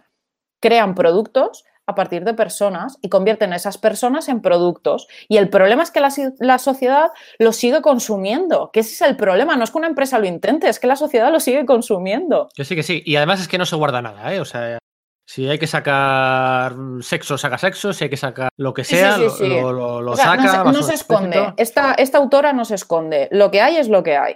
[0.60, 5.08] crean productos a partir de personas y convierten a esas personas en productos.
[5.28, 9.56] Y el problema es que la, sociedad lo sigue consumiendo, que ese es el problema.
[9.56, 12.50] No es que una empresa lo intente, es que la sociedad lo sigue consumiendo.
[12.56, 13.04] Yo sí que sí.
[13.06, 14.40] Y además es que no se guarda nada, ¿eh?
[14.40, 14.80] O sea,
[15.28, 17.92] si hay que sacar sexo, saca sexo.
[17.94, 20.64] Si hay que sacar lo que sea, lo, saca.
[20.66, 21.54] No se, esconde.
[21.58, 23.28] Esta, esta, autora no se esconde.
[23.32, 24.36] Lo que hay es lo que hay.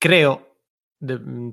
[0.00, 0.48] Creo,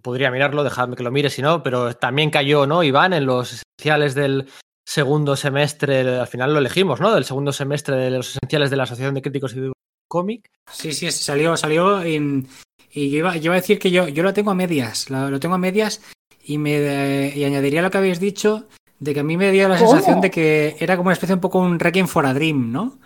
[0.01, 2.81] podría mirarlo, dejadme que lo mire si no, pero también cayó, ¿no?
[2.81, 4.49] Iván, en los esenciales del
[4.85, 7.13] segundo semestre, al final lo elegimos, ¿no?
[7.13, 9.71] Del segundo semestre de los esenciales de la Asociación de Críticos y de
[10.07, 10.49] Cómic.
[10.71, 12.47] Sí, sí, salió, salió y,
[12.93, 16.01] yo, iba, a decir que yo, yo lo tengo a medias, lo tengo a medias
[16.47, 18.67] y, me, y añadiría lo que habéis dicho
[18.99, 21.41] de que a mí me dio la sensación de que era como una especie un
[21.41, 22.99] poco un Requiem for a Dream, ¿no?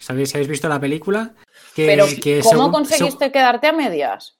[0.00, 1.34] ¿Sabéis si habéis visto la película?
[1.74, 2.06] que, Pero,
[2.42, 4.38] ¿cómo conseguiste quedarte a medias?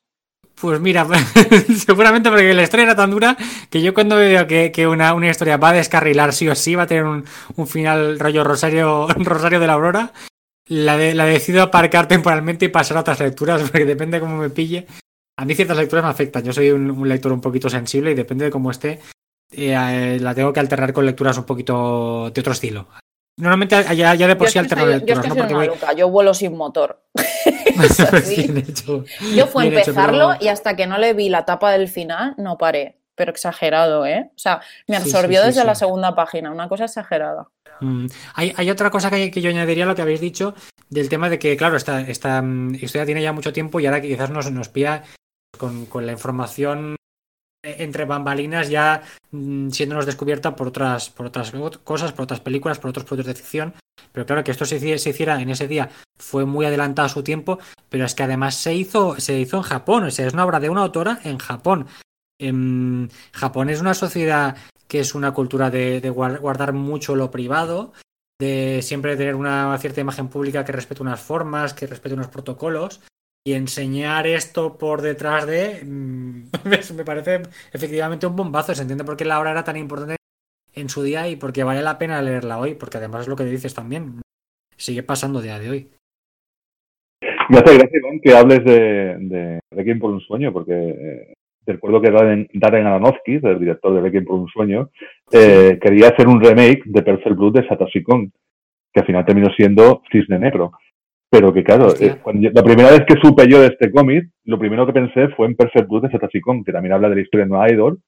[0.54, 1.06] Pues mira,
[1.86, 3.36] seguramente porque la historia era tan dura
[3.68, 6.86] que yo cuando veo que, una, historia va a descarrilar sí o sí, va a
[6.86, 10.12] tener un, final rollo Rosario, Rosario de la Aurora,
[10.66, 14.38] la, de, la decido aparcar temporalmente y pasar a otras lecturas, porque depende de cómo
[14.38, 14.86] me pille.
[15.38, 16.42] A mí ciertas lecturas me afectan.
[16.44, 19.00] Yo soy un, lector un poquito sensible y depende de cómo esté,
[19.52, 22.88] eh, la tengo que alternar con lecturas un poquito de otro estilo.
[23.38, 25.26] Normalmente ya, de por sí alterno lecturas.
[25.26, 27.02] Yo, yo vuelo sin motor.
[29.34, 32.96] yo fue empezarlo y hasta que no le vi la tapa del final, no paré.
[33.14, 34.30] Pero exagerado, ¿eh?
[34.34, 37.48] O sea, me absorbió desde la segunda página, una cosa exagerada.
[37.80, 38.06] Mm.
[38.34, 40.54] Hay, otra cosa que, yo añadiría a lo que habéis dicho
[40.90, 44.02] del tema de que, claro, esta, esta mm, historia tiene ya mucho tiempo y ahora
[44.02, 45.02] quizás nos, nos pilla
[45.58, 46.96] con, con la información
[47.66, 51.52] entre bambalinas ya mm, siéndonos descubierta por otras, por otras
[51.82, 53.74] cosas, por otras películas, por otros productos de ficción.
[54.12, 57.58] Pero claro que esto se, hiciera en ese día fue muy adelantado a su tiempo,
[57.88, 60.60] pero es que además se hizo, se hizo en Japón, o sea, es una obra
[60.60, 61.86] de una autora en Japón.
[62.38, 64.56] En Japón es una sociedad
[64.88, 67.92] que es una cultura de guardar mucho lo privado,
[68.38, 73.00] de siempre tener una cierta imagen pública que respete unas formas, que respete unos protocolos
[73.46, 76.48] y enseñar esto por detrás de mm,
[76.96, 77.42] me parece
[77.72, 78.74] efectivamente un bombazo.
[78.74, 80.16] Se entiende por qué la obra era tan importante
[80.74, 83.44] en su día y porque vale la pena leerla hoy, porque además es lo que
[83.44, 84.20] dices también.
[84.76, 85.90] Sigue pasando día de hoy.
[87.48, 91.34] Me hace gracia, que hables de, de Requiem por un sueño, porque eh,
[91.66, 94.90] recuerdo que Darren, Darren Aronofsky, el director de Requiem por un sueño,
[95.30, 98.32] eh, quería hacer un remake de Perfect Blood de Satoshi Kon,
[98.92, 100.72] que al final terminó siendo Cisne Negro.
[101.36, 104.86] Pero que claro, eh, la primera vez que supe yo de este cómic, lo primero
[104.86, 107.44] que pensé fue en Perfect Blue de Satoshi Kon, que también habla de la historia
[107.44, 107.98] de una idol.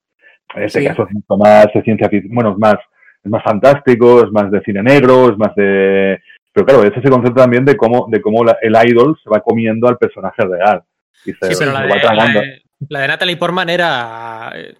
[0.55, 2.77] En este caso es mucho más de ciencia ficción, bueno, es más,
[3.23, 6.19] es más fantástico, es más de cine negro, es más de...
[6.51, 9.87] Pero claro, es ese concepto también de cómo, de cómo el idol se va comiendo
[9.87, 10.81] al personaje real.
[11.13, 14.73] sí, pero la, de, la, de, Natalie Portman era eh,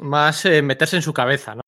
[0.00, 1.60] más eh, meterse en su cabeza, ¿no?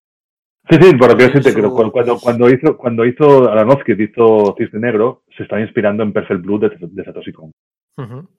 [0.70, 5.24] Sí, sí, pero quiero decirte que cuando, cuando hizo, cuando hizo Aronofsky, hizo Cisne Negro,
[5.36, 7.52] se está inspirando en Perfect Blue de, de Satoshi Kon.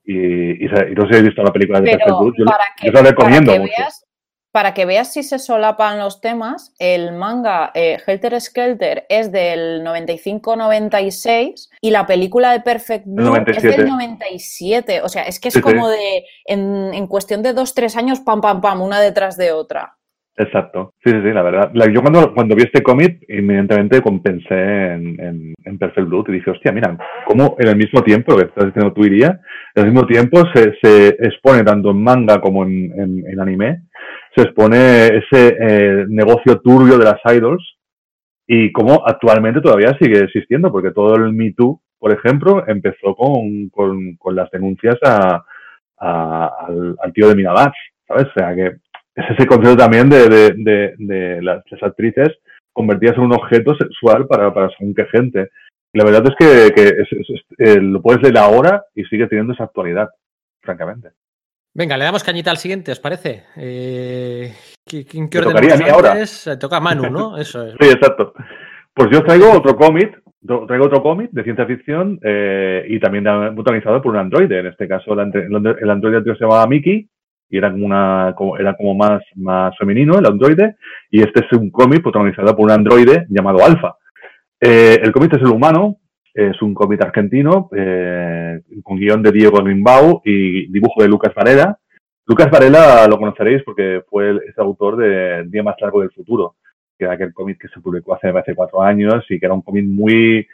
[0.04, 2.44] y, y, no sé si he visto la película de Perfect Blue, yo,
[2.82, 4.06] yo lo recomiendo para que Veas,
[4.56, 9.84] para que veas si se solapan los temas, el manga eh, Helter Skelter es del
[9.84, 15.02] 95-96 y la película de Perfect Blue es del 97.
[15.02, 18.40] O sea, es que es como de, en, en cuestión de dos, tres años, pam,
[18.40, 19.98] pam, pam, una detrás de otra.
[20.38, 21.72] Exacto, sí, sí, sí, la verdad.
[21.90, 26.72] yo cuando, cuando vi este cómic, inmediatamente compensé en, en, Perfect Blood y dije, hostia,
[26.72, 26.96] mira,
[27.26, 29.40] cómo en el mismo tiempo, lo que estás diciendo tú iría,
[29.74, 32.92] en el mismo tiempo se, se expone tanto en manga como en,
[33.26, 33.84] en, anime,
[34.34, 37.78] se expone ese eh, negocio turbio de las idols
[38.46, 43.70] y cómo actualmente todavía sigue existiendo, porque todo el Me Too, por ejemplo, empezó con,
[43.70, 45.42] con, con las denuncias a,
[45.98, 47.72] al, al, tío de Minabas,
[48.06, 48.26] ¿sabes?
[48.26, 48.76] O sea que
[49.16, 52.28] es ese concepto también de, de, de, las, actrices
[52.72, 55.48] convertidas en un objeto sexual para, para según qué gente.
[55.92, 57.04] Y la verdad es que, que
[57.58, 60.10] eh, lo puedes leer ahora y sigue teniendo esa actualidad,
[60.60, 61.12] francamente.
[61.72, 63.44] Venga, le damos cañita al siguiente, ¿os parece?
[63.56, 64.52] Eh,
[64.84, 66.14] ¿Quién qué tocaría a mí ahora.
[66.60, 67.38] Toca a Manu, ¿no?
[67.38, 67.74] Eso es.
[67.80, 68.34] sí, exacto.
[68.92, 70.22] Pues yo traigo otro cómic,
[70.66, 73.24] traigo otro cómic de ciencia ficción eh, y también
[73.54, 74.60] protagonizado por un androide.
[74.60, 77.08] En este caso, el, el androide se llamaba Mickey
[77.48, 80.76] y era como una era como más más femenino el androide
[81.10, 83.96] y este es un cómic protagonizado por un androide llamado Alfa
[84.60, 85.98] eh, el cómic es el humano
[86.36, 91.78] es un cómic argentino eh, con guion de Diego Rimbau y dibujo de Lucas Varela.
[92.26, 96.10] Lucas Varela lo conoceréis porque fue el, es autor de El día más largo del
[96.10, 96.56] futuro
[96.98, 99.62] que era aquel cómic que se publicó hace, hace cuatro años y que era un
[99.62, 100.46] cómic muy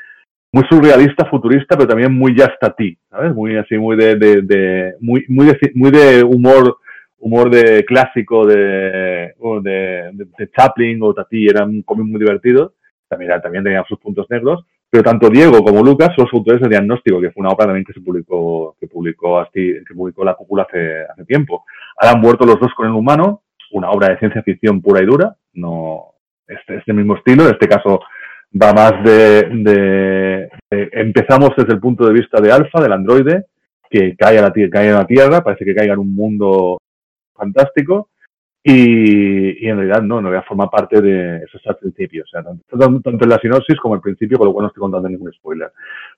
[0.52, 3.34] muy surrealista, futurista, pero también muy just a ti, ¿sabes?
[3.34, 6.76] Muy así, muy de, de, de muy, muy de, muy de humor
[7.22, 12.74] humor de clásico de, de, Chaplin o Tati, era un cómic muy divertido.
[13.08, 14.64] También, también tenían sus puntos negros.
[14.90, 17.84] Pero tanto Diego como Lucas son los autores de Diagnóstico, que fue una obra también
[17.84, 21.64] que se publicó, que publicó así, que publicó la cúpula hace, hace tiempo.
[21.96, 25.06] Ahora han muerto los dos con el humano, una obra de ciencia ficción pura y
[25.06, 26.06] dura, no
[26.46, 28.00] este, este mismo estilo, en este caso
[28.60, 33.46] va más de, de, empezamos desde el punto de vista de Alfa, del androide,
[33.88, 36.78] que cae a la, cae a la Tierra, parece que caiga en un mundo
[37.34, 38.08] fantástico
[38.64, 43.24] y, en realidad no, no voy a parte de eso al principio, o sea, tanto,
[43.24, 45.72] en la sinopsis como el principio, con lo cual no estoy contando ningún spoiler.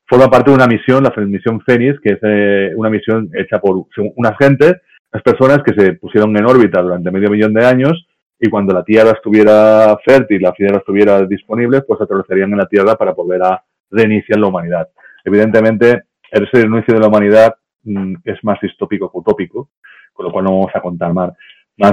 [0.07, 3.87] Forma parte de una misión, la misión Fénix, que es eh, una misión hecha por
[4.17, 4.75] unas gentes,
[5.11, 8.07] unas personas que se pusieron en órbita durante medio millón de años
[8.45, 12.95] y cuando la Tierra estuviera fértil, la Tierra estuviera disponible, pues aterrizarían en la Tierra
[12.95, 14.89] para volver a reiniciar la humanidad.
[15.25, 17.55] Evidentemente, ese inicio de la humanidad
[17.85, 19.71] mm, es más distópico que utópico,
[20.13, 21.33] con lo cual no vamos a contar más,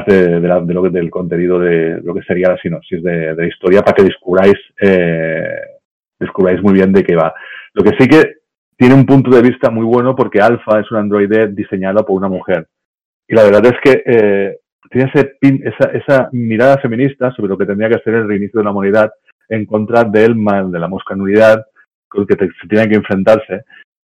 [0.05, 4.03] de, lo, del contenido de lo que sería la sinopsis de, la historia para que
[4.03, 5.55] descubráis, eh,
[6.19, 7.33] descubráis muy bien de qué va.
[7.73, 8.41] Lo que sí que
[8.75, 12.27] tiene un punto de vista muy bueno porque Alpha es un androide diseñado por una
[12.27, 12.67] mujer.
[13.25, 14.57] Y la verdad es que eh,
[14.91, 18.63] tiene ese esa, esa, mirada feminista sobre lo que tendría que ser el reinicio de
[18.65, 19.11] la humanidad
[19.49, 21.65] en contra del mal, de la moscanidad
[22.07, 23.63] con el que se tiene que enfrentarse.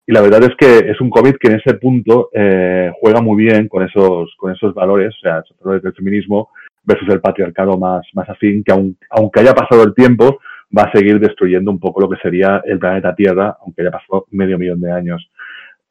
[0.07, 3.45] Y la verdad es que es un cómic que en ese punto eh, juega muy
[3.45, 6.51] bien con esos, con esos valores, o sea, esos valores del feminismo
[6.85, 10.41] versus el patriarcado más, más afín, que aunque haya pasado el tiempo,
[10.77, 14.27] va a seguir destruyendo un poco lo que sería el planeta Tierra, aunque haya pasado
[14.31, 15.31] medio millón de años.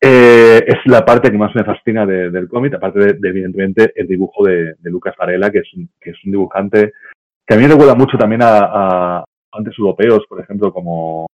[0.03, 4.43] Eh, es la parte que más me fascina del cómic, aparte de, evidentemente, el dibujo
[4.45, 6.93] de, Lucas Varela, que es, un, que es un dibujante
[7.45, 11.27] que a mí me recuerda mucho también a, a antes europeos, por ejemplo, como,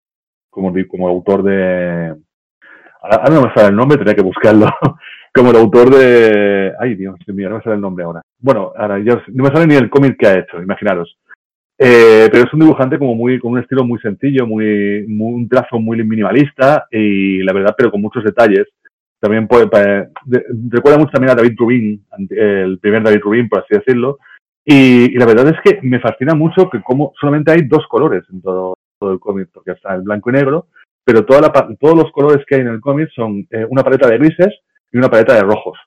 [0.50, 2.14] como, como autor de,
[3.04, 4.66] Ahora, no me sale el nombre, tenía que buscarlo.
[5.34, 6.72] Como el autor de.
[6.78, 8.22] Ay, Dios mío, no me sale el nombre ahora.
[8.38, 11.18] Bueno, ahora yo, no me sale ni el cómic que ha hecho, imaginaros.
[11.76, 15.80] Eh, pero es un dibujante como muy, con un estilo muy sencillo, muy, un trazo
[15.80, 18.66] muy minimalista y la verdad, pero con muchos detalles.
[19.18, 19.66] También puede,
[20.68, 24.18] recuerda mucho también a David Rubin, el primer David Rubin, por así decirlo.
[24.64, 28.40] Y, la verdad es que me fascina mucho que como solamente hay dos colores en
[28.40, 30.66] todo, todo el cómic, porque está el blanco y negro,
[31.04, 34.08] pero toda la, todos los colores que hay en el cómic son eh, una paleta
[34.08, 34.54] de grises
[34.92, 35.78] y una paleta de rojos.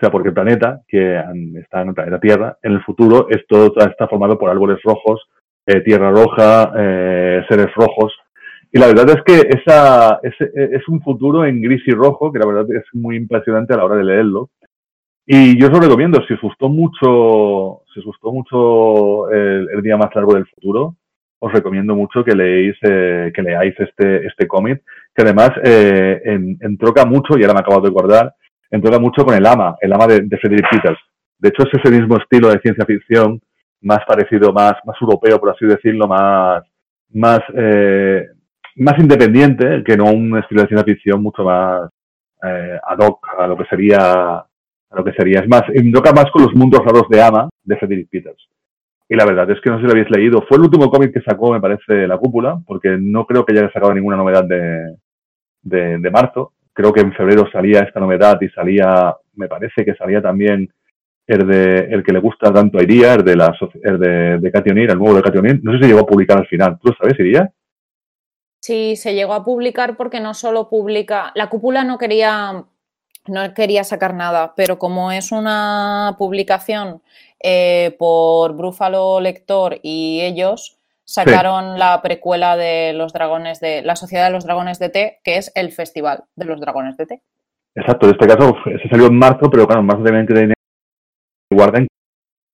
[0.00, 1.22] O sea, porque el planeta, que
[1.60, 5.28] está en el planeta Tierra, en el futuro esto está formado por árboles rojos,
[5.66, 8.10] eh, tierra roja, eh, seres rojos.
[8.72, 12.38] Y la verdad es que esa, es, es, un futuro en gris y rojo, que
[12.38, 14.48] la verdad es muy impresionante a la hora de leerlo.
[15.26, 19.82] Y yo os lo recomiendo, si os gustó mucho, si os gustó mucho el, el
[19.82, 20.94] día más largo del futuro,
[21.40, 24.82] os recomiendo mucho que leéis, eh, que leáis este, este cómic,
[25.14, 26.22] que además eh,
[26.60, 28.34] entroca mucho, y ahora me acabo de guardar,
[28.70, 30.98] entroca mucho con el ama, el ama de, de Frederick Peters.
[31.38, 33.40] De hecho, es ese mismo estilo de ciencia ficción,
[33.82, 36.62] más parecido, más, más europeo, por así decirlo, más,
[37.12, 38.26] más, eh,
[38.76, 41.90] más independiente, que no un estilo de ciencia ficción mucho más
[42.42, 44.46] eh, ad hoc a lo que sería, a
[44.96, 45.40] lo que sería.
[45.40, 48.48] Es más, entroca más con los mundos raros de ama de Frederick Peters.
[49.08, 50.44] Y la verdad es que no sé si lo habéis leído.
[50.48, 53.70] Fue el último cómic que sacó, me parece, La Cúpula, porque no creo que haya
[53.72, 54.94] sacado ninguna novedad de,
[55.62, 56.52] de, marzo.
[56.72, 60.72] Creo que en febrero salía esta novedad y salía, me parece que salía también
[61.26, 64.50] el, de, el que le gusta tanto a Iría, el de, la, el de, de
[64.64, 65.60] el nuevo de Kationir.
[65.62, 66.78] No sé si llegó a publicar al final.
[66.80, 67.52] ¿Tú lo sabes, Iría?
[68.60, 71.32] Sí, se llegó a publicar porque no solo publica.
[71.34, 72.64] La cúpula no quería,
[73.26, 77.00] no quería sacar nada, pero como es una publicación
[77.42, 80.79] eh, por Brúfalo Lector y ellos
[81.10, 85.38] sacaron la precuela de los dragones de la Sociedad de los Dragones de Té, que
[85.38, 87.22] es el Festival de los Dragones de Té.
[87.74, 90.54] Exacto, en este caso se salió en marzo, pero claro, más de 20 de
[91.52, 91.88] guarden.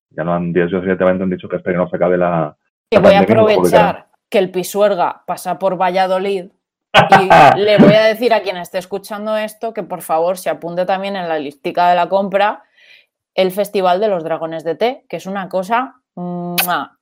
[0.09, 2.57] Ya no han, dicho han dicho que hasta que no se acabe la.
[2.89, 6.45] Que voy a aprovechar que el Pisuerga pasa por Valladolid
[7.21, 10.85] y le voy a decir a quien esté escuchando esto que por favor se apunte
[10.85, 12.63] también en la listica de la compra
[13.35, 16.01] el Festival de los Dragones de Té, que es una cosa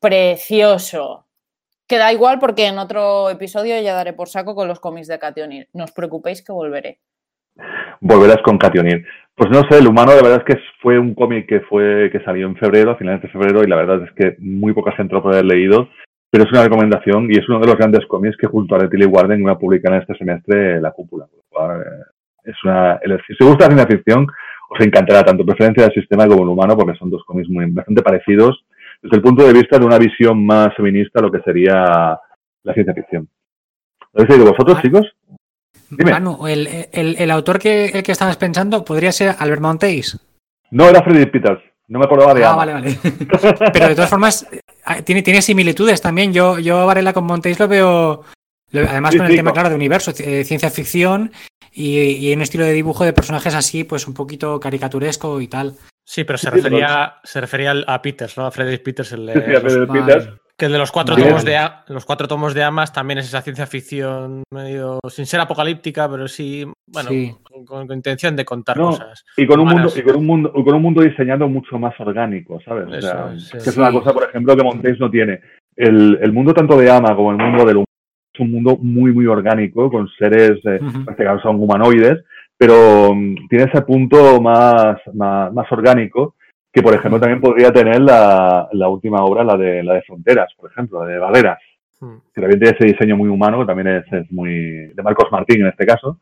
[0.01, 1.24] precioso.
[1.87, 5.67] Queda igual porque en otro episodio ya daré por saco con los cómics de Cationir.
[5.73, 6.99] No os preocupéis que volveré.
[8.01, 9.05] Volverás con Cationir.
[9.35, 12.23] Pues no sé, el humano la verdad es que fue un cómic que fue que
[12.23, 15.13] salió en febrero, a finales de febrero, y la verdad es que muy poca gente
[15.13, 15.89] lo puede haber leído,
[16.31, 19.05] pero es una recomendación y es uno de los grandes cómics que junto a Retile
[19.05, 21.25] Warden iba a publicar en este semestre La Cúpula.
[21.25, 24.25] Eh, es una, si os gusta la ciencia ficción,
[24.69, 28.01] os encantará tanto preferencia del sistema como el humano, porque son dos cómics muy bastante
[28.01, 28.64] parecidos
[29.05, 32.19] desde el punto de vista de una visión más feminista lo que sería
[32.63, 33.29] la ciencia ficción.
[34.13, 35.05] ¿Lo habéis leído vosotros, ah, chicos?
[35.91, 36.11] Dime.
[36.49, 40.19] el, el, autor que, el que estabas pensando podría ser Albert Monteis.
[40.71, 41.61] No, era Freddy Peters.
[41.87, 42.97] No me acordaba de Ah, vale, vale.
[43.73, 44.47] Pero de todas formas,
[44.85, 46.33] ah, tiene, tiene similitudes también.
[46.33, 48.23] Yo, yo Varela con Monteis lo veo.
[48.73, 51.31] Además, con el tema, claro, de universo, eh, ciencia ficción
[51.71, 55.75] y, en un estilo de dibujo de personajes así, pues un poquito caricaturesco y tal.
[56.07, 58.45] Sí, pero se refería, se refería a Peters, ¿no?
[58.45, 59.33] A Frederick Peters, el de,
[60.55, 61.57] Que de los cuatro tomos de
[61.87, 66.27] los cuatro tomos de Amas también es esa ciencia ficción medio sin ser apocalíptica, pero
[66.27, 67.09] sí, bueno,
[67.65, 69.25] Con, intención de contar cosas.
[69.35, 72.61] Y con un mundo, y con un mundo, con un mundo diseñado mucho más orgánico,
[72.63, 72.85] ¿sabes?
[73.51, 75.41] que es una cosa, por ejemplo, que Montes no tiene.
[75.75, 77.83] El, el, mundo tanto de Ama como el mundo del
[78.35, 82.23] es un mundo muy, muy orgánico, con seres, eh, uh son humanoides,
[82.57, 86.35] pero mm, tiene ese punto más, más, orgánico
[86.71, 90.53] que, por ejemplo, también podría tener la, la, última obra, la de, la de Fronteras,
[90.57, 91.59] por ejemplo, la de Barreras,
[91.99, 95.61] que también tiene ese diseño muy humano, que también es, es, muy de Marcos Martín
[95.61, 96.19] en este caso.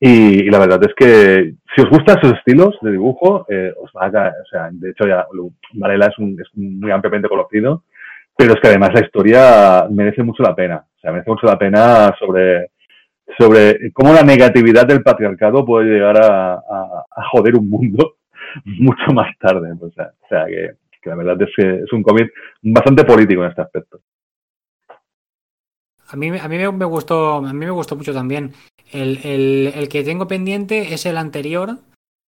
[0.00, 4.06] Y, la verdad es que si os gustan esos estilos de dibujo, eh, os va
[4.06, 5.26] a o sea, de hecho ya
[5.72, 7.82] Varela es, un, es muy ampliamente conocido,
[8.36, 11.58] pero es que además la historia merece mucho la pena, o sea, merece mucho la
[11.58, 12.70] pena sobre,
[13.36, 18.16] sobre cómo la negatividad del patriarcado puede llegar a, a, joder un mundo
[18.64, 20.70] mucho más tarde, o sea, o sea que,
[21.02, 22.32] que la verdad es que es un cómic
[22.62, 24.00] bastante político en este aspecto.
[26.10, 28.52] A mí, a mí me, gustó, a mí me gustó mucho también.
[28.90, 31.76] El, el, el, que tengo pendiente es el anterior,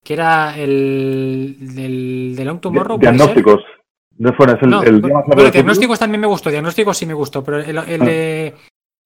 [0.04, 2.98] que era el del de Long Tomorrow.
[2.98, 3.62] Diagnósticos.
[4.18, 7.42] No, bueno, es el, no, el bueno, diagnósticos también me gustó, diagnósticos sí me gustó,
[7.42, 8.54] pero el, el de.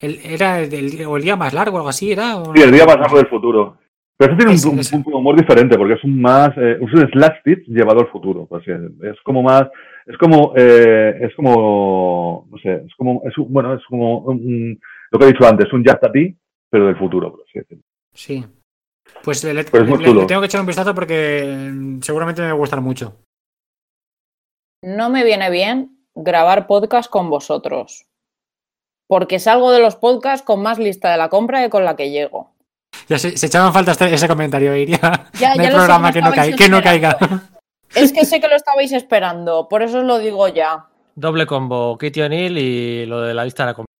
[0.04, 2.42] El, era el, o el día más largo o algo así, ¿era?
[2.54, 3.78] Sí, el día más largo del futuro.
[4.16, 6.50] Pero eso tiene un, punto de humor diferente, porque es un más.
[6.56, 8.46] Eh, es un slapstick llevado al futuro.
[8.46, 9.68] Pues, es como más
[10.06, 15.24] es como, eh, es como, no sé, es como, es bueno, es como lo que
[15.24, 16.36] he dicho antes, un Just a ti,
[16.68, 17.84] pero del futuro, por así decirlo.
[18.12, 18.44] Sí.
[19.22, 23.16] Pues le, tengo que echar un vistazo porque mm, seguramente me va a gustar mucho.
[24.82, 28.06] No me viene bien grabar podcast con vosotros.
[29.06, 32.10] Porque salgo de los podcasts con más lista de la compra que con la que
[32.10, 32.50] llego.
[33.08, 34.98] Ya se, se echaban falta este, ese comentario, Iria.
[35.38, 37.16] Ya, no hay programa que, no que no caiga.
[37.94, 40.86] Es que sé que lo estabais esperando, por eso os lo digo ya.
[41.14, 43.94] Doble combo, Kitty O'Neill y lo de la lista de la compra.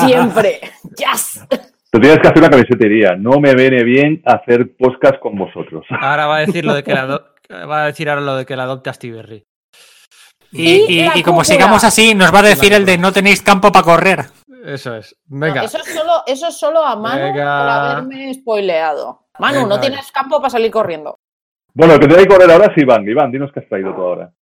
[0.06, 0.60] Siempre.
[0.98, 1.46] Yes.
[1.90, 3.16] Tú tienes que hacer una camiseta iría.
[3.16, 5.86] No me viene bien hacer podcast con vosotros.
[5.88, 7.06] Ahora va a decir lo de que la
[7.50, 9.22] va a decir ahora lo de que la adopte a Steve
[10.52, 13.84] Y, y, como sigamos así, nos va a decir el de no tenéis campo para
[13.84, 14.26] correr.
[14.64, 15.16] Eso es.
[15.26, 15.62] Venga.
[15.64, 19.26] eso, es solo, eso es solo a Manu por haberme spoileado.
[19.38, 21.16] Manu, no tienes campo para salir corriendo.
[21.72, 23.08] Bueno, el que tiene que correr ahora es Iván.
[23.08, 24.32] Iván, dinos qué has traído tú ahora.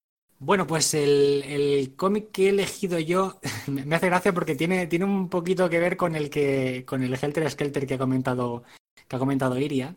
[0.41, 5.29] Bueno, pues el, cómic que he elegido yo me hace gracia porque tiene, tiene un
[5.29, 8.63] poquito que ver con el que con el Helter Skelter que ha comentado
[9.09, 9.97] que ha comentado Iria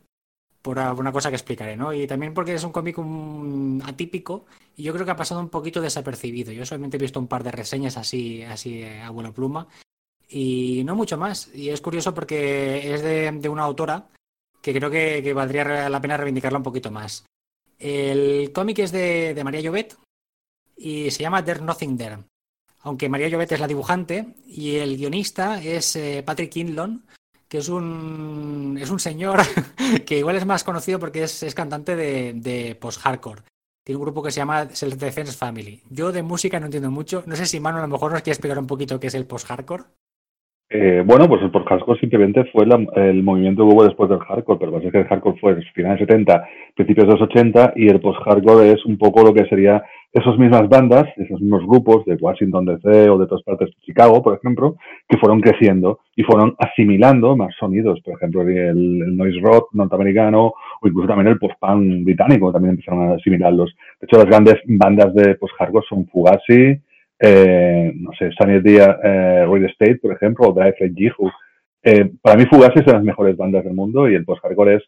[0.62, 1.94] por una cosa que explicaré, ¿no?
[1.94, 2.98] Y también porque es un cómic
[3.88, 6.52] atípico y yo creo que ha pasado un poquito desapercibido.
[6.52, 9.68] Yo solamente he visto un par de reseñas así así a buena pluma
[10.30, 11.54] y no mucho más.
[11.54, 14.08] Y es curioso porque es de, de una autora
[14.62, 17.26] que creo que, valdría la pena reivindicarla un poquito más.
[17.80, 19.98] El cómic es de, María Llobet
[20.78, 22.18] y se llama There's Nothing There.
[22.84, 27.06] Aunque María Llobet es la dibujante y el guionista es eh, Patrick Kinlon,
[27.52, 29.42] que es un, es un señor
[30.06, 33.42] que igual es más conocido porque es, cantante de, post-hardcore.
[33.84, 35.84] Tiene un grupo que se llama Self Defense Family.
[35.90, 37.24] Yo de música no entiendo mucho.
[37.26, 39.26] No sé si Manu a lo mejor nos quiere explicar un poquito qué es el
[39.26, 39.84] post-hardcore.
[40.74, 44.72] Eh, bueno, pues el post-hardcore simplemente fue el movimiento que hubo después del hardcore, pero
[44.72, 48.86] parece que el hardcore fue finales 70, principios de los 80 y el post-hardcore es
[48.86, 49.84] un poco lo que sería
[50.14, 54.24] esas mismas bandas, esos mismos grupos de Washington DC o de otras partes de Chicago,
[54.24, 54.78] por ejemplo,
[55.10, 60.88] que fueron creciendo y fueron asimilando más sonidos, por ejemplo, el, noise rock norteamericano o
[60.88, 63.76] incluso también el post-punk británico, también empezaron a asimilarlos.
[64.00, 66.80] De hecho, las grandes bandas de post-hardcore son Fugazi,
[67.24, 71.32] eh, no sé, Sunny Day eh, Real Estate, por ejemplo, o Drive Like Jihu.
[71.84, 74.84] Eh, para mí Fugazi es de las mejores bandas del mundo y el post-hardcore es,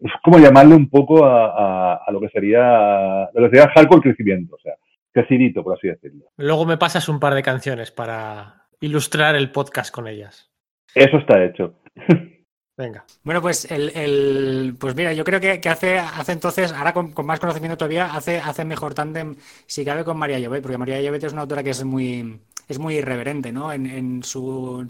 [0.00, 4.56] es, como llamarle un poco a, a, lo que sería lo que sería hardcore crecimiento,
[4.56, 4.74] o sea,
[5.12, 6.26] crecidito, por así decirlo.
[6.36, 10.52] Luego me pasas un par de canciones para ilustrar el podcast con ellas.
[10.94, 11.74] Eso está hecho.
[12.78, 13.04] Venga.
[13.24, 17.76] Bueno, pues el, pues mira, yo creo que, hace, hace entonces, ahora con, más conocimiento
[17.76, 19.34] todavía, hace, hace mejor tándem
[19.66, 22.78] si cabe con María Llobet, porque María Llobet es una autora que es muy, es
[22.78, 23.72] muy irreverente, ¿no?
[23.72, 24.86] En, en, su,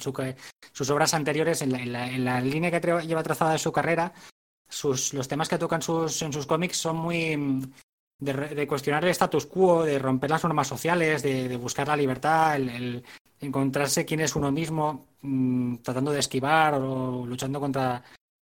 [0.73, 4.13] sus obras anteriores, en la, en la, línea que lleva trazada de su carrera,
[4.69, 7.71] sus, los temas que tocan sus, en sus cómics son muy
[8.19, 13.03] de, cuestionar el status quo, de romper las normas sociales, de, buscar la libertad, el,
[13.41, 18.03] encontrarse quién es uno mismo, mm, tratando de esquivar o luchando contra,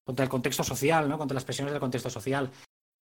[0.05, 1.17] contra el contexto social, ¿no?
[1.17, 2.51] contra las presiones del contexto social.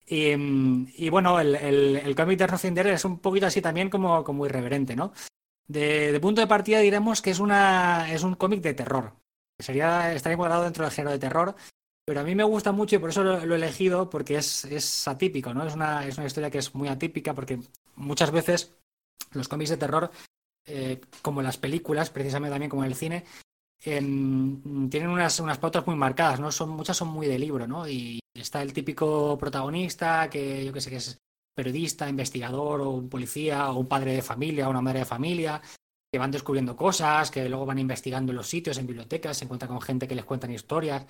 [0.06, 4.44] Y, mm, bueno, el, el, cómic de Rocinder es un poquito así también como, como
[4.44, 5.12] irreverente, ¿no?
[5.68, 9.12] De, punto de partida diremos que es, una, es un cómic de terror.
[9.56, 11.54] Sería, estaría encuadrado dentro del género de terror,
[12.04, 15.06] pero a mí me gusta mucho y por eso lo, he elegido, porque es, es
[15.06, 15.64] atípico, ¿no?
[15.64, 17.60] Es una, es una historia que es muy atípica, porque
[17.94, 18.74] muchas veces
[19.30, 20.10] los cómics de terror
[20.66, 23.24] eh, como las películas, precisamente también como el cine,
[23.82, 26.52] tienen unas, unas pautas muy marcadas, ¿no?
[26.52, 27.88] Son, muchas son muy de libro, ¿no?
[27.88, 31.18] Y está el típico protagonista que yo que sé que es
[31.54, 35.60] periodista, investigador o un policía o un padre de familia o una madre de familia
[36.12, 39.70] que van descubriendo cosas, que luego van investigando en los sitios, en bibliotecas, se encuentran
[39.70, 41.06] con gente que les cuentan historias.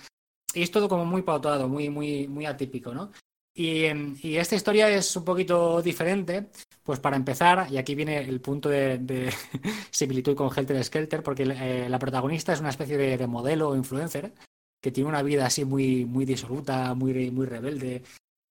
[0.52, 3.10] Y es todo como muy pautado, muy, muy, muy atípico, ¿no?
[3.54, 3.86] Y,
[4.22, 6.50] y, esta historia es un poquito diferente,
[6.82, 9.32] pues para empezar, y aquí viene el punto de,
[9.90, 14.32] similitud con Helter Skelter, porque eh, la protagonista es una especie de, modelo o influencer
[14.80, 18.02] que tiene una vida así muy, muy disoluta, muy, muy rebelde,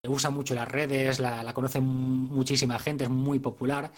[0.08, 3.92] usa mucho las redes, la, la conoce muchísima gente, es muy popular.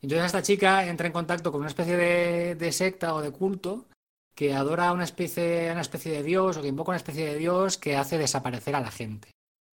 [0.00, 3.86] Entonces esta chica entra en contacto con una especie de, de secta o de culto
[4.34, 7.78] que adora una especie, una especie de dios o que invoca una especie de dios
[7.78, 9.28] que hace desaparecer a la gente.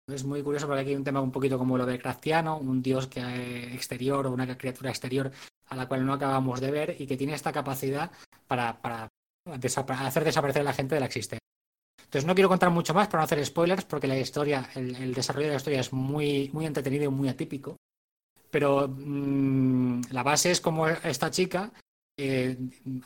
[0.07, 2.81] Es muy curioso porque aquí hay un tema un poquito como lo de Craftiano, un
[2.81, 5.31] dios que, eh, exterior o una criatura exterior
[5.67, 8.09] a la cual no acabamos de ver y que tiene esta capacidad
[8.47, 9.09] para, para
[9.45, 11.41] hacer desaparecer a la gente de la existencia.
[12.07, 15.47] Entonces no quiero contar mucho más para no hacer spoilers porque la historia, el, desarrollo
[15.47, 17.75] de la historia es muy, muy entretenido y muy atípico.
[18.49, 21.73] Pero mm, la base es como esta chica
[22.17, 22.57] eh,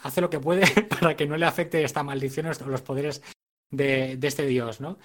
[0.03, 0.65] hace lo que puede
[0.99, 3.23] para que no le afecte esta maldición o los poderes
[3.71, 4.99] de, este dios, ¿no?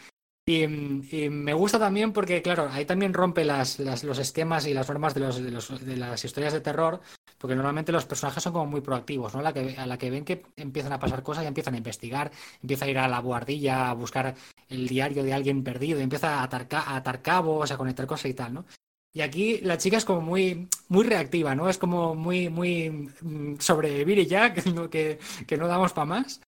[0.48, 5.12] Y, me gusta también porque, claro, ahí también rompe las, los esquemas y las normas
[5.12, 7.00] de, los, de, las historias de terror,
[7.36, 9.42] porque normalmente los personajes son como muy proactivos, ¿no?
[9.42, 12.30] La, que, a la que ven que empiezan a pasar cosas y empiezan a investigar,
[12.62, 14.36] empieza a ir a la guardilla a buscar
[14.68, 18.34] el diario de alguien perdido, empieza a atar, a atar cabos, a conectar cosas y
[18.34, 18.66] tal, ¿no?
[19.12, 21.68] Y aquí la chica es como muy, muy reactiva, ¿no?
[21.68, 23.10] Es como muy, muy
[23.58, 26.40] sobrevivir y ya, que, que, no damos para más.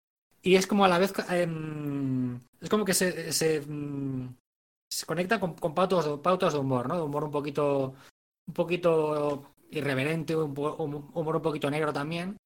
[0.46, 4.28] Y es como a la vez, em, es como que se, se, mm,
[5.04, 6.94] conecta con, con, pautas, pautas de humor, ¿no?
[6.94, 7.94] De humor un poquito,
[8.46, 10.52] un poquito irreverente, un
[11.14, 12.36] humor un poquito negro también,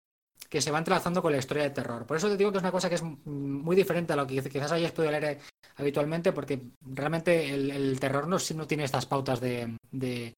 [0.48, 2.06] que se va entrelazando con la historia de terror.
[2.06, 4.42] Por eso te digo que es una cosa que es muy diferente a lo que
[4.48, 5.38] quizás hayas podido leer
[5.76, 10.34] habitualmente, porque realmente el, terror no, no, tiene estas pautas de, de,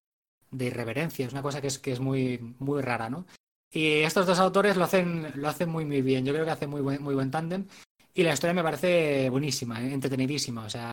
[0.59, 3.25] irreverencia, es una cosa que es, que es muy, muy rara, ¿no?
[3.73, 6.69] Y estos dos autores lo hacen, lo hacen muy, muy bien, yo creo que hacen
[6.69, 7.67] muy buen, muy buen tándem,
[8.13, 9.95] y la historia me parece buenísima, ¿eh?
[9.95, 10.91] entretenidísima, o sea,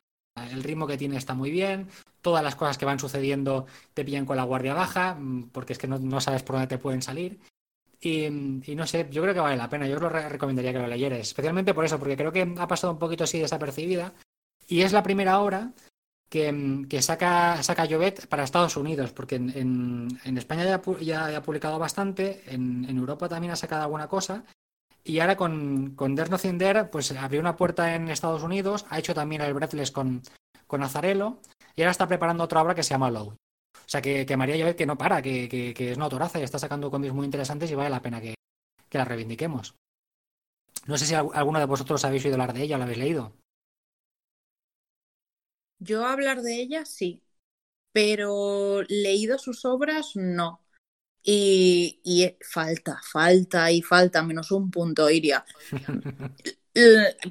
[0.49, 1.89] el ritmo que tiene está muy bien,
[2.21, 5.79] todas las cosas que van sucediendo te pillan con la guardia baja, mm, porque es
[5.79, 7.39] que no, no sabes por dónde te pueden salir.
[8.01, 10.87] Y, no sé, yo creo que vale la pena, yo os lo recomendaría que lo
[10.87, 14.13] leyeres, especialmente por eso, porque creo que ha pasado un poquito así desapercibida,
[14.69, 15.73] y es la primera obra
[16.29, 21.41] que, que saca, saca Llobet para Estados Unidos, porque en, en, España ya, ya, ha
[21.41, 24.43] publicado bastante, en, en, Europa también ha sacado alguna cosa,
[25.03, 26.59] y ahora con, con There's Nothing
[26.91, 30.21] pues abrió una puerta en Estados Unidos, ha hecho también el Breathless con,
[30.67, 31.39] con Azarelo,
[31.75, 33.29] y ahora está preparando otra obra que se llama Low.
[33.29, 36.39] O sea, que, que María Llobet que no para, que, que, que, es una autoraza
[36.39, 38.35] y está sacando cómics muy interesantes y vale la pena que
[38.91, 39.73] la reivindiquemos.
[40.85, 43.33] No sé si alguno de vosotros habéis oído hablar de ella o la habéis leído.
[45.79, 47.23] Yo hablar de ella sí,
[47.91, 50.61] pero leído sus obras no.
[51.23, 55.45] Y, y, falta, falta y falta, menos un punto, Iria.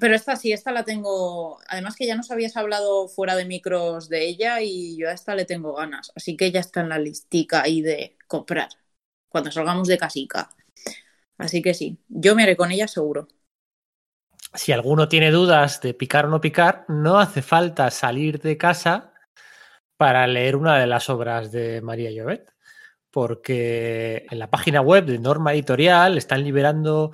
[0.00, 1.58] Pero esta sí, esta la tengo.
[1.68, 5.34] Además que ya nos habías hablado fuera de micros de ella y yo a esta
[5.34, 6.12] le tengo ganas.
[6.14, 8.68] Así que ya está en la listica ahí de comprar
[9.28, 10.50] cuando salgamos de casica.
[11.38, 13.28] Así que sí, yo me haré con ella seguro
[14.58, 19.12] si alguno tiene dudas de picar o no picar, no hace falta salir de casa
[19.96, 22.52] para leer una de las obras de María Llobet,
[23.10, 27.12] porque en la página web de Norma Editorial están liberando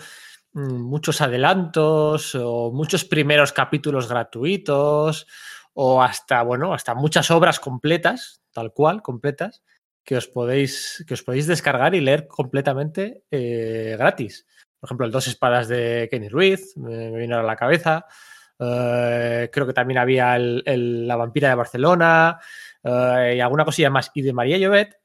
[0.53, 5.27] mm, muchos adelantos o muchos primeros capítulos gratuitos
[5.75, 9.63] o hasta, bueno, hasta muchas obras completas, tal cual, completas,
[10.03, 14.47] que os podéis, que os podéis descargar y leer completamente eh, gratis.
[14.85, 18.05] Por ejemplo, el Dos Espadas de Kenny Ruiz, me, me vino a la cabeza.
[18.59, 22.39] Uh, creo que también había el, el, La Vampira de Barcelona
[22.83, 24.11] uh, y alguna cosilla más.
[24.13, 25.01] Y de María Llobet,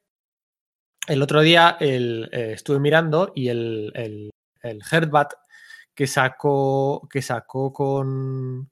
[1.07, 4.31] el otro día eh, estuve mirando y el, el,
[5.95, 8.69] que sacó, que sacó con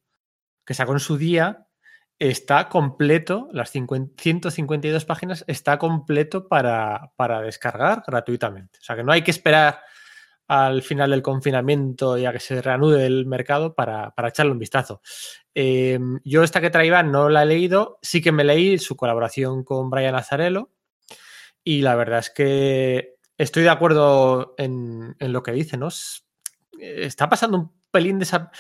[0.66, 1.68] que sacó en su día
[2.20, 8.80] está completo, las 50, 152 páginas está completo para, para descargar gratuitamente.
[8.82, 9.80] O sea que no hay que esperar
[10.48, 14.60] al final del confinamiento y a que se reanude el mercado para, para echarle un
[14.60, 15.02] vistazo.
[15.54, 19.64] Eh, yo esta que traía no la he leído, sí que me leí su colaboración
[19.64, 20.72] con Brian Azarello
[21.64, 25.90] y la verdad es que estoy de acuerdo en, en lo que dice, ¿no?
[26.80, 28.52] Está pasando un pelín está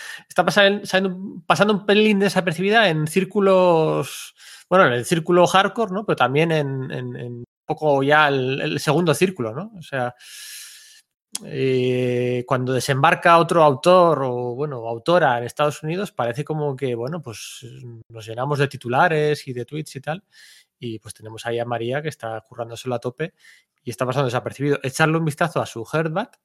[0.45, 4.33] pasando, pasando un pelín desapercibida en círculos,
[4.69, 6.05] bueno, en el círculo hardcore, ¿no?
[6.05, 9.71] Pero también en, en, poco ya el, el segundo círculo, ¿no?
[9.77, 10.15] O sea,
[11.45, 17.21] eh, cuando desembarca otro autor o, bueno, autora en Estados Unidos, parece como que, bueno,
[17.21, 17.65] pues
[18.09, 20.23] nos llenamos de titulares y de tweets y tal.
[20.79, 23.33] Y pues tenemos ahí a María que está currándoselo a tope
[23.83, 24.79] y está pasando desapercibido.
[24.83, 26.35] Echarle un vistazo a su Herdbat,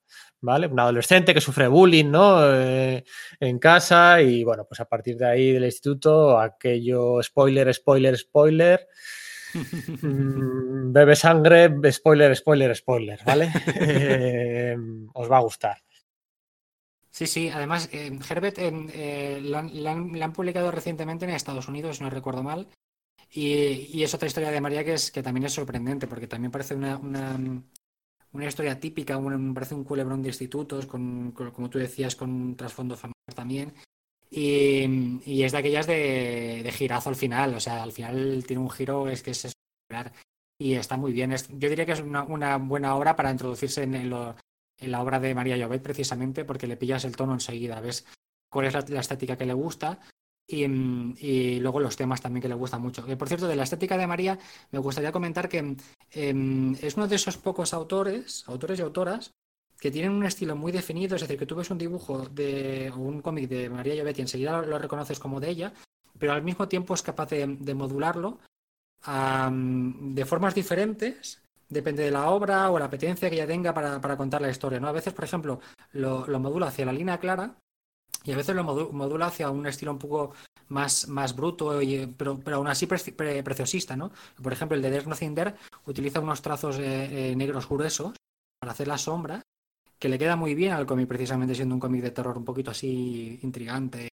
[0.41, 0.69] ¿vale?
[0.69, 2.39] Un adolescente que sufre bullying, ¿no?
[2.55, 3.05] Eh,
[3.41, 8.89] en casa y, bueno, pues a partir de ahí del instituto, aquello, spoiler, spoiler, spoiler
[10.03, 13.53] bebe sangre, spoiler, spoiler, spoiler, ¿vale?
[13.81, 14.77] eh,
[15.15, 15.83] os va a gustar.
[17.11, 19.59] Sí, sí, además, eh, Herbert eh, la,
[19.91, 22.69] han, publicado recientemente en Estados Unidos, no recuerdo mal,
[23.31, 26.75] y, es otra historia de María que, es, que también es sorprendente, porque también parece
[26.75, 32.57] una, una, historia típica, un, parece un culebrón de institutos, con, como tú decías, con
[32.57, 33.75] trasfondo familiar también,
[34.35, 39.09] y, es de aquellas de, girazo al final, o sea, al final tiene un giro,
[39.09, 40.13] es que es espectacular,
[40.59, 44.09] y está muy bien, yo diría que es una, una buena obra para introducirse en,
[44.09, 44.35] lo,
[44.79, 48.07] en la obra de María Llobet precisamente porque le pillas el tono enseguida, ves
[48.51, 50.01] cuál es la, estética que le gusta
[50.47, 50.67] y,
[51.61, 53.05] luego los temas también que le gustan mucho.
[53.05, 54.39] Que por cierto, de la estética de María
[54.71, 55.77] me gustaría comentar que
[56.11, 59.33] em, es uno de esos pocos autores, autores y autoras,
[59.83, 63.21] que tienen un estilo muy definido, es decir, que tú ves un dibujo de un
[63.21, 65.73] cómic de María Llobet y enseguida lo, reconoces como de ella,
[66.21, 68.39] pero al mismo tiempo es capaz de, modularlo
[69.05, 74.41] de formas diferentes depende de la obra o la apetencia que ella tenga para, contar
[74.41, 74.79] la historia.
[74.79, 74.87] ¿no?
[74.87, 75.59] A veces, por ejemplo,
[75.95, 77.57] lo, modula hacia la línea clara
[78.23, 80.33] y a veces lo modula hacia un estilo un poco
[80.69, 81.81] más, más bruto,
[82.17, 83.97] pero, pero aún así preciosista.
[83.97, 84.13] ¿no?
[84.41, 85.55] Por ejemplo, el de There's Nothing There
[85.87, 88.15] utiliza unos trazos eh, eh, negros gruesos
[88.61, 89.43] para hacer la sombra,
[90.03, 92.73] que le queda muy bien al cómic, precisamente siendo un cómic de terror un poquito
[92.73, 94.09] así intrigante.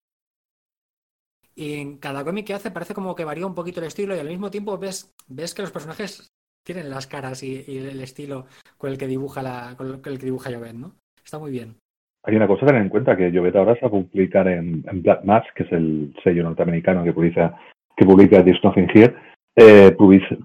[1.54, 4.20] Y en cada cómic que hace parece como que varía un poquito el estilo y
[4.20, 6.34] al mismo tiempo ves, ves que los personajes
[6.66, 8.48] tienen las caras y, el estilo
[8.80, 10.96] con el que dibuja la, con el que dibuja Jovet, ¿no?
[11.24, 11.76] Está muy bien.
[12.24, 14.82] Hay una cosa a tener en cuenta que Jovet ahora se va a publicar en,
[15.04, 17.56] Black Mask, que es el sello norteamericano que publica
[17.96, 19.16] que publica Here,
[19.56, 19.96] eh,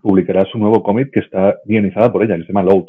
[0.02, 2.84] publicará su nuevo cómic que está guionizada por ella, que se llama Load.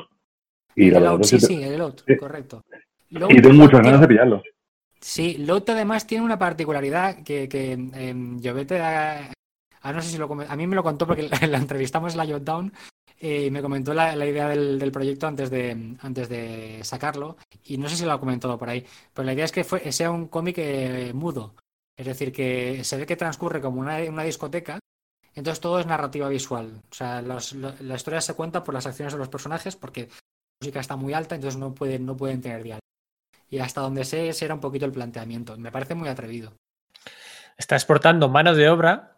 [0.75, 2.63] Y el Load, sí, sí, el Load, correcto.
[3.09, 4.41] y tengo muchas ganas de pillarlo.
[5.01, 9.31] Sí, Load además tiene una particularidad que, que eh, Jovet, a,
[9.91, 12.71] no sé si lo, a mí me lo contó porque la, entrevistamos en la Jotdown
[13.19, 17.95] y me comentó la, idea del, proyecto antes de, antes de sacarlo y no sé
[17.95, 20.57] si lo ha comentado por ahí, pero la idea es que fue, sea un cómic
[20.59, 21.55] eh, mudo,
[21.95, 24.79] es decir, que se ve que transcurre como una, una discoteca,
[25.35, 29.19] entonces todo es narrativa visual, o sea, la historia se cuenta por las acciones de
[29.19, 30.09] los personajes porque la
[30.61, 32.81] música está muy alta, entonces no pueden, no pueden tener diálogo.
[33.49, 35.57] Y hasta donde sé, ese era un poquito el planteamiento.
[35.57, 36.53] Me parece muy atrevido.
[37.57, 39.17] Está exportando mano de obra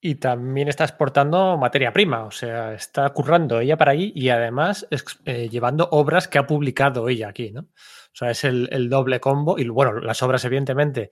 [0.00, 4.86] y también está exportando materia prima, o sea, está currando ella para allí y además
[5.24, 7.60] eh, llevando obras que ha publicado ella aquí, ¿no?
[7.60, 11.10] O sea, es el, doble combo y bueno, las obras evidentemente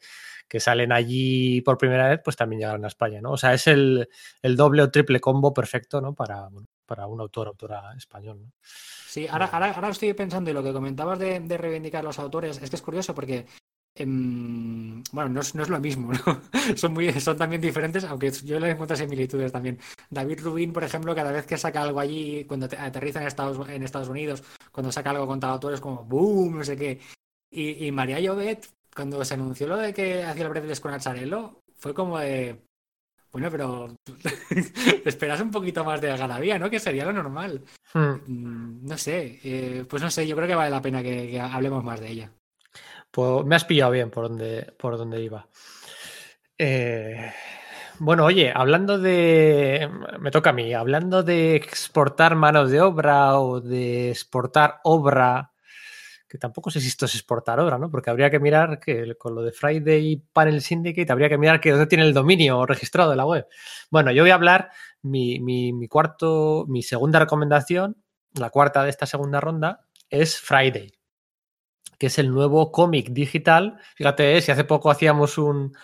[0.48, 3.32] que salen allí por primera vez, pues también llegaron a España, ¿no?
[3.32, 4.08] O sea, es el,
[4.42, 6.14] doble o triple combo perfecto, ¿no?
[6.14, 6.48] Para,
[6.90, 8.52] para un autor, autora español, ¿no?
[8.62, 12.68] Sí, ahora, ahora, estoy pensando y lo que comentabas de, de reivindicar los autores, es
[12.68, 13.46] que es curioso porque
[13.94, 16.40] Em, bueno, no es, lo mismo, ¿no?
[16.76, 19.78] son, muy, son también diferentes, aunque yo les encuentro similitudes también.
[20.08, 23.82] David Rubin, por ejemplo, cada vez que saca algo allí, cuando aterriza en Estados, en
[23.82, 24.42] Estados Unidos,
[24.72, 27.00] cuando saca algo contra autores como boom, no sé qué.
[27.50, 31.92] Y, María Llobet, cuando se anunció lo de que hacía el Breathless con Acharello, fue
[31.94, 32.62] como de.
[33.32, 33.96] Bueno, pero
[35.04, 36.68] esperas un poquito más de algarabía, ¿no?
[36.68, 37.62] Que sería lo normal.
[37.94, 38.14] Hmm.
[38.26, 41.84] Mm, no sé, eh, pues no sé, yo creo que vale la pena que hablemos
[41.84, 42.32] más de ella.
[43.10, 45.46] Pues me has pillado bien por donde, por donde iba.
[46.56, 47.32] Eh,
[47.98, 49.90] bueno, oye, hablando de.
[50.20, 55.52] Me toca a mí, hablando de exportar manos de obra o de exportar obra,
[56.30, 57.90] que tampoco sé si esto es exportar obra, ¿no?
[57.90, 61.72] Porque habría que mirar que con lo de Friday Panel Syndicate, habría que mirar que
[61.72, 63.48] dónde tiene el dominio registrado de la web.
[63.90, 64.70] Bueno, yo voy a hablar
[65.02, 67.96] mi, mi cuarto, mi segunda recomendación,
[68.34, 70.92] la cuarta de esta segunda ronda, es Friday
[71.98, 73.78] que es el nuevo cómic digital.
[73.94, 75.76] Fíjate, si hace poco hacíamos un,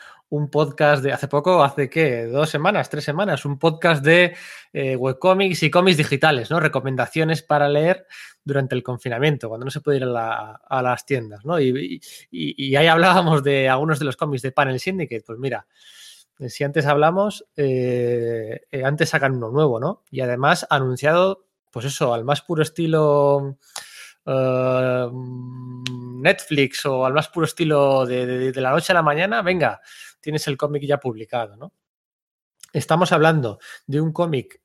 [0.50, 4.34] podcast de, hace poco, hace qué, dos semanas, tres semanas, un podcast de
[4.72, 6.60] eh, webcomics y cómics digitales, ¿no?
[6.60, 8.06] Recomendaciones para leer
[8.44, 11.60] durante el confinamiento, cuando no se puede ir a, las tiendas, ¿no?
[11.60, 12.00] Y,
[12.76, 15.66] ahí hablábamos de algunos de los cómics de Panel Syndicate, pues mira,
[16.38, 20.02] eh, si antes hablamos, eh, antes sacan uno nuevo, ¿no?
[20.10, 23.58] Y además anunciado, pues eso, al más puro estilo
[26.26, 29.80] Netflix o al más puro estilo de, la noche a la mañana, venga,
[30.26, 31.72] tienes el cómic ya publicado, ¿no?
[32.72, 34.60] Estamos hablando de un cómic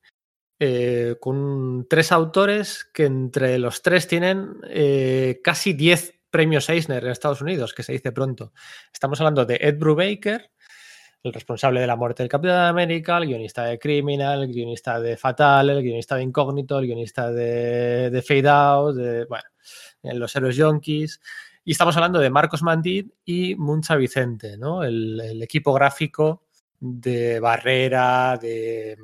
[0.58, 7.12] eh, con tres autores que entre los tres tienen eh, casi 10 premios Eisner en
[7.12, 8.52] Estados Unidos, que se dice pronto.
[8.92, 10.50] Estamos hablando de Ed Brubaker,
[11.22, 14.98] el responsable de la muerte del Capitán de América, el guionista de Criminal, el guionista
[14.98, 19.44] de Fatal, el guionista de Incógnito, el guionista de, Fade Out, de, bueno,
[20.02, 21.20] Los Héroes Yonkis.
[21.64, 24.82] Y estamos hablando de Marcos Mandid y Muncha Vicente, ¿no?
[24.82, 26.44] El, equipo gráfico
[26.80, 28.96] de Barrera, de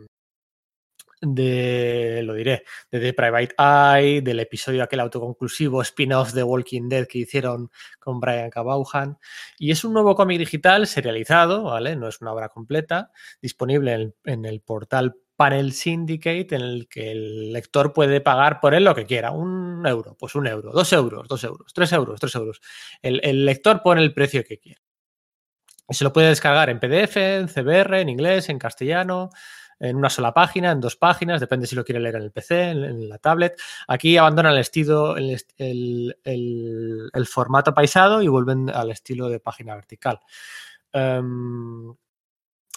[1.20, 7.06] de, lo diré, de The Private Eye, del episodio aquel autoconclusivo spin-off de Walking Dead
[7.06, 9.18] que hicieron con Brian Cabauhan.
[9.58, 11.96] Y es un nuevo cómic digital serializado, ¿vale?
[11.96, 13.10] No es una obra completa,
[13.42, 18.74] disponible en, en el portal Panel Syndicate en el que el lector puede pagar por
[18.74, 19.30] él lo que quiera.
[19.30, 22.60] Un euro, pues un euro, dos euros, dos euros, tres euros, tres euros.
[23.02, 24.80] El, el lector pone el precio que quiera.
[25.90, 29.30] Se lo puede descargar en PDF, en CBR, en inglés, en castellano,
[29.78, 32.70] en una sola página, en dos páginas, depende si lo quiere leer en el PC,
[32.70, 33.60] en, la tablet.
[33.86, 36.16] Aquí abandonan el estilo, el, el,
[37.14, 40.18] el, formato paisado y vuelven al estilo de página vertical.
[40.92, 41.94] Um,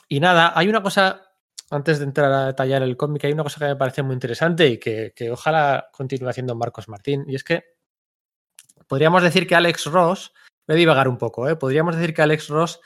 [0.08, 1.31] y nada, hay una cosa
[1.72, 4.68] antes de entrar a detallar el cómic, hay una cosa que me parece muy interesante
[4.68, 7.64] y que, ojalá continúe haciendo Marcos Martín, y es que
[8.88, 10.34] podríamos decir que Alex Ross,
[10.68, 11.56] voy a divagar un poco, ¿eh?
[11.56, 12.82] podríamos decir que Alex Ross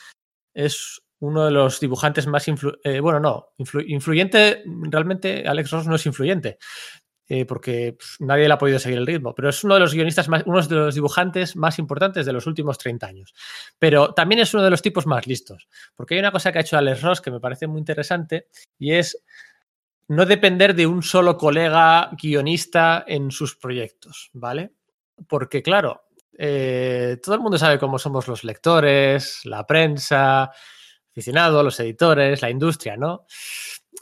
[0.53, 5.87] es uno de los dibujantes más influ eh, bueno, no, influ influyente, realmente Alex Ross
[5.87, 6.59] no es influyente,
[7.27, 9.93] eh, porque pff, nadie le ha podido seguir el ritmo, pero es uno de los
[9.93, 13.33] guionistas más, uno de los dibujantes más importantes de los últimos 30 años.
[13.79, 16.61] Pero también es uno de los tipos más listos, porque hay una cosa que ha
[16.61, 18.47] hecho Alex Ross que me parece muy interesante
[18.77, 19.23] y es
[20.07, 24.73] no depender de un solo colega guionista en sus proyectos, ¿vale?
[25.27, 26.05] Porque claro,
[26.37, 30.51] eh, todo el mundo sabe cómo somos los lectores, la prensa,
[31.11, 33.25] aficionados, los editores, la industria, ¿no?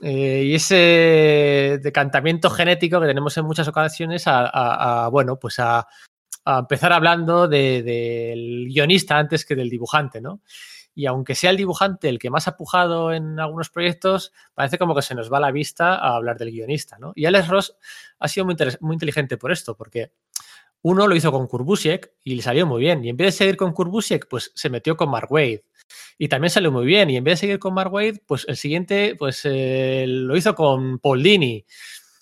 [0.02, 5.88] Eh, y ese decantamiento genético que tenemos en muchas ocasiones a, a, bueno, pues a,
[6.46, 10.42] empezar hablando del de, guionista antes que del dibujante, ¿no?
[10.96, 14.94] Y aunque sea el dibujante el que más ha pujado en algunos proyectos, parece como
[14.94, 17.14] que se nos va la vista a hablar del guionista, ¿no?
[17.16, 17.78] Y Alex Ross
[18.20, 20.12] ha sido muy, muy inteligente por esto, porque
[20.84, 23.04] uno lo hizo con Kurbusiek y le salió muy bien.
[23.04, 25.64] Y en vez de seguir con Kurbusiek, pues se metió con Mark Wade.
[26.18, 27.10] Y también salió muy bien.
[27.10, 30.56] Y en vez de seguir con Mark Wade, pues el siguiente pues eh, lo hizo
[30.56, 31.66] con Paul Dini.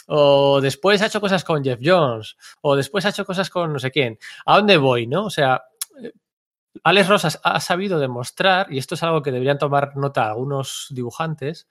[0.08, 2.36] O después ha hecho cosas con Jeff Jones.
[2.62, 4.20] O después ha hecho cosas con no sé quién.
[4.46, 5.26] ¿A dónde voy, no?
[5.26, 5.64] O sea,
[6.84, 11.68] Alex Rosas ha sabido demostrar, y esto es algo que deberían tomar nota algunos dibujantes,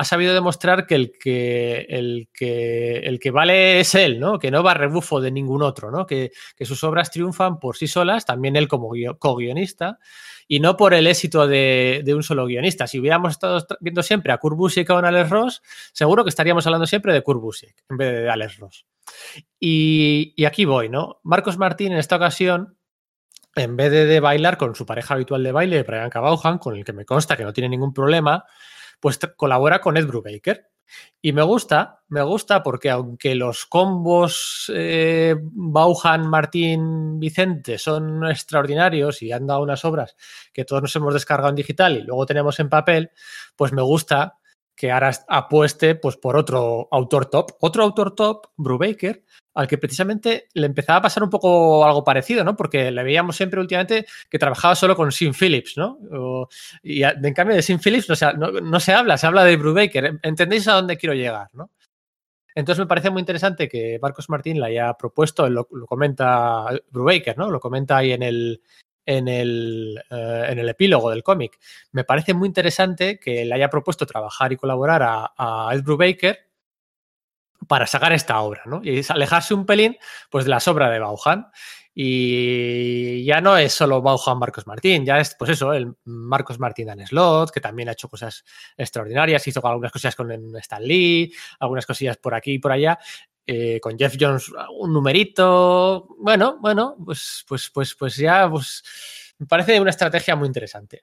[0.00, 4.38] ha sabido demostrar que el que, el que, el que vale es él, ¿no?
[4.38, 6.06] Que no va a rebufo de ningún otro, ¿no?
[6.06, 9.98] Que, que sus obras triunfan por sí solas, también él como co-guionista,
[10.48, 12.86] y no por el éxito de, de, un solo guionista.
[12.86, 15.62] Si hubiéramos estado viendo siempre a Kurt Busiek con Alex Ross,
[15.92, 18.86] seguro que estaríamos hablando siempre de Kurt Busiek en vez de Alex Ross.
[19.58, 21.20] Y, y aquí voy, ¿no?
[21.24, 22.78] Marcos Martín en esta ocasión
[23.54, 26.86] en vez de, de, bailar con su pareja habitual de baile, Brian Cabauhan, con el
[26.86, 28.46] que me consta que no tiene ningún problema,
[29.00, 30.70] pues colabora con Ed Brubaker.
[31.22, 39.22] Y me gusta, me gusta porque aunque los combos eh, Bauhan, Martín, Vicente son extraordinarios
[39.22, 40.16] y han dado unas obras
[40.52, 43.10] que todos nos hemos descargado en digital y luego tenemos en papel,
[43.54, 44.40] pues me gusta
[44.80, 47.52] que ahora apueste pues, por otro autor top.
[47.60, 49.24] Otro autor top, Brubaker,
[49.54, 52.56] al que precisamente le empezaba a pasar un poco algo parecido, ¿no?
[52.56, 55.98] Porque le veíamos siempre últimamente que trabajaba solo con Sim Phillips, ¿no?
[56.82, 60.20] Y en cambio de Sim Phillips no se, no, se habla, se habla de Brubaker.
[60.22, 61.70] ¿Entendéis a dónde quiero llegar, no?
[62.54, 67.50] Entonces me parece muy interesante que Marcos Martín la haya propuesto, lo, comenta Brubaker, ¿no?
[67.50, 68.62] Lo comenta ahí en el,
[69.06, 71.58] en el, uh, en el epílogo del cómic.
[71.92, 76.49] Me parece muy interesante que le haya propuesto trabajar y colaborar a, a Ed Brubaker
[77.70, 78.80] para sacar esta obra, ¿no?
[78.82, 79.96] Y es alejarse un pelín,
[80.28, 81.46] pues, de las obras de Bauhan.
[81.94, 86.88] Y ya no es solo Bauhan Marcos Martín, ya es, pues eso, el Marcos Martín
[86.88, 88.44] Dan Slot, que también ha hecho cosas
[88.76, 92.98] extraordinarias, hizo algunas cosillas con Stan Lee, algunas cosillas por aquí y por allá,
[93.46, 96.08] eh, con Jeff Jones un numerito.
[96.18, 98.82] Bueno, bueno, pues, pues, pues, pues ya, pues
[99.38, 101.02] me parece una estrategia muy interesante.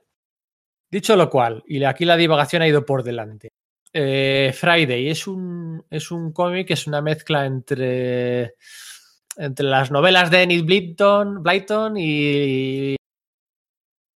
[0.91, 3.51] Dicho lo cual, y aquí la divagación ha ido por delante.
[3.93, 8.55] Eh, Friday es un, es un cómic, es una mezcla entre,
[9.35, 12.95] entre las novelas de Enid Blyton, y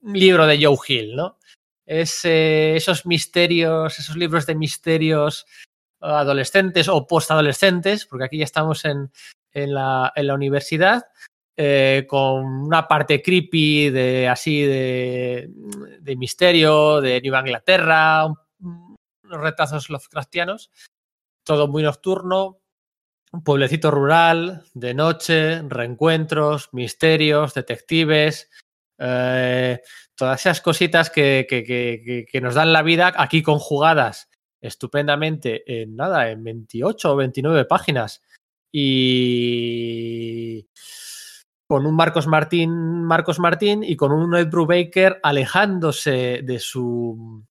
[0.02, 1.38] un libro de Joe Hill, ¿no?
[1.86, 5.46] Eh, esos misterios, esos libros de misterios
[6.00, 9.12] adolescentes o postadolescentes, porque aquí ya estamos en,
[9.52, 11.06] en, la, en la, universidad,
[11.56, 15.50] eh, con una parte creepy de así de,
[16.00, 18.28] de misterio, de Nueva Inglaterra,
[19.28, 20.72] unos retazos Lovecraftianos,
[21.44, 22.62] todo muy nocturno,
[23.32, 28.50] un pueblecito rural, de noche, reencuentros, misterios, detectives,
[28.98, 29.82] eh,
[30.16, 34.30] todas esas cositas que, que, que, nos dan la vida aquí conjugadas
[34.60, 38.24] estupendamente en nada, en 28 o 29 páginas.
[38.72, 40.68] Y
[41.68, 47.46] con un Marcos Martín, Marcos Martín y con un Ed Brubaker alejándose de su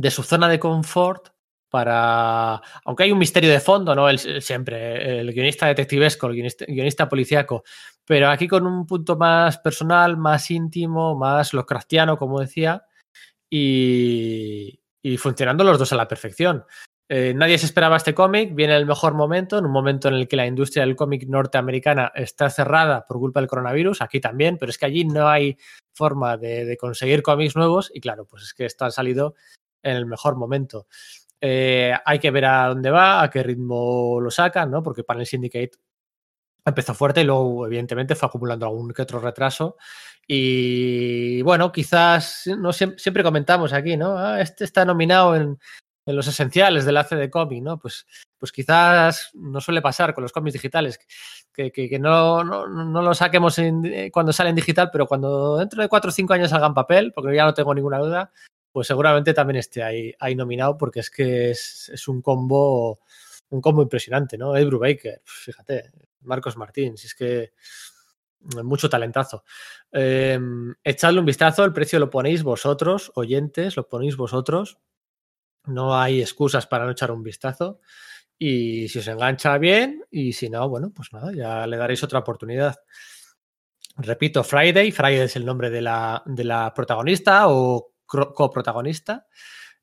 [0.00, 1.28] de su zona de confort
[1.68, 2.60] para.
[2.84, 4.08] Aunque hay un misterio de fondo, ¿no?
[4.08, 7.62] El, siempre, el guionista detectivesco, el guionista, guionista policíaco,
[8.04, 12.84] pero aquí con un punto más personal, más íntimo, más Lovecraftiano, como decía,
[13.48, 16.64] y, y funcionando los dos a la perfección.
[17.12, 20.28] Eh, nadie se esperaba este cómic, viene el mejor momento, en un momento en el
[20.28, 24.70] que la industria del cómic norteamericana está cerrada por culpa del coronavirus, aquí también, pero
[24.70, 25.58] es que allí no hay
[25.92, 29.34] forma de, de conseguir cómics nuevos y claro, pues es que esto ha salido
[29.82, 30.86] en el mejor momento.
[31.40, 34.82] Eh, hay que ver a dónde va, a qué ritmo lo sacan, ¿no?
[34.82, 35.72] Porque Panel Syndicate
[36.64, 39.76] empezó fuerte y luego, evidentemente, fue acumulando algún que otro retraso.
[40.26, 44.16] Y bueno, quizás no siempre, comentamos aquí, ¿no?
[44.18, 45.58] Ah, este está nominado en,
[46.06, 47.78] los esenciales del AC de cómic, ¿no?
[47.78, 48.06] Pues,
[48.38, 50.98] pues quizás no suele pasar con los cómics digitales,
[51.52, 55.82] que, que, no, no, no, lo saquemos en, cuando sale en digital, pero cuando dentro
[55.82, 58.32] de cuatro o cinco años salga en papel, porque ya no tengo ninguna duda,
[58.72, 63.00] pues seguramente también esté ahí, ahí nominado porque es que es, es, un combo
[63.50, 64.56] un combo impresionante, ¿no?
[64.56, 65.90] Ed Brubaker, fíjate,
[66.22, 67.52] Marcos Martín, si es que
[68.62, 69.44] mucho talentazo.
[69.92, 70.38] Eh,
[70.84, 74.78] echadle un vistazo, el precio lo ponéis vosotros, oyentes, lo ponéis vosotros.
[75.66, 77.80] No hay excusas para no echar un vistazo.
[78.38, 82.20] Y si os engancha bien, y si no, bueno, pues nada, ya le daréis otra
[82.20, 82.76] oportunidad.
[83.96, 89.26] Repito, Friday, Friday es el nombre de la, de la protagonista o coprotagonista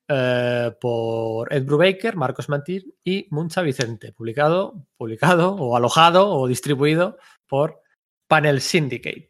[0.07, 7.17] eh, por Ed Brubaker, Marcos Mantir y Muncha Vicente, publicado, publicado o alojado o distribuido
[7.47, 7.81] por
[8.27, 9.29] Panel Syndicate.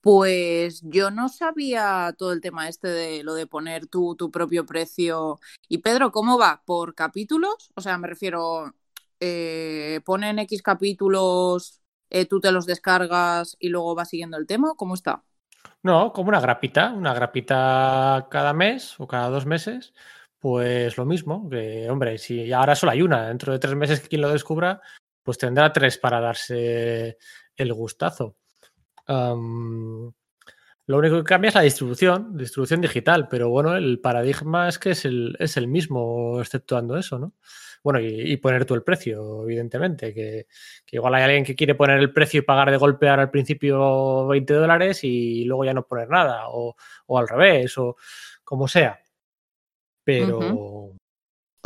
[0.00, 4.66] Pues yo no sabía todo el tema este de lo de poner tu, tu propio
[4.66, 5.40] precio.
[5.68, 6.62] Y Pedro, ¿cómo va?
[6.66, 7.70] ¿Por capítulos?
[7.74, 8.74] O sea, me refiero,
[9.20, 11.80] eh, ponen X capítulos,
[12.10, 14.74] eh, tú te los descargas y luego vas siguiendo el tema.
[14.76, 15.24] ¿Cómo está?
[15.82, 19.92] No, como una grapita, una grapita cada mes o cada dos meses,
[20.38, 24.08] pues lo mismo, que hombre, si ahora solo hay una, dentro de tres meses que
[24.08, 24.80] quien lo descubra,
[25.22, 27.18] pues tendrá tres para darse
[27.56, 28.36] el gustazo.
[30.86, 34.90] Lo único que cambia es la distribución, distribución digital, pero bueno, el paradigma es que
[34.90, 37.32] es el, es el mismo, exceptuando eso, ¿no?
[37.84, 40.46] Bueno, y, y, poner tú el precio, evidentemente, que,
[40.86, 43.30] que, igual hay alguien que quiere poner el precio y pagar de golpe ahora al
[43.30, 46.74] principio 20 dólares y luego ya no poner nada, o,
[47.06, 47.96] o al revés, o
[48.42, 48.98] como sea.
[50.02, 50.38] Pero...
[50.38, 50.96] Uh -huh.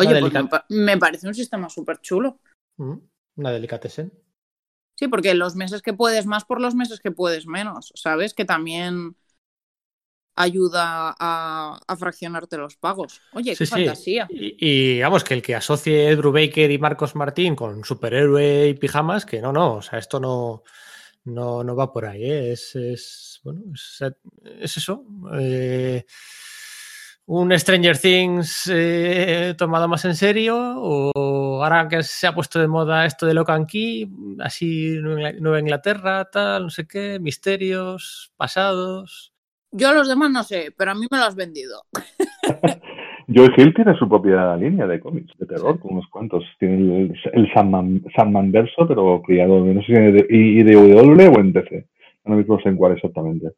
[0.01, 0.33] Oye, pues
[0.69, 2.41] me, me, parece un sistema súper chulo.
[2.77, 4.13] Una delicatessen.
[4.97, 8.35] Sí, porque los meses que puedes más por los meses que puedes menos, ¿sabes?
[8.35, 9.17] Que también
[10.39, 13.21] ayuda a, a, fraccionarte los pagos.
[13.33, 14.27] Oye, qué sí, fantasía.
[14.31, 14.57] Sí.
[14.59, 18.75] Y, y, vamos, que el que asocie Ed Brubaker y Marcos Martín con superhéroe y
[18.75, 20.63] pijamas, que no, no, o sea, esto no,
[21.25, 22.53] no, no va por ahí, ¿eh?
[22.53, 24.03] es, es, bueno, es,
[24.61, 25.05] es eso.
[25.39, 26.05] Eh,
[27.27, 32.69] un Stranger Things eh, tomado más en serio o ahora que se ha puesto de
[32.69, 34.09] moda esto de Locan Key,
[34.41, 39.35] así Nueva Inglaterra, tal, no sé qué, misterios, pasados.
[39.71, 41.83] Yo los demás no sé, pero a mí me lo has vendido.
[43.35, 46.45] Joe Hill tiene su propia línea de cómics de terror, con unos cuantos.
[46.59, 51.53] Tiene el, el Sandman, Sandman verso, pero criado, no sé si de IDW o en
[51.53, 51.87] DC.
[52.25, 53.49] No mismo sé en cuál exactamente.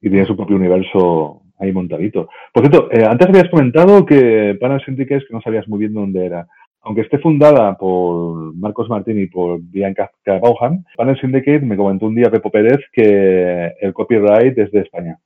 [0.00, 2.30] Y tiene su propio universo ahí montadito.
[2.54, 6.24] Por cierto, eh, antes habías comentado que Panel Syndicate que no sabías muy bien dónde
[6.24, 6.46] era.
[6.82, 12.14] Aunque esté fundada por Marcos Martín y por Bianca Bauhan, Panel Syndicate me comentó un
[12.14, 15.18] día Pepo Pérez que el copyright es de España.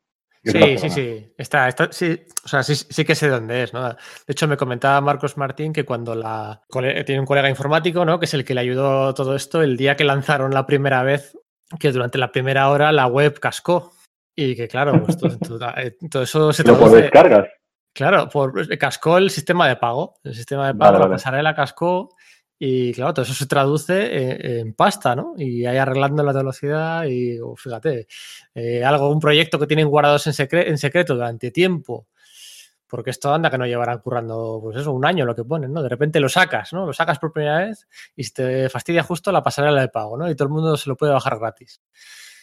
[0.53, 1.35] Sí, sí, sí.
[1.39, 3.89] Está, está, sí, o sea, sí, sí, que sé dónde es, ¿no?
[3.89, 3.97] De
[4.29, 6.61] hecho, me comentaba Marcos Martín que cuando la
[7.07, 8.19] tiene un colega informático, ¿no?
[8.19, 11.37] Que es el que le ayudó todo esto, el día que lanzaron la primera vez,
[11.81, 13.93] que durante la primera hora la web cascó.
[14.37, 15.73] Y que claro, pues todo, todo,
[16.11, 16.85] todo eso se traduce.
[16.85, 17.49] por descargas.
[17.95, 20.17] Claro, por, cascó el sistema de pago.
[20.25, 21.11] El sistema de pago, vale, vale.
[21.11, 22.11] la pasarela cascó.
[22.59, 25.35] Y claro, todo eso se traduce en, en pasta, ¿no?
[25.37, 28.07] Y ahí arreglando la velocidad y oh, fíjate,
[28.55, 32.07] eh, algo, un proyecto que tienen guardados en, secre en, secreto durante tiempo,
[32.87, 35.83] porque esto anda que no llevarán currando, pues eso, un año lo que ponen, ¿no?
[35.83, 36.87] De repente lo sacas, ¿no?
[36.87, 40.31] Lo sacas por primera vez y te fastidia justo la pasarela de pago, ¿no?
[40.31, 41.83] Y todo el mundo se lo puede bajar gratis.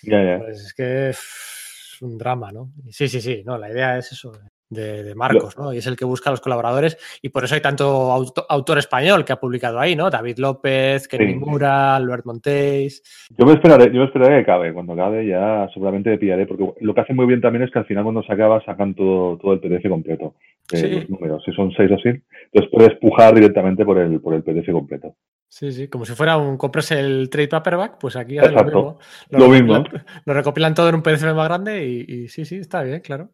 [0.03, 0.39] Ya, ya.
[0.39, 2.73] Pues es que es un drama, ¿no?
[2.89, 4.33] Sí, sí, sí, no, la idea es eso
[4.72, 5.73] de, de, Marcos, ¿no?
[5.73, 8.80] Y es el que busca a los colaboradores y por eso hay tanto auto, autor
[8.80, 10.10] español que ha publicado ahí, ¿no?
[10.10, 11.39] David López, Kenny sí.
[11.39, 13.03] Mura, Albert Montéis.
[13.38, 14.73] Yo me esperaré, yo me esperaré que acabe.
[14.73, 17.80] Cuando acabe ya seguramente me pillaré, porque lo que hacen muy bien también es que
[17.80, 20.35] al final cuando se acaba sacan todo, todo el PDF completo.
[20.72, 20.89] Eh, sí.
[21.02, 24.41] Los números, si son seis o así, entonces puedes pujar directamente por el, por el
[24.43, 25.15] PDF completo.
[25.49, 28.99] Sí, sí, como si fuera un compres el trade paperback, pues aquí lo mismo.
[29.31, 29.73] Lo mismo.
[29.84, 33.02] recopilan- Lo recopilan todo en un PDF más grande y, y sí, sí, está bien,
[33.02, 33.31] claro.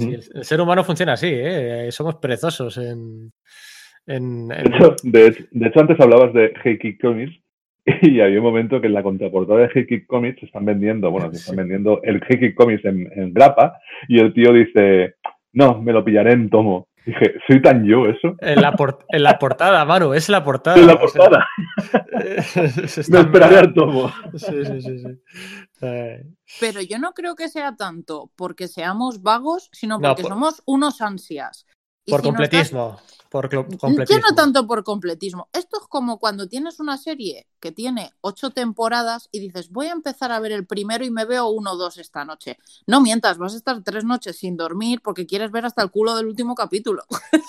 [0.00, 1.88] Sí, el, el ser humano funciona así, ¿eh?
[1.90, 3.32] Somos perezosos en.
[4.06, 7.32] en- De en- hecho, de, hecho- de hecho, antes hablabas de Hey Kick Comics
[8.02, 11.10] y había un momento que en la contraportada de Hey Kick Comics se están vendiendo,
[11.10, 11.58] bueno, se están Sí.
[11.60, 13.78] vendiendo el Hey Kick Comics en, en grapa
[14.08, 15.14] y el tío dice,
[15.52, 16.88] no, me lo pillaré en tomo.
[17.04, 18.36] Dije, ¿soy tan yo eso?
[18.40, 20.76] en la, por- en la portada, Manu, es la portada.
[20.78, 21.48] En la o sea, portada,
[22.86, 24.08] se me esperaré al tomo.
[24.36, 24.98] Sí, sí, sí.
[24.98, 25.22] sí.
[25.80, 26.22] Eh,
[26.60, 30.62] Pero yo no creo que sea tanto porque seamos vagos, sino No, porque por- somos
[30.64, 31.66] unos ansias.
[32.06, 32.98] Por si completismo.
[33.30, 34.22] Por clo- Ya completismo.
[34.28, 35.48] no tanto por completismo.
[35.54, 39.92] Esto es como cuando tienes una serie que tiene ocho temporadas y dices, voy a
[39.92, 42.58] empezar a ver el primero y me veo uno o dos esta noche.
[42.86, 46.14] No mientas, vas a estar tres noches sin dormir porque quieres ver hasta el culo
[46.14, 47.04] del último capítulo.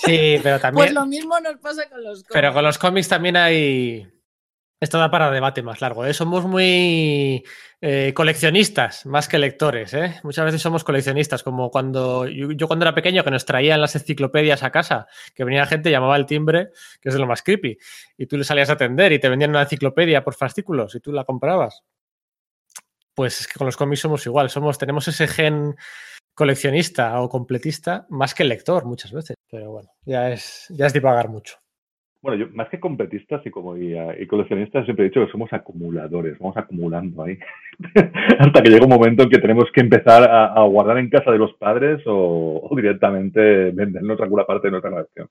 [0.05, 0.85] Sí, pero también.
[0.85, 2.53] Pues lo mismo nos pasa con los Pero cómics.
[2.53, 4.07] con los cómics también hay.
[4.83, 6.05] Esto da para debate más largo.
[6.05, 6.13] ¿eh?
[6.13, 7.45] Somos muy
[7.79, 9.93] eh, coleccionistas más que lectores.
[9.93, 10.19] ¿eh?
[10.23, 14.61] Muchas veces somos coleccionistas, como cuando yo, cuando era pequeño que nos traían las enciclopedias
[14.61, 17.77] a casa, que venía gente, llamaba al timbre, que es de lo más creepy,
[18.17, 21.13] y tú le salías a atender y te vendían una enciclopedia por fascículos y tú
[21.13, 21.83] la comprabas.
[23.13, 25.77] Pues es que con los cómics somos igual, somos, tenemos ese gen
[26.33, 29.37] coleccionista o completista más que lector muchas veces.
[29.49, 31.62] Pero bueno, ya es, ya es divagar mucho.
[32.23, 36.39] Bueno, yo más que competistas y como ah, coleccionistas siempre he dicho que somos acumuladores,
[36.39, 37.37] vamos acumulando ahí.
[38.39, 41.31] Hasta que llega un momento en que tenemos que empezar a, a guardar en casa
[41.31, 45.27] de los padres o, o directamente vendernos alguna parte de nuestra colección.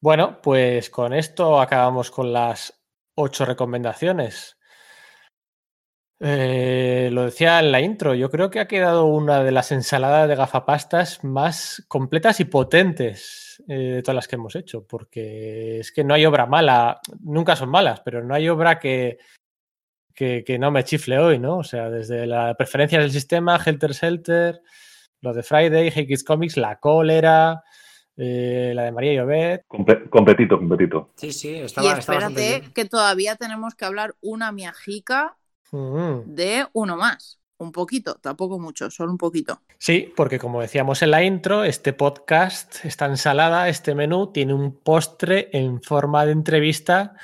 [0.00, 2.82] Bueno, pues con esto acabamos con las
[3.16, 4.58] ocho recomendaciones.
[6.22, 10.28] Eh, lo decía en la intro, yo creo que ha quedado una de las ensaladas
[10.28, 15.92] de gafapastas más completas y potentes eh, de todas las que hemos hecho, porque es
[15.92, 19.16] que no hay obra mala, nunca son malas, pero no hay obra que,
[20.14, 21.56] que, que no me chifle hoy, ¿no?
[21.56, 24.60] O sea, desde la preferencia del sistema, Helter Shelter,
[25.22, 27.62] lo de Friday, Hey Kids Comics, La Cólera,
[28.18, 29.64] eh, la de María Llobet.
[29.66, 31.12] Compe- competito, competito.
[31.16, 32.72] Sí, sí, Y estaba, bastante espérate bien.
[32.74, 35.38] que todavía tenemos que hablar una miajica
[35.70, 36.34] Mm.
[36.34, 37.38] de uno más.
[37.58, 39.60] Un poquito, tampoco mucho, solo un poquito.
[39.76, 44.80] Sí, porque como decíamos en la intro, este podcast, esta ensalada, este menú, tiene un
[44.80, 47.14] postre en forma de entrevista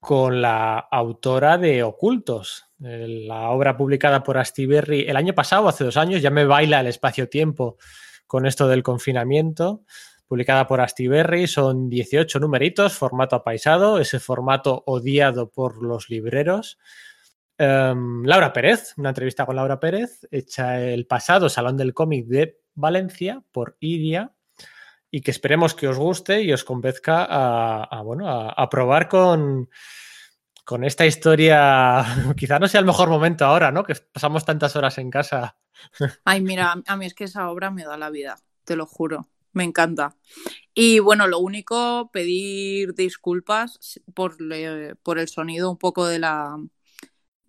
[0.00, 5.84] con la autora de Ocultos, eh, la obra publicada por Astiberri el año pasado, hace
[5.84, 7.76] dos años, ya me baila el espacio-tiempo
[8.26, 9.82] con esto del confinamiento,
[10.26, 16.78] publicada por Astiberri, son 18 numeritos, formato apaisado, ese formato odiado por los libreros.
[17.58, 22.60] Um, Laura Pérez, una entrevista con Laura Pérez, hecha el pasado Salón del Cómic de
[22.74, 24.32] Valencia por Iria,
[25.10, 29.70] y que esperemos que os guste y os convenzca a, bueno, a, probar con,
[30.64, 32.04] con, esta historia.
[32.36, 33.84] Quizá no sea el mejor momento ahora, ¿no?
[33.84, 35.56] Que pasamos tantas horas en casa.
[36.24, 39.28] Ay, mira, a mí es que esa obra me da la vida, te lo juro.
[39.52, 40.14] Me encanta.
[40.74, 44.36] Y bueno, lo único, pedir disculpas por,
[45.02, 46.58] por el sonido un poco de la,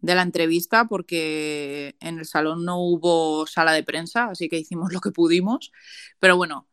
[0.02, 4.90] de la entrevista porque en el salón no hubo sala de prensa, así que hicimos
[4.94, 5.72] lo que pudimos.
[6.20, 6.68] Pero bueno,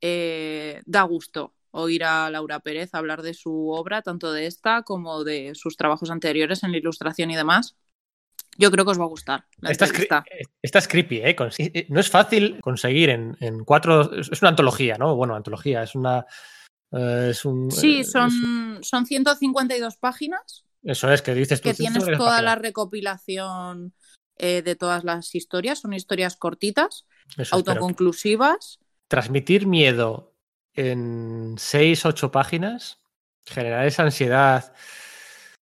[0.00, 5.24] eh, da gusto oír a Laura Pérez hablar de su obra, tanto de esta como
[5.24, 7.76] de sus trabajos anteriores en la ilustración y demás.
[8.58, 9.46] Yo creo que os va a gustar.
[9.58, 10.08] La esta, es,
[10.60, 11.36] esta es creepy, ¿eh?
[11.88, 14.12] No es fácil conseguir en, en, cuatro.
[14.12, 15.14] Es una antología, ¿no?
[15.14, 16.26] Bueno, antología, es una.
[16.90, 18.88] Uh, es un, sí, son, es...
[18.88, 20.66] son 152 páginas.
[20.82, 21.68] Eso es, que dices tú.
[21.68, 23.94] Que tienes toda la recopilación
[24.36, 25.80] eh, de todas las historias.
[25.80, 28.78] Son historias cortitas, Eso autoconclusivas.
[28.80, 30.34] Es, transmitir miedo
[30.74, 32.98] en 6, 8 páginas,
[33.44, 34.72] generar esa ansiedad.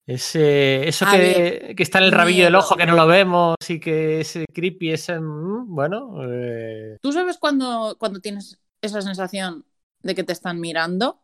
[0.06, 2.46] Ese, eso que, que, está en el rabillo miedo.
[2.46, 5.20] del ojo que no lo vemos y que ese creepy, ese.
[5.20, 6.20] mm, Bueno.
[6.24, 6.96] Eh...
[7.02, 9.66] ¿Tú sabes cuando, cuando tienes esa sensación
[10.02, 11.20] de que te están mirando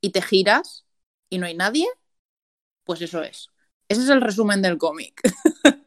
[0.00, 0.86] y te giras
[1.30, 1.86] y no hay nadie?
[2.88, 3.50] Pues eso es.
[3.86, 5.20] Ese es el resumen del cómic.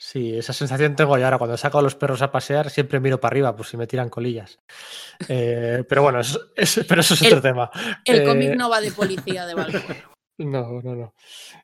[0.00, 1.38] Sí, esa sensación tengo yo ahora.
[1.38, 4.08] Cuando saco a los perros a pasear, siempre miro para arriba por si me tiran
[4.08, 4.60] colillas.
[5.28, 7.68] Eh, pero bueno, eso, eso, pero eso es el, otro tema.
[8.04, 8.24] El eh...
[8.24, 9.96] cómic no va de policía de balcón.
[10.38, 11.14] No, no, no.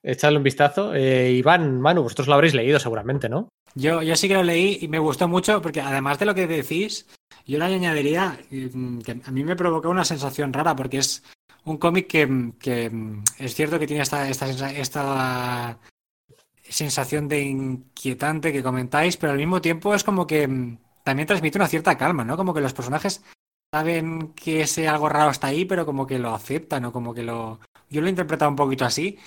[0.03, 0.93] Echadle un vistazo.
[0.93, 3.49] Eh, Iván, Manu, vosotros lo habréis leído seguramente, ¿no?
[3.77, 6.49] Yo, yo sí que lo leí y me gustó mucho porque además de lo que
[6.49, 7.07] decís,
[7.47, 11.23] yo le añadiría que a mí me provocó una sensación rara porque es
[11.65, 12.91] un cómic que,
[13.39, 15.79] es cierto que tiene esta, esta, esta
[16.63, 21.69] sensación de inquietante que comentáis, pero al mismo tiempo es como que también transmite una
[21.69, 22.37] cierta calma, ¿no?
[22.37, 23.23] Como que los personajes
[23.73, 27.23] saben que ese algo raro está ahí, pero como que lo aceptan o como que
[27.23, 27.61] lo...
[27.91, 29.19] Yo lo he interpretado un poquito así.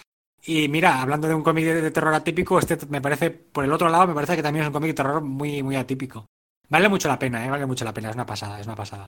[0.46, 3.90] Y mira, hablando de un cómic de, terror atípico, este me parece, por el otro
[3.90, 6.26] lado, me parece que también es un cómic de terror muy, muy atípico.
[6.70, 7.50] Vale mucho la pena, ¿eh?
[7.50, 9.06] vale mucho la pena, es una pasada, es una pasada.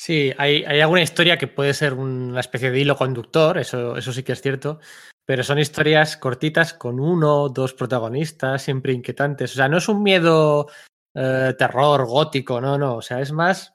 [0.00, 4.12] Sí, hay, hay, alguna historia que puede ser una especie de hilo conductor, eso, eso
[4.12, 4.78] sí que es cierto,
[5.26, 9.50] pero son historias cortitas con uno, dos protagonistas, siempre inquietantes.
[9.50, 10.68] O sea, no es un miedo
[11.14, 12.98] eh, terror gótico, no, no.
[12.98, 13.74] O sea, es más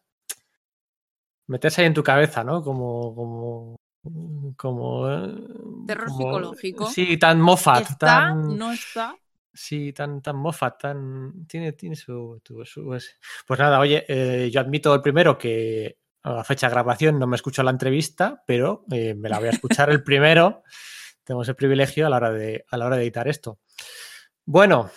[1.47, 2.63] meterse ahí en tu cabeza, ¿no?
[2.63, 3.13] Como.
[3.13, 3.75] como
[4.57, 5.07] como
[5.87, 9.15] terror psicológico sí tan Moffat está tan no está
[9.53, 12.99] sí tan tan Moffat tan tiene tiene su, su,
[13.47, 17.27] pues nada oye eh, yo admito el primero que a la fecha de grabación no
[17.27, 20.63] me escucho la entrevista pero eh, me la voy a escuchar el primero
[21.23, 23.59] tengo ese privilegio a la hora de a la hora de editar esto
[24.45, 24.89] bueno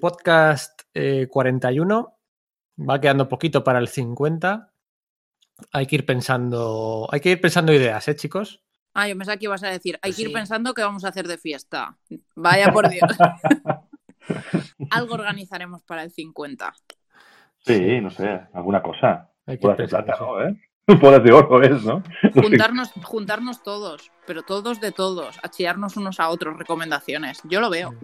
[0.00, 2.18] podcast eh, 41.
[2.88, 4.72] Va quedando poquito para el 50.
[5.72, 7.08] Hay que ir pensando.
[7.10, 8.62] Hay que ir pensando ideas, ¿eh, chicos?
[8.94, 11.08] Ah, yo pensaba que ibas a decir, hay pues que ir pensando qué vamos a
[11.08, 11.98] hacer de fiesta.
[12.36, 13.10] Vaya por Dios.
[14.90, 16.72] Algo organizaremos para el 50.
[17.60, 19.30] Sí, no sé, alguna cosa.
[19.46, 20.42] Hay que plata, ¿no?
[20.42, 20.54] ¿Eh?
[20.86, 22.02] de oro es, ¿no?
[22.34, 27.40] Juntarnos, juntarnos todos, pero todos de todos, a chillarnos unos a otros recomendaciones.
[27.44, 27.94] Yo lo veo.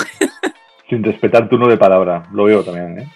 [0.89, 2.29] sin respetar turno de palabra.
[2.33, 3.09] Lo veo también, ¿eh?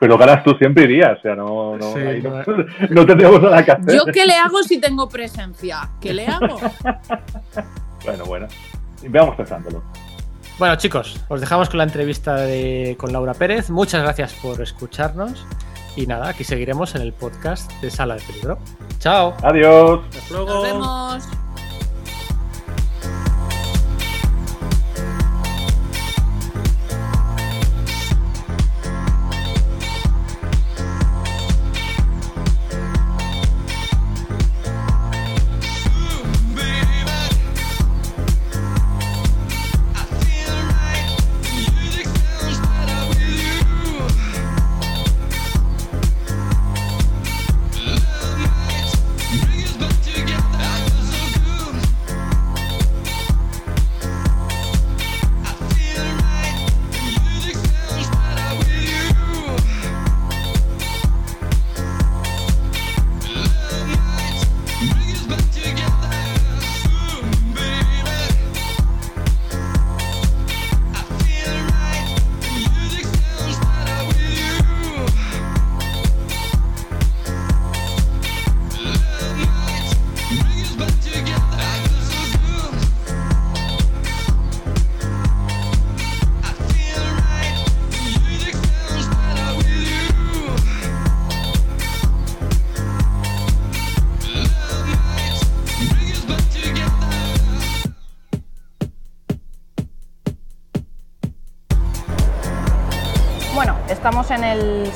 [0.00, 2.42] Pero ganas tú siempre irías, o sea, no, no, no,
[2.90, 3.94] no, tendríamos nada que hacer.
[3.94, 5.90] ¿Yo qué le hago si tengo presencia?
[6.00, 6.58] ¿Qué le hago?
[8.04, 8.48] bueno, bueno.
[9.08, 9.82] Veamos pensándolo.
[10.58, 13.70] Bueno, chicos, os dejamos con la entrevista de, con Laura Pérez.
[13.70, 15.46] Muchas gracias por escucharnos.
[15.96, 18.58] Y nada, aquí seguiremos en el podcast de Sala de Peligro.
[18.98, 19.34] Chao.
[19.42, 20.00] Adiós.
[20.16, 20.54] Hasta luego.
[20.54, 21.43] Nos vemos.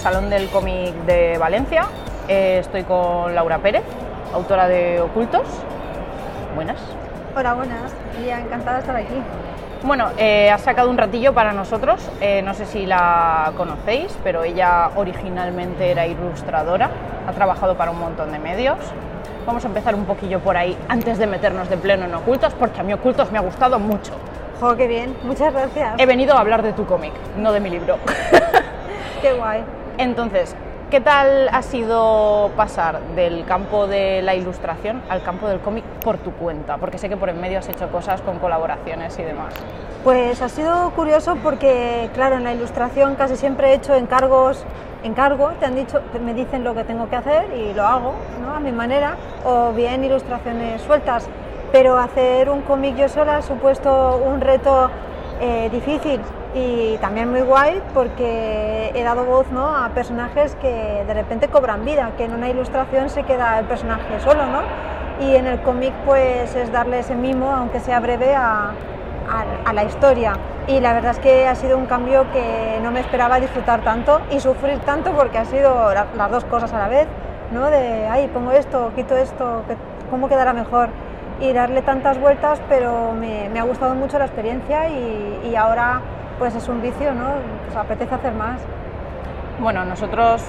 [0.09, 1.85] Salón del Cómic de Valencia.
[2.29, 3.83] Eh, estoy con Laura Pérez,
[4.33, 5.47] autora de Ocultos.
[6.55, 6.79] Buenas.
[7.37, 7.93] Hola, buenas.
[8.27, 9.13] Ya encantada de estar aquí.
[9.83, 12.01] Bueno, eh, ha sacado un ratillo para nosotros.
[12.23, 16.89] Eh, no sé si la conocéis, pero ella originalmente era ilustradora.
[17.29, 18.79] Ha trabajado para un montón de medios.
[19.45, 22.81] Vamos a empezar un poquillo por ahí antes de meternos de pleno en Ocultos, porque
[22.81, 24.15] a mí Ocultos me ha gustado mucho.
[24.59, 25.15] ¡Jo, qué bien!
[25.25, 25.97] Muchas gracias.
[25.99, 27.99] He venido a hablar de tu cómic, no de mi libro.
[29.21, 29.65] Qué guay.
[29.99, 30.55] Entonces,
[30.93, 36.19] ¿qué tal ha sido pasar del campo de la ilustración al campo del cómic por
[36.19, 36.77] tu cuenta?
[36.77, 39.53] Porque sé que por en medio has hecho cosas con colaboraciones y demás.
[40.05, 44.65] Pues ha sido curioso porque, claro, en la ilustración casi siempre he hecho encargos,
[45.03, 48.55] encargo, te han dicho, me dicen lo que tengo que hacer y lo hago, ¿no?
[48.55, 51.29] A mi manera, o bien ilustraciones sueltas.
[51.73, 54.91] Pero hacer un cómic yo sola ha supuesto un reto
[55.41, 56.21] eh, difícil
[56.55, 59.75] y también muy guay porque he dado voz ¿no?
[59.77, 64.19] a personajes que de repente cobran vida, que en una ilustración se queda el personaje
[64.21, 64.61] solo, ¿no?
[65.21, 68.71] Y en el cómic pues es darle ese mimo, aunque sea breve, a,
[69.65, 70.35] a, la historia.
[70.67, 74.21] Y la verdad es que ha sido un cambio que no me esperaba disfrutar tanto
[74.31, 77.09] y sufrir tanto porque ha sido las dos cosas a la vez,
[77.53, 77.67] ¿no?
[77.71, 79.65] De, ay, pongo esto, quito esto,
[80.11, 80.89] ¿cómo quedará mejor?
[81.41, 86.01] Y darle tantas vueltas, pero me, me ha gustado mucho la experiencia y, y ahora
[86.39, 87.35] pues es un vicio, ¿no?
[87.67, 88.61] Pues apetece hacer más.
[89.61, 90.45] Bueno, nosotros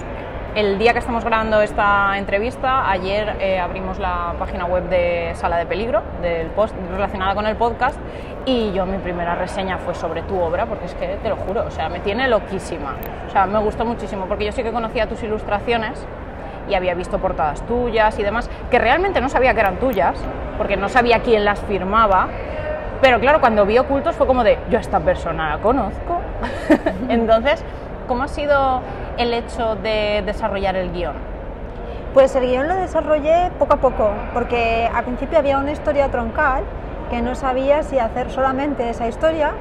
[0.56, 5.58] el día que estamos grabando esta entrevista, ayer eh, abrimos la página web de Sala
[5.58, 7.98] de Peligro, del post relacionada con el podcast,
[8.46, 11.66] y yo mi primera reseña fue sobre tu obra, porque es que te lo juro,
[11.66, 12.96] o sea, me tiene loquísima.
[13.28, 16.04] O sea, me gustó muchísimo, porque yo sí que conocía tus ilustraciones
[16.70, 20.18] y había visto portadas tuyas y demás, que realmente no sabía que eran tuyas,
[20.58, 22.28] porque no sabía quién las firmaba.
[23.02, 26.20] Pero claro, cuando vi ocultos fue como de, yo a esta persona la conozco.
[27.10, 27.64] Entonces,
[28.08, 28.82] ¿cómo ha sido
[29.18, 31.14] el hecho de desarrollar el guion?
[32.14, 36.64] Pues el guion lo desarrollé poco a poco, porque al principio había una historia troncal
[37.10, 39.52] que no sabía si hacer solamente esa historia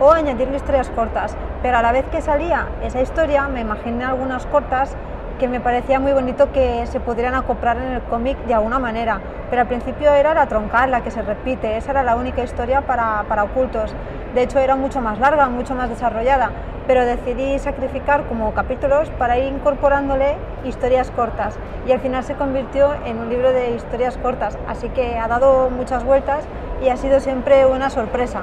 [0.00, 1.36] o añadirle historias cortas.
[1.62, 4.94] Pero a la vez que salía esa historia, me imaginé algunas cortas
[5.38, 9.20] que me parecía muy bonito que se pudieran acoplar en el cómic de alguna manera.
[9.48, 12.82] Pero al principio era la troncal, la que se repite, esa era la única historia
[12.82, 13.94] para, para ocultos.
[14.34, 16.50] De hecho era mucho más larga, mucho más desarrollada,
[16.86, 21.56] pero decidí sacrificar como capítulos para ir incorporándole historias cortas
[21.86, 25.70] y al final se convirtió en un libro de historias cortas, así que ha dado
[25.70, 26.44] muchas vueltas
[26.82, 28.42] y ha sido siempre una sorpresa.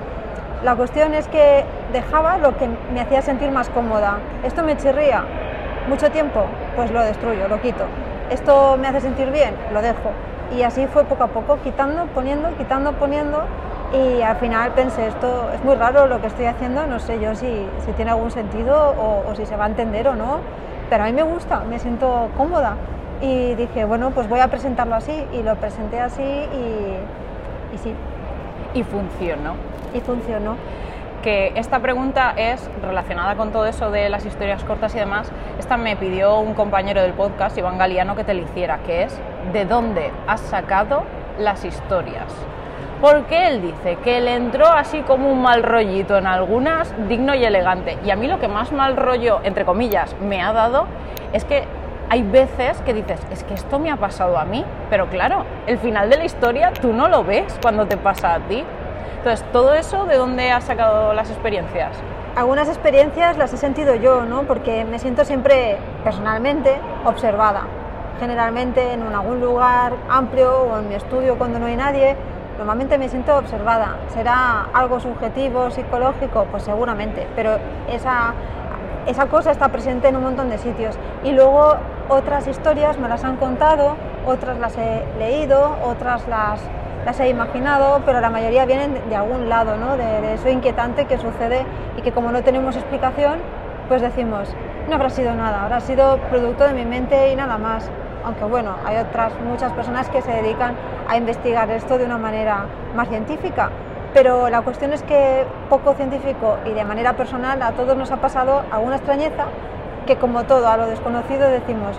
[0.63, 1.63] La cuestión es que
[1.93, 4.17] dejaba lo que me hacía sentir más cómoda.
[4.43, 5.23] Esto me chirría
[5.87, 6.45] mucho tiempo,
[6.75, 7.85] pues lo destruyo, lo quito.
[8.29, 10.11] Esto me hace sentir bien, lo dejo.
[10.57, 13.43] Y así fue poco a poco, quitando, poniendo, quitando, poniendo.
[13.93, 17.35] Y al final pensé, esto es muy raro lo que estoy haciendo, no sé yo
[17.35, 20.39] si, si tiene algún sentido o, o si se va a entender o no,
[20.89, 22.75] pero a mí me gusta, me siento cómoda.
[23.21, 25.25] Y dije, bueno, pues voy a presentarlo así.
[25.33, 27.93] Y lo presenté así y, y sí,
[28.73, 29.53] Y funcionó.
[29.93, 30.55] y funcionó.
[31.25, 35.31] Que esta pregunta es relacionada con todo eso de las historias cortas y demás.
[35.57, 39.19] Esta me pidió un compañero del podcast, Iván Galiano, que te la hiciera, que es
[39.51, 41.01] ¿de dónde has sacado
[41.39, 42.25] las historias?
[43.01, 47.43] Porque él dice que le entró así como un mal rollito en algunas, digno y
[47.43, 47.97] elegante.
[48.05, 50.85] Y a mí lo que más mal rollo, entre comillas, me ha dado
[51.33, 51.63] es que
[52.07, 55.79] hay veces que dices, es que esto me ha pasado a mí, pero claro, el
[55.79, 58.63] final de la historia tú no lo ves cuando te pasa a ti.
[59.25, 61.97] Entonces, todo eso, ¿de dónde has sacado las experiencias?
[62.35, 64.43] Algunas experiencias las he sentido yo, ¿no?
[64.43, 67.63] Porque me siento siempre personalmente observada.
[68.19, 72.15] Generalmente en algún lugar amplio o en mi estudio cuando no hay nadie,
[72.59, 73.95] normalmente me siento observada.
[74.13, 76.45] ¿Será algo subjetivo, psicológico?
[76.51, 77.57] Pues seguramente, pero
[77.89, 78.35] esa,
[79.07, 80.99] esa cosa está presente en un montón de sitios.
[81.23, 81.77] Y luego
[82.09, 83.95] otras historias me las han contado,
[84.27, 86.59] otras las he leído, otras las,
[87.05, 89.95] las he imaginado, pero la mayoría vienen de, algún lado, ¿no?
[89.95, 91.65] de, de eso inquietante que sucede
[91.97, 93.39] y que como no tenemos explicación,
[93.87, 94.49] pues decimos,
[94.89, 97.89] no habrá sido nada, habrá sido producto de mi mente y nada más.
[98.23, 100.75] Aunque bueno, hay otras muchas personas que se dedican
[101.07, 102.65] a investigar esto de una manera
[102.95, 103.69] más científica.
[104.13, 108.17] Pero la cuestión es que poco científico y de manera personal a todos nos ha
[108.17, 109.45] pasado alguna extrañeza
[110.07, 111.97] que como todo a lo desconocido decimos,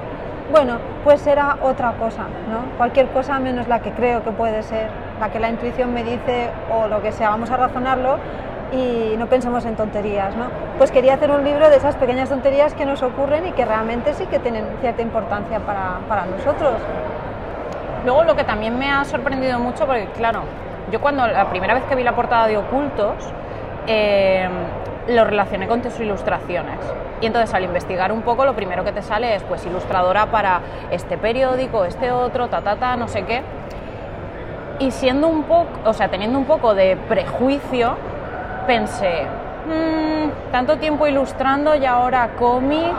[0.51, 2.77] bueno, pues será otra cosa, ¿no?
[2.77, 4.89] Cualquier cosa menos la que creo que puede ser,
[5.21, 8.19] la que la intuición me dice o lo que sea, vamos a razonarlo
[8.73, 10.47] y no pensemos en tonterías, ¿no?
[10.79, 14.15] Pues quería hacer un libro de esas pequeñas tonterías que nos ocurren y que realmente
[14.15, 16.75] sí que tienen cierta importancia para, para nosotros.
[18.05, 20.43] Luego lo que también me ha sorprendido mucho, porque claro,
[20.93, 23.17] yo cuando la primera vez que vi la portada de Ocultos,
[23.89, 24.49] eh,
[25.09, 26.79] lo relacioné con tus ilustraciones.
[27.21, 30.61] Y entonces al investigar un poco, lo primero que te sale es pues ilustradora para
[30.91, 33.43] este periódico, este otro, ta ta ta, no sé qué.
[34.79, 37.97] Y siendo un poco, o sea, teniendo un poco de prejuicio,
[38.67, 39.25] pensé,
[39.67, 42.93] "Mm, tanto tiempo ilustrando y ahora cómic,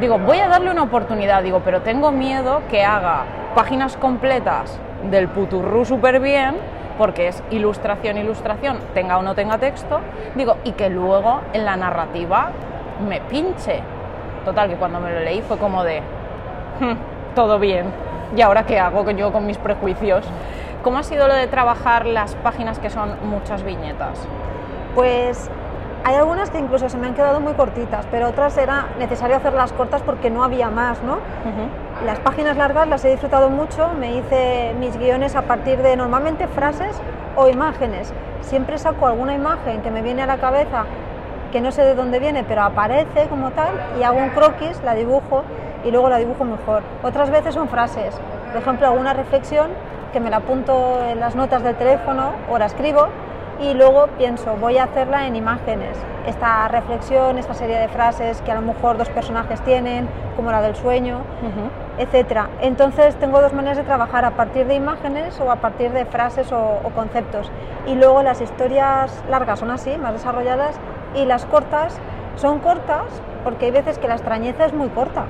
[0.00, 3.24] digo, voy a darle una oportunidad, digo, pero tengo miedo que haga
[3.54, 4.78] páginas completas
[5.10, 6.56] del puturru súper bien,
[6.98, 10.00] porque es ilustración, ilustración, tenga o no tenga texto,
[10.34, 12.50] digo, y que luego en la narrativa
[13.08, 13.80] me pinche.
[14.44, 16.00] Total, que cuando me lo leí fue como de,
[16.80, 16.94] "Hmm,
[17.34, 17.86] todo bien,
[18.36, 20.24] ¿y ahora qué hago con- yo con mis prejuicios?
[20.82, 24.18] ¿Cómo ha sido lo de trabajar las páginas que son muchas viñetas?
[24.94, 25.50] Pues
[26.04, 29.72] hay algunas que incluso se me han quedado muy cortitas, pero otras era necesario hacerlas
[29.72, 31.18] cortas porque no había más, ¿no?
[32.04, 36.46] Las páginas largas las he disfrutado mucho, me hice mis guiones a partir de normalmente
[36.46, 36.96] frases
[37.34, 38.12] o imágenes.
[38.40, 40.84] Siempre saco alguna imagen que me viene a la cabeza,
[41.50, 44.94] que no sé de dónde viene, pero aparece como tal, y hago un croquis, la
[44.94, 45.42] dibujo
[45.84, 46.84] y luego la dibujo mejor.
[47.02, 48.14] Otras veces son frases,
[48.52, 49.66] por ejemplo, alguna reflexión
[50.12, 53.08] que me la apunto en las notas del teléfono o la escribo
[53.60, 55.96] y luego pienso, voy a hacerla en imágenes.
[56.26, 60.60] Esta reflexión, esta serie de frases que a lo mejor dos personajes tienen, como la
[60.60, 61.18] del sueño,
[61.98, 62.48] etcétera.
[62.60, 66.52] Entonces tengo dos maneras de trabajar, a partir de imágenes o a partir de frases
[66.52, 67.50] o, o conceptos.
[67.86, 70.78] Y luego las historias largas son así, más desarrolladas,
[71.14, 71.98] y las cortas
[72.36, 73.04] son cortas
[73.42, 75.24] porque hay veces que la extrañeza es muy corta.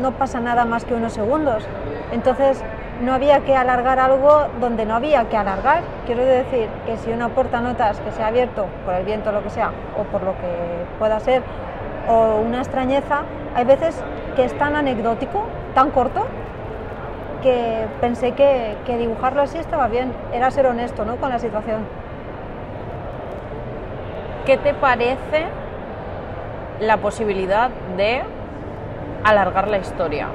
[0.00, 1.66] No pasa nada más que unos segundos.
[2.12, 2.62] Entonces
[3.00, 5.82] no había que alargar algo donde no había que alargar.
[6.06, 9.32] Quiero decir que si uno aporta notas que se ha abierto por el viento o
[9.32, 11.42] lo que sea, o por lo que pueda ser,
[12.08, 13.22] o una extrañeza,
[13.54, 14.02] hay veces
[14.34, 15.44] que es tan anecdótico,
[15.74, 16.26] tan corto,
[17.42, 21.16] que pensé que, que dibujarlo así estaba bien, era ser honesto ¿no?
[21.16, 21.82] con la situación.
[24.44, 25.46] ¿Qué te parece
[26.80, 28.22] la posibilidad de
[29.22, 30.28] alargar la historia?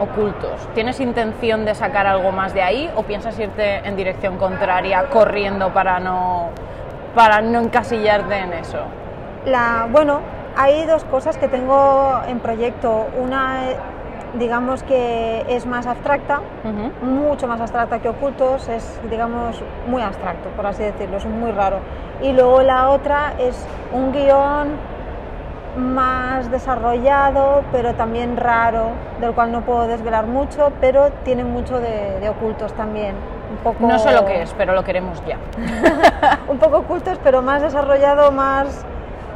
[0.00, 0.68] Ocultos.
[0.74, 5.72] ¿Tienes intención de sacar algo más de ahí o piensas irte en dirección contraria corriendo
[5.72, 6.50] para no
[7.14, 8.78] para no encasillarte en eso?
[9.44, 10.20] La, bueno,
[10.56, 13.06] hay dos cosas que tengo en proyecto.
[13.18, 13.60] Una,
[14.34, 16.40] digamos que es más abstracta,
[17.02, 21.78] mucho más abstracta que ocultos, es, digamos, muy abstracto, por así decirlo, es muy raro.
[22.22, 24.68] Y luego la otra es un guion
[25.76, 28.90] más desarrollado, pero también raro,
[29.20, 33.14] del cual no puedo desvelar mucho, pero tiene mucho de, de ocultos también.
[33.50, 35.38] Un poco, No sé lo que es, pero lo queremos ya.
[36.48, 38.84] un poco ocultos, pero más desarrollado, más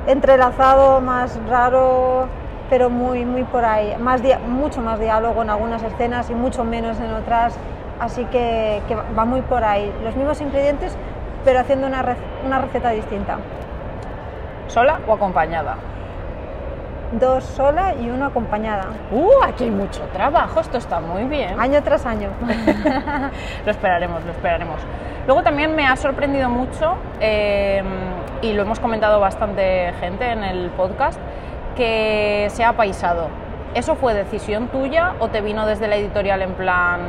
[0.07, 2.27] entrelazado, más raro,
[2.69, 3.97] pero muy, muy por ahí.
[3.99, 7.55] Más mucho más diálogo en algunas escenas y mucho menos en otras,
[8.01, 9.93] así que, que va muy por ahí.
[10.05, 10.97] Los mismos ingredientes,
[11.45, 13.39] pero haciendo una receta distinta.
[14.69, 15.77] ¿Sola o acompañada?
[17.13, 21.61] Dos sola y una acompañada, Uh, aquí hay mucho trabajo, esto está muy bien.
[21.61, 22.31] año tras año.
[23.67, 24.81] lo esperaremos, lo esperaremos.
[25.27, 27.83] Luego también me ha sorprendido mucho, eh,
[28.41, 31.21] y lo hemos comentado bastante gente en el podcast,
[31.77, 33.29] que se ha apaisado.
[33.75, 37.01] ¿Eso fue decisión tuya o te vino desde la editorial en plan,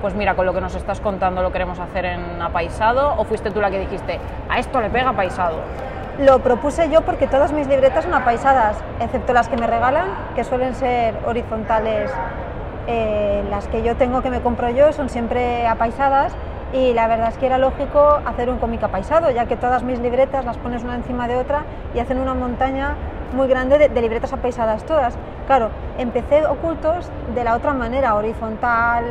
[0.00, 3.14] pues mira, con lo que nos estás contando lo queremos hacer en apaisado?
[3.18, 4.18] ¿O fuiste tú la que dijiste,
[4.48, 5.56] a esto le pega apaisado?
[6.18, 10.44] Lo propuse yo porque todas mis libretas son apaisadas, excepto las que me regalan, que
[10.44, 12.10] suelen ser horizontales.
[12.88, 16.32] Eh, las que yo tengo que me compro yo son siempre apaisadas
[16.72, 19.98] y la verdad es que era lógico hacer un cómic apaisado, ya que todas mis
[19.98, 21.64] libretas las pones una encima de otra
[21.94, 22.94] y hacen una montaña
[23.34, 25.18] muy grande de, de libretas apaisadas todas.
[25.46, 25.68] Claro,
[25.98, 29.04] empecé ocultos de la otra manera, horizontal,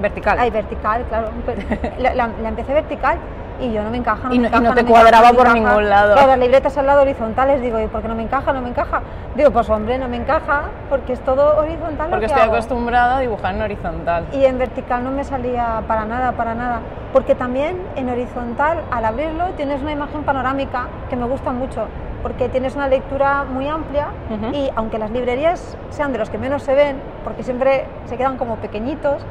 [0.00, 0.38] Vertical.
[0.40, 1.28] Ay, vertical, claro.
[1.98, 3.18] La, la- la empecé vertical
[3.60, 4.28] y yo no me encaja.
[4.28, 5.88] No Y me no- y encaja, no te me cuadraba encaja, no me por ningún
[5.88, 6.12] lado.
[6.14, 8.52] Claro, las libretas al lado horizontales, digo, ¿y por qué no me encaja?
[8.52, 9.00] No me encaja.
[9.34, 12.06] Digo, pues hombre, no me encaja porque es todo horizontal.
[12.06, 12.52] lo Porque que estoy hago.
[12.54, 14.24] acostumbrada a dibujar en horizontal.
[14.32, 16.80] Y en vertical no me salía para nada, para nada.
[17.12, 21.86] Porque también en horizontal, al abrirlo, tienes una imagen panorámica que me gusta mucho.
[22.22, 24.54] Porque tienes una lectura muy amplia Ujú.
[24.54, 28.36] y aunque las librerías sean de los que menos se ven, porque siempre se quedan
[28.36, 29.22] como pequeñitos,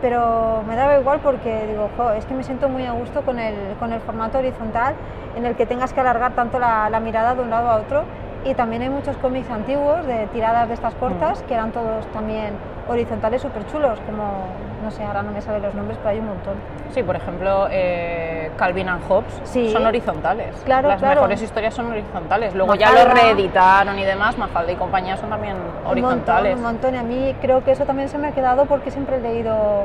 [0.00, 3.38] pero me daba igual porque digo, "Jo, es que me siento muy a gusto con
[3.38, 4.94] el, con el formato horizontal
[5.36, 8.04] en el que tengas que alargar tanto la, la mirada de un lado a otro.
[8.44, 12.54] Y también hay muchos cómics antiguos de tiradas de estas cortas que eran todos también
[12.88, 14.46] horizontales súper chulos, como,
[14.82, 16.54] no sé, ahora no me salen los nombres, pero hay un montón.
[16.90, 19.70] Sí, por ejemplo, eh, Calvin and Hobbes Sí.
[19.70, 20.56] son horizontales.
[20.64, 21.16] Claro, Las claro.
[21.16, 22.54] mejores historias son horizontales.
[22.54, 26.56] Luego ya lo reeditaron y demás, Mafalda y compañía son también horizontales.
[26.56, 26.94] Un montón, un montón.
[26.94, 29.84] Y a mí creo que eso también se me ha quedado porque siempre he leído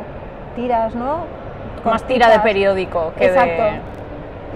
[0.55, 1.25] tiras, ¿no?
[1.83, 3.63] Más tira de periódico que Exacto.
[3.63, 3.81] de...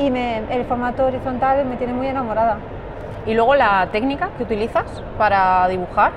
[0.06, 2.58] Y me- el formato horizontal me tiene muy enamorada.
[3.30, 4.85] Y luego la técnica que utilizas
[5.19, 6.11] para dibujar.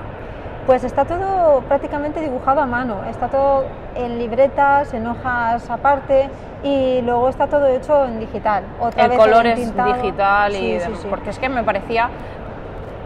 [0.65, 6.27] Pues está todo prácticamente dibujado a mano, está todo en libretas, en hojas aparte
[6.63, 8.63] y luego está todo hecho en digital.
[8.79, 11.07] Otra el vez color es digital y Sí, sí, demás, sí.
[11.07, 12.09] porque es que me parecía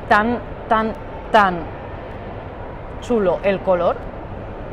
[0.07, 0.37] tan,
[0.69, 0.93] tan,
[1.31, 1.57] tan
[3.01, 3.97] chulo el color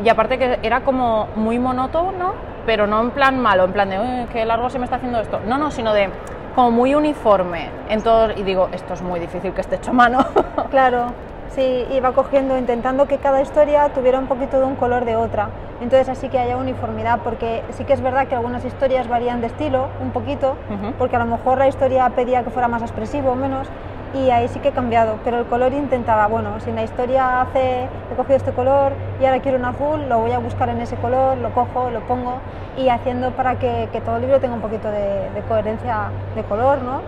[0.05, 2.35] y aparte que era como muy monótono,
[2.67, 5.19] pero no en plan malo, en plan de "Uy, qué largo se me está haciendo
[5.21, 5.41] esto.
[5.47, 6.11] No, no, sino de
[6.55, 9.95] como muy uniforme en todo y digo, esto es muy difícil que esté hecho a
[9.95, 10.19] mano.
[10.71, 11.07] Claro,
[11.55, 15.51] sí, iba cogiendo, intentando que cada historia tuviera un poquito de un color de otra.
[15.81, 19.49] Entonces así que haya uniformidad, porque sí que es verdad que algunas historias varían de
[19.49, 20.57] estilo un poquito,
[20.99, 23.69] porque a lo mejor la historia pedía que fuera más expresivo o menos,
[24.15, 27.41] y ahí sí que he cambiado, pero el color intentaba, bueno, si en la historia
[27.41, 30.81] hace, he cogido este color y ahora quiero un azul, lo voy a buscar en
[30.81, 32.39] ese color, lo cojo, lo pongo,
[32.77, 36.43] y haciendo para que, que todo el libro tenga un poquito de, de coherencia de
[36.45, 37.01] color, ¿no?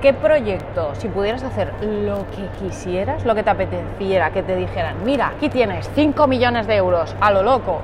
[0.00, 4.96] ¿Qué proyecto, si pudieras hacer lo que quisieras, lo que te apeteciera, que te dijeran,
[5.04, 7.80] mira, aquí tienes 5 millones de euros, a lo loco,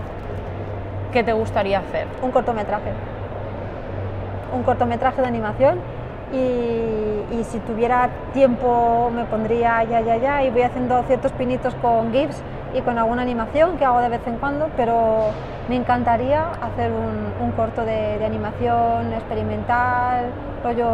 [1.12, 2.06] ¿qué te gustaría hacer?
[2.22, 2.92] un cortometraje.
[4.54, 5.80] Un cortometraje de animación
[6.34, 11.74] y, y si tuviera tiempo me pondría ya, ya, ya y voy haciendo ciertos pinitos
[11.76, 12.42] con GIFs
[12.74, 15.26] y con alguna animación que hago de vez en cuando, pero
[15.68, 20.26] me encantaría hacer un, un corto de, de animación experimental,
[20.64, 20.88] rollo,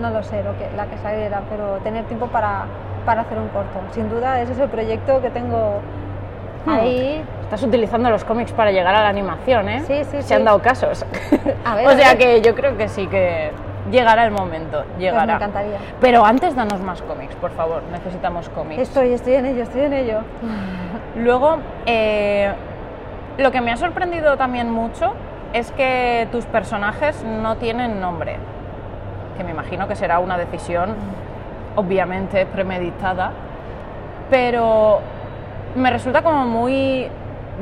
[0.00, 2.64] no lo sé, lo que, la que saliera, pero tener tiempo para,
[3.06, 3.78] para hacer un corto.
[3.92, 5.80] Sin duda ese es el proyecto que tengo
[6.66, 6.70] Hmm.
[6.70, 9.82] ahí Estás utilizando los cómics para llegar a la animación, ¿eh?
[9.86, 10.34] Sí, sí, Se sí.
[10.34, 11.04] han dado casos.
[11.62, 12.18] A ver, o a sea ver.
[12.18, 13.50] que yo creo que sí que
[13.90, 15.34] Llegará el momento, Pues me llegará.
[15.34, 15.78] encantaría.
[16.00, 18.80] Pero antes danos más cómics, por favor, necesitamos cómics.
[18.80, 20.20] Estoy, estoy en ello, estoy en ello.
[21.16, 22.52] Luego, eh,
[23.38, 25.12] lo que me ha sorprendido también mucho
[25.52, 28.36] es que tus personajes no tienen nombre,
[29.36, 30.94] que me imagino que será una decisión
[31.76, 33.32] obviamente premeditada,
[34.30, 35.00] pero
[35.76, 37.08] me resulta como muy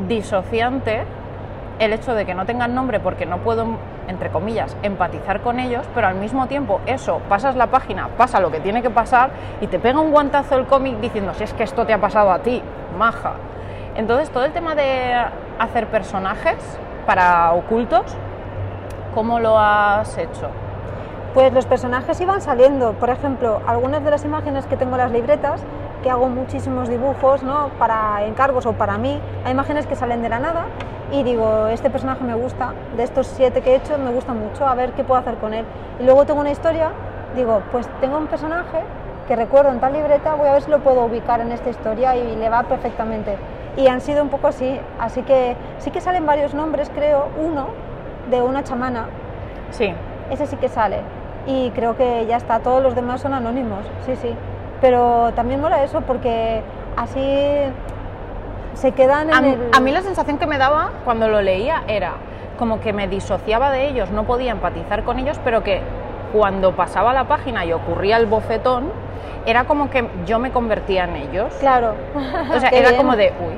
[0.09, 1.03] disociante
[1.79, 3.67] el hecho de que no tengan nombre porque no puedo,
[4.09, 8.51] entre comillas, empatizar con ellos, pero al mismo tiempo eso, pasas la página, pasa lo
[8.51, 11.63] que tiene que pasar y te pega un guantazo el cómic diciendo si es que
[11.63, 12.63] esto te ha pasado a ti,
[12.99, 13.35] maja.
[13.97, 15.15] Entonces todo el tema de
[15.59, 16.57] hacer personajes
[17.07, 18.17] para ocultos,
[19.15, 20.49] ¿cómo lo has hecho?
[21.35, 22.93] Pues los personajes iban saliendo.
[22.93, 25.63] Por ejemplo, algunas de las imágenes que tengo en las libretas,
[26.03, 27.69] que hago muchísimos dibujos ¿no?
[27.79, 30.65] para encargos o para mí, hay imágenes que salen de la nada
[31.13, 34.67] y digo, este personaje me gusta, de estos siete que he hecho me gusta mucho,
[34.67, 35.67] a ver qué puedo hacer con él.
[36.01, 36.91] Y luego tengo una historia,
[37.37, 38.79] digo, pues tengo un personaje
[39.29, 42.17] que recuerdo en tal libreta, voy a ver si lo puedo ubicar en esta historia
[42.17, 43.37] y le va perfectamente.
[43.77, 47.69] Y han sido un poco así, así que sí que salen varios nombres, creo, uno
[48.31, 49.07] de una chamana,
[49.73, 49.93] Sí,
[50.31, 50.99] ese sí que sale.
[51.47, 54.35] Y creo que ya está, todos los demás son anónimos, sí, sí.
[54.83, 56.61] Pero también mola eso porque
[56.97, 57.25] así
[58.75, 59.69] se quedan en A, el...
[59.73, 62.13] a mí la sensación que me daba cuando lo leía era
[62.59, 65.81] como que me disociaba de ellos, no podía empatizar con ellos, pero que
[66.33, 68.91] cuando pasaba la página y ocurría el bofetón,
[69.47, 71.53] era como que yo me convertía en ellos.
[71.61, 71.95] Claro.
[72.55, 72.97] O sea, era bien.
[72.97, 73.55] como de, uy,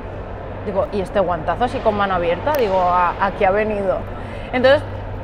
[0.65, 2.53] digo, ¿y este guantazo así con mano abierta?
[2.53, 3.97] Digo, ¿a, a qué ha venido?
[4.53, 4.83] Entonces,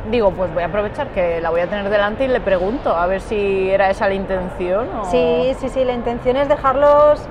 [0.10, 3.06] digo, pues voy a aprovechar que la voy a tener delante y le pregunto, a
[3.08, 5.06] ver si era esa la intención o...
[5.06, 7.22] Sí, sí, sí, la intención es dejarlos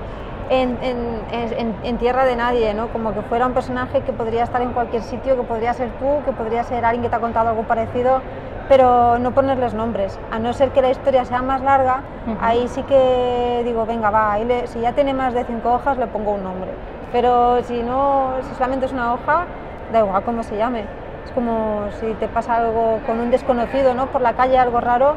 [0.51, 2.89] en, en- en- en tierra de nadie, ¿no?
[2.89, 6.23] Como que fuera un personaje que podría estar en cualquier sitio, que podría ser tú,
[6.25, 8.21] que podría ser alguien que te ha contado algo parecido,
[8.69, 10.19] pero no ponerles nombres.
[10.31, 12.37] A no ser que la historia sea más larga, Ujú.
[12.41, 15.99] ahí sí que digo, venga, va, ahí le- si ya tiene más de cinco hojas
[15.99, 16.71] le pongo un nombre.
[17.13, 19.45] Pero si no, si solamente es una hoja,
[19.93, 20.85] da igual cómo se llame.
[21.25, 24.07] Es como si te pasa algo con un desconocido, ¿no?
[24.07, 25.17] Por la calle, algo raro,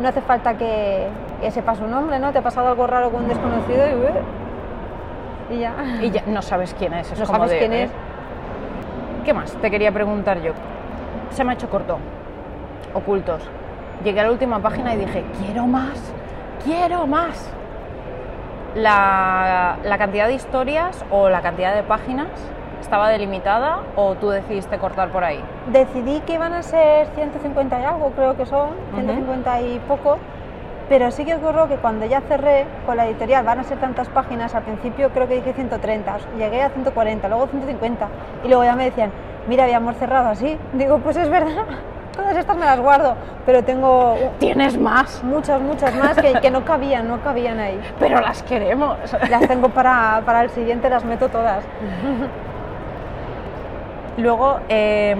[0.00, 1.08] no hace falta que,
[1.40, 2.32] que sepas su nombre, ¿no?
[2.32, 3.84] Te ha pasado algo raro con un desconocido
[5.50, 5.74] y, y ya.
[6.00, 7.10] Y ya no sabes quién es.
[7.10, 7.82] es No como sabes de, quién ¿eh?
[7.84, 7.90] es.
[9.24, 9.52] ¿Qué más?
[9.54, 10.52] Te quería preguntar yo.
[11.30, 11.98] Se me ha hecho corto.
[12.94, 13.42] Ocultos.
[14.04, 16.12] Llegué a la última página y dije, quiero más,
[16.64, 17.50] quiero más.
[18.74, 22.28] La, la cantidad de historias o la cantidad de páginas
[22.80, 25.42] estaba delimitada o tú decidiste cortar por ahí.
[25.72, 30.18] Decidí que iban a ser 150 y algo, creo que son, 150 y poco,
[30.88, 34.08] pero sí que ocurrió que cuando ya cerré con la editorial, van a ser tantas
[34.08, 38.08] páginas, al principio creo que dije 130, llegué a 140, luego 150,
[38.44, 39.10] y luego ya me decían,
[39.48, 40.58] mira, habíamos cerrado así.
[40.72, 41.64] Digo, pues es verdad,
[42.16, 46.64] todas estas me las guardo, pero tengo Tienes más, muchas, muchas más que, que no
[46.64, 47.80] cabían, no cabían ahí.
[47.98, 48.96] pero las queremos.
[49.28, 51.64] Las tengo para, para el siguiente, las meto todas.
[54.18, 55.14] Luego, eh,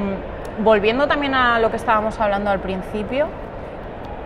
[0.64, 3.28] volviendo también a lo que estábamos hablando al principio,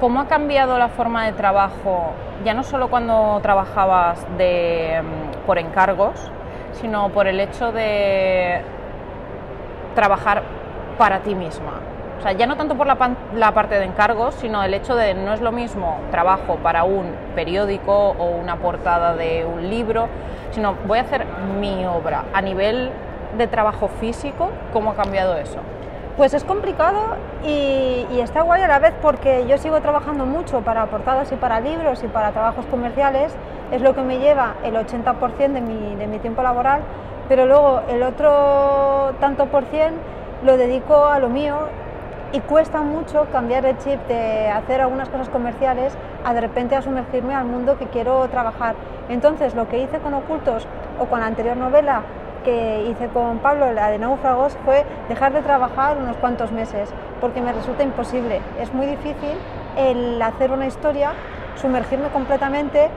[0.00, 5.58] ¿cómo ha cambiado la forma de trabajo, ya no solo cuando trabajabas de, mm, por
[5.58, 6.32] encargos,
[6.72, 8.62] sino por el hecho de
[9.94, 10.42] trabajar
[10.96, 11.72] para ti misma?
[12.18, 14.96] O sea, ya no tanto por la, pan- la parte de encargos, sino el hecho
[14.96, 20.08] de no es lo mismo trabajo para un periódico o una portada de un libro,
[20.52, 21.26] sino voy a hacer
[21.60, 22.90] mi obra a nivel
[23.36, 25.58] de trabajo físico, ¿cómo ha cambiado eso?
[26.16, 30.86] Pues es complicado y, está guay a la vez porque yo sigo trabajando mucho para
[30.86, 33.34] portadas y para libros y para trabajos comerciales,
[33.70, 36.82] es lo que me lleva el 80% de mi, de mi tiempo laboral,
[37.28, 39.94] pero luego el otro tanto por cien
[40.44, 41.56] lo dedico a lo mío
[42.32, 46.82] y cuesta mucho cambiar el chip de hacer algunas cosas comerciales a de repente a
[46.82, 48.74] sumergirme al mundo que quiero trabajar.
[49.08, 50.66] Entonces lo que hice con Ocultos
[50.98, 52.02] o con la anterior novela
[52.44, 57.40] que hice con Pablo, la de Náufragos, fue dejar de trabajar unos cuantos meses, porque
[57.40, 58.40] me resulta imposible.
[58.60, 59.36] Es muy difícil
[59.76, 61.12] el hacer una historia,
[61.56, 62.90] sumergirme completamente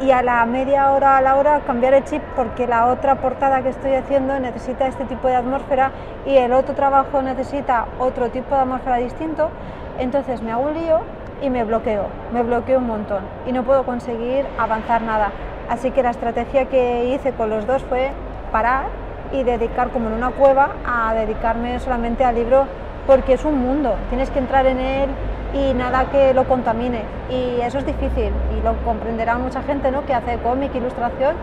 [0.00, 3.62] y a la media hora, a la hora, cambiar el chip porque la otra portada
[3.62, 5.92] que estoy haciendo necesita este tipo de atmósfera
[6.26, 9.50] y el otro trabajo necesita otro tipo de atmósfera distinto.
[9.98, 11.00] Entonces me hago un lío
[11.40, 15.30] y me bloqueo, me bloqueo un montón y no puedo conseguir avanzar nada.
[15.68, 18.10] Así que la estrategia que hice con los dos fue
[18.52, 18.84] parar
[19.32, 22.66] y dedicar como en una cueva a dedicarme solamente al libro
[23.06, 25.10] porque es un mundo, tienes que entrar en él
[25.54, 30.06] y nada que lo contamine y eso es difícil y lo comprenderá mucha gente ¿no?
[30.06, 31.34] que hace cómic, ilustración,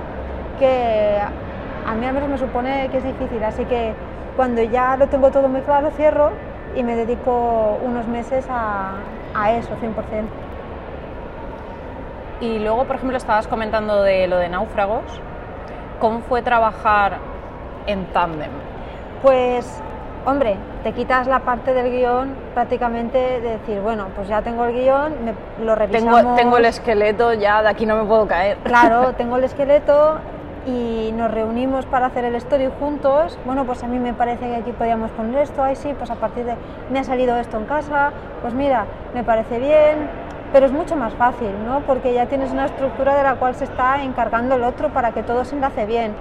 [0.57, 1.17] que
[1.85, 3.93] a mí al menos me supone que es difícil, así que
[4.35, 6.31] cuando ya lo tengo todo muy claro cierro
[6.75, 8.93] y me dedico unos meses a,
[9.35, 10.25] a eso, 100%.
[12.41, 15.03] Y luego, por ejemplo, estabas comentando de lo de náufragos.
[15.99, 17.13] ¿Cómo fue trabajar
[17.87, 18.49] en tándem?
[19.21, 19.81] Pues,
[20.25, 24.73] hombre, te quitas la parte del guion prácticamente de decir, bueno, pues ya tengo el
[24.73, 26.21] guion, me- lo revisamos.
[26.21, 28.57] Tengo, tengo el esqueleto, ya de aquí no me puedo caer.
[28.63, 30.15] Claro, tengo el esqueleto
[30.65, 33.37] y nos reunimos para hacer el story juntos.
[33.45, 36.15] Bueno, pues a mí me parece que aquí podíamos poner esto, ahí sí, pues a
[36.15, 36.55] partir de
[36.91, 38.11] me ha salido esto en casa,
[38.41, 40.09] pues mira, me parece bien,
[40.51, 41.81] pero es mucho más fácil, ¿no?
[41.81, 45.23] Porque ya tienes una estructura de la cual se está encargando el otro para que
[45.23, 46.13] todo se enlace bien.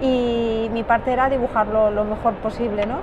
[0.00, 2.96] Y mi parte era dibujarlo lo mejor posible, ¿no?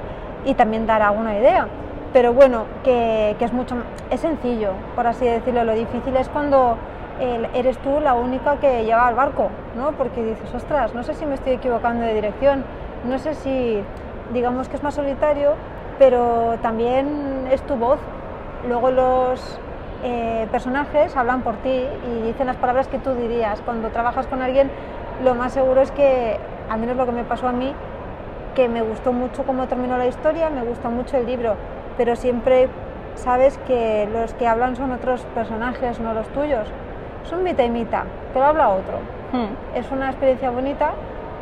[0.45, 1.67] Y también dar alguna idea.
[2.13, 3.75] Pero bueno, que, es mucho
[4.09, 5.63] es sencillo, por así decirlo.
[5.63, 6.77] Lo difícil es cuando
[7.53, 9.91] eres tú la única que lleva al barco, ¿no?
[9.91, 12.63] Porque dices, ostras, no sé si me estoy equivocando de dirección,
[13.05, 13.83] no sé si,
[14.33, 15.55] digamos que es más solitario,
[15.97, 17.99] pero también es tu voz.
[18.67, 19.59] Luego los
[20.03, 21.69] eh, personajes hablan por ti
[22.07, 23.61] y dicen las palabras que tú dirías.
[23.61, 24.69] Cuando trabajas con alguien,
[25.23, 26.37] lo más seguro es que,
[26.69, 27.73] al menos lo que me pasó a mí,
[28.55, 31.55] que me gustó mucho cómo terminó la historia, me gustó mucho el libro,
[31.97, 32.69] pero siempre
[33.15, 36.67] sabes que los que hablan son otros personajes, no los tuyos.
[37.23, 38.03] Son mitad y mitad,
[38.33, 38.97] pero habla otro.
[39.31, 39.77] Hmm.
[39.77, 40.91] Es una experiencia bonita,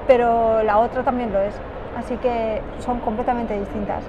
[0.08, 1.54] pero la otra también lo es.
[1.98, 4.04] Así que son completamente distintas.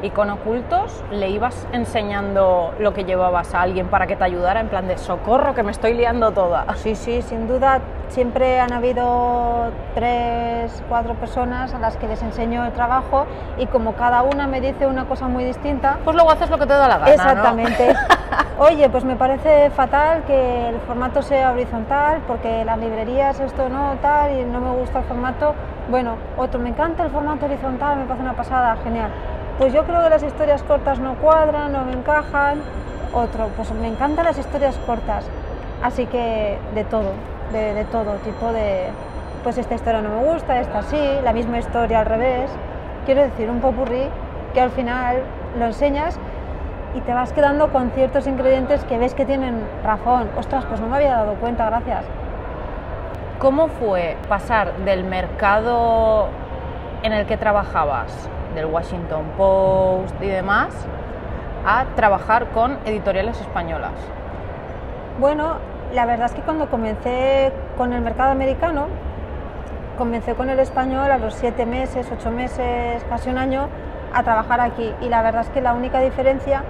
[0.00, 4.60] Y con ocultos, ¿le ibas enseñando lo que llevabas a alguien para que te ayudara?
[4.60, 6.66] En plan de socorro, que me estoy liando toda.
[6.76, 7.80] Sí, sí, sin duda.
[8.08, 13.26] Siempre han habido tres, cuatro personas a las que les enseño el trabajo
[13.58, 16.66] y como cada una me dice una cosa muy distinta, Pues luego haces lo que
[16.66, 17.06] te da la gana.
[17.06, 17.12] ¿no?
[17.12, 17.94] Exactamente.
[18.58, 23.94] Oye, pues me parece fatal que el formato sea horizontal porque las librerías esto no
[24.00, 25.54] tal y no me gusta el formato.
[25.90, 29.10] Bueno, otro, me encanta el formato horizontal, me parece una pasada, genial.
[29.58, 32.60] Pues yo creo que las historias cortas no cuadran, no me encajan.
[33.12, 35.24] Otro, pues me encantan las historias cortas.
[35.82, 37.10] Así que de todo,
[37.52, 38.86] de, todo tipo de...
[39.42, 42.50] Pues esta historia no me gusta, esta sí, la misma historia al revés.
[43.04, 44.04] Quiero decir, un popurrí
[44.54, 45.22] que al final
[45.58, 46.16] lo enseñas
[46.94, 50.28] y te vas quedando con ciertos ingredientes que ves que tienen razón.
[50.38, 52.04] Ostras, pues no me había dado cuenta, gracias.
[53.40, 56.28] ¿Cómo fue pasar del mercado
[57.02, 58.28] en el que trabajabas,
[58.58, 60.68] del Washington Post y demás,
[61.66, 63.92] a trabajar con editoriales españolas?
[65.20, 65.54] Bueno,
[65.94, 68.86] la verdad es que cuando comencé con el mercado americano,
[69.96, 73.68] comencé con el español a los siete meses, ocho meses, casi un año,
[74.14, 74.92] a trabajar aquí.
[75.00, 76.62] Y la verdad es que la única diferencia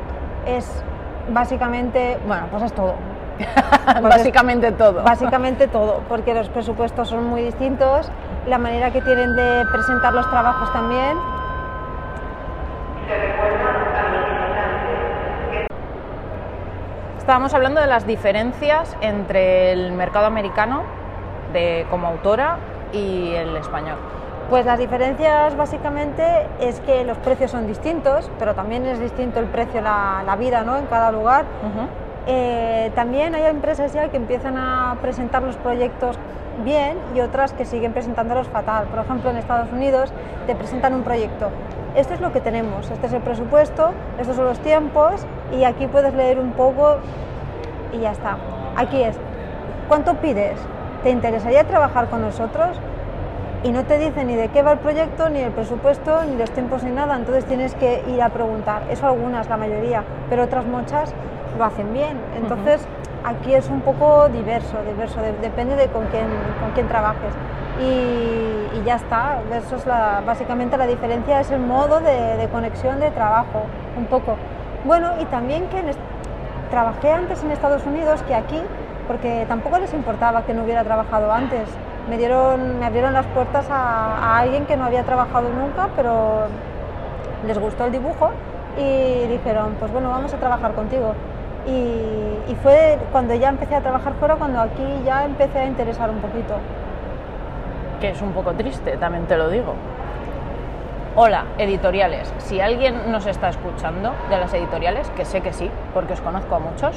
[0.46, 0.82] es
[1.30, 2.94] básicamente, bueno, pues es todo.
[3.88, 5.02] Pues es- Básicamente todo.
[5.02, 8.10] Básicamente todo, porque los presupuestos son muy distintos,
[8.46, 11.16] la manera que tienen de presentar los trabajos también.
[17.18, 20.82] Estábamos hablando de las diferencias entre el mercado americano
[21.52, 22.56] de, como autora
[22.92, 23.96] y el español.
[24.48, 26.24] Pues las diferencias básicamente
[26.58, 30.62] es que los precios son distintos, pero también es distinto el precio, la, la vida
[30.62, 30.78] ¿no?
[30.78, 31.44] en cada lugar.
[32.26, 36.16] Eh, también hay empresas ya que empiezan a presentar los proyectos
[36.64, 38.86] bien y otras que siguen presentándolos fatal.
[38.86, 40.12] Por ejemplo, en Estados Unidos
[40.46, 41.50] te presentan un proyecto.
[41.94, 45.86] Esto es lo que tenemos, este es el presupuesto, estos son los tiempos y aquí
[45.86, 46.96] puedes leer un poco
[47.92, 48.36] y ya está.
[48.76, 49.16] Aquí es,
[49.88, 50.58] ¿cuánto pides?
[51.02, 52.78] ¿Te interesaría trabajar con nosotros?
[53.64, 56.50] Y no te dice ni de qué va el proyecto, ni el presupuesto, ni los
[56.50, 57.16] tiempos, ni nada.
[57.16, 58.82] Entonces tienes que ir a preguntar.
[58.90, 61.12] Eso algunas, la mayoría, pero otras muchas
[61.58, 62.16] lo hacen bien.
[62.36, 62.86] Entonces
[63.24, 65.20] aquí es un poco diverso, diverso.
[65.20, 67.32] de- depende de con quién, trabajes.
[67.80, 69.38] Y, ya está.
[69.52, 69.84] Eso es
[70.24, 73.62] básicamente la diferencia es el modo de, conexión de trabajo,
[73.96, 74.36] un poco.
[74.84, 75.82] Bueno, y también que
[76.70, 78.60] trabajé antes en Estados Unidos que aquí,
[79.06, 81.68] porque tampoco les importaba que no hubiera trabajado antes.
[82.08, 86.46] Me, dieron, me abrieron las puertas a alguien que no había trabajado nunca, pero
[87.46, 88.30] les gustó el dibujo
[88.76, 91.14] y dijeron, pues bueno, vamos a trabajar contigo.
[91.66, 96.18] Y, fue cuando ya empecé a trabajar fuera, cuando aquí ya empecé a interesar un
[96.18, 96.56] poquito.
[98.00, 99.74] que es un poco triste, también te lo digo.
[101.16, 102.32] Hola, editoriales.
[102.38, 106.54] Si alguien nos está escuchando de las editoriales, que sé que sí, porque os conozco
[106.54, 106.96] a muchos,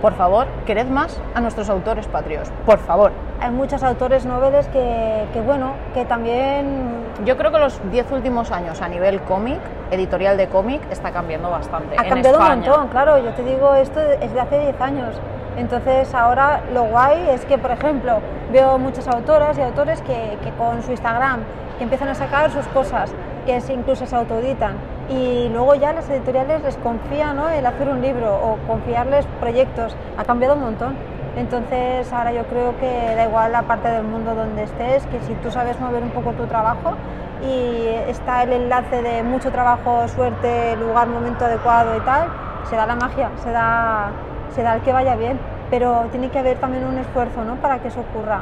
[0.00, 2.50] por favor, quered más a nuestros autores patrios.
[2.64, 3.12] Por favor.
[3.40, 8.50] Hay muchos autores noveles que, que bueno, que también Yo creo que los 10 últimos
[8.50, 9.58] años a nivel cómic,
[9.90, 11.96] editorial de cómic, está cambiando bastante.
[11.98, 12.54] Ha en cambiado España.
[12.54, 15.14] un montón, claro, yo te digo, esto es de hace 10 años.
[15.56, 18.18] Entonces ahora lo guay es que, por ejemplo,
[18.52, 21.40] veo muchas autoras y autores que, que con su Instagram
[21.78, 23.12] que empiezan a sacar sus cosas,
[23.46, 24.76] que incluso se autoeditan.
[25.08, 27.48] Y luego ya las editoriales les confían ¿no?
[27.48, 29.96] el hacer un libro o confiarles proyectos.
[30.16, 30.96] Ha cambiado un montón.
[31.36, 35.34] Entonces ahora yo creo que da igual la parte del mundo donde estés, que si
[35.34, 36.94] tú sabes mover un poco tu trabajo
[37.42, 42.28] y está el enlace de mucho trabajo, suerte, lugar, momento adecuado y tal,
[42.68, 44.10] se da la magia, se da,
[44.54, 45.38] se da el que vaya bien.
[45.70, 47.56] Pero tiene que haber también un esfuerzo ¿no?
[47.56, 48.40] para que eso ocurra.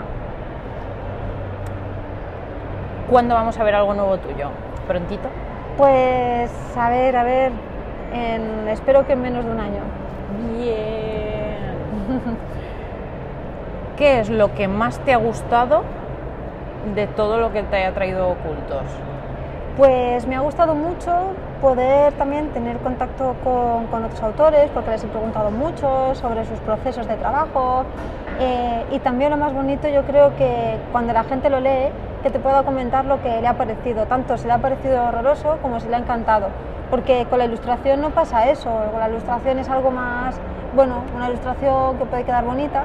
[3.11, 4.49] ¿Cuándo vamos a ver algo nuevo tuyo?
[4.89, 5.28] ¿Prontito?
[5.77, 7.53] Pues a ver, a ver,
[8.13, 9.81] en- espero que en menos de un año.
[10.59, 11.57] Bien.
[13.97, 15.83] ¿Qué es lo que más te ha gustado
[16.95, 18.83] de todo lo que te haya traído ocultos?
[19.77, 21.13] Pues me ha gustado mucho
[21.61, 26.59] poder también tener contacto con, con otros autores, porque les he preguntado mucho sobre sus
[26.61, 27.85] procesos de trabajo.
[28.39, 31.89] eh, y también lo más bonito, yo creo que cuando la gente lo lee,
[32.27, 35.59] que te pueda comentar lo que le ha parecido, tanto si le ha parecido horroroso
[35.63, 36.49] como si le ha encantado.
[36.91, 40.35] Porque con la ilustración no pasa eso, con la ilustración es algo más,
[40.75, 42.83] bueno, una ilustración que puede quedar bonita,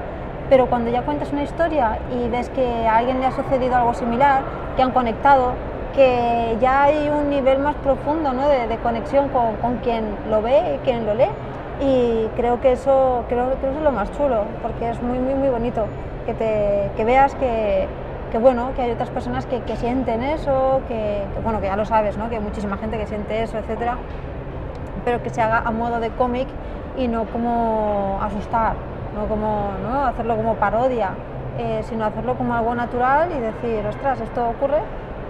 [0.47, 3.95] pero cuando ya cuentas una historia y ves que a alguien le ha sucedido algo
[3.95, 4.43] similar,
[4.75, 5.53] que han conectado,
[5.95, 8.47] que ya hay un nivel más profundo ¿no?
[8.47, 11.31] de, de conexión con, con quien lo ve y quien lo lee.
[11.79, 15.33] Y creo que eso, creo, que eso es lo más chulo, porque es muy, muy,
[15.33, 15.87] muy bonito
[16.27, 17.87] que, te, que veas que,
[18.31, 21.85] que, bueno, que hay otras personas que, sienten eso, que, que, bueno, que ya lo
[21.85, 22.29] sabes, ¿no?
[22.29, 23.97] que hay muchísima gente que siente eso, etcétera,
[25.03, 26.47] pero que se haga a modo de cómic
[26.97, 28.75] y no como asustar,
[29.15, 30.05] no como ¿no?
[30.05, 31.11] hacerlo como parodia,
[31.57, 34.79] eh, sino hacerlo como algo natural y decir, ostras, esto ocurre,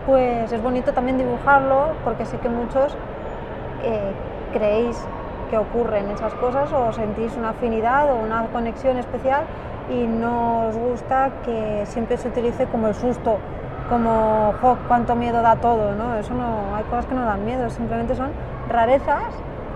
[0.06, 2.96] pues es bonito también dibujarlo porque sé que muchos
[3.84, 4.12] eh,
[4.54, 5.04] creéis
[5.50, 9.44] que ocurren esas cosas o sentís una afinidad o una conexión especial
[9.92, 13.38] y no os gusta que siempre se utilice como el susto,
[13.90, 16.16] como "Jo, cuánto miedo da todo, ¿no?
[16.16, 18.30] Eso no, hay cosas que no dan miedo, simplemente son
[18.70, 19.34] rarezas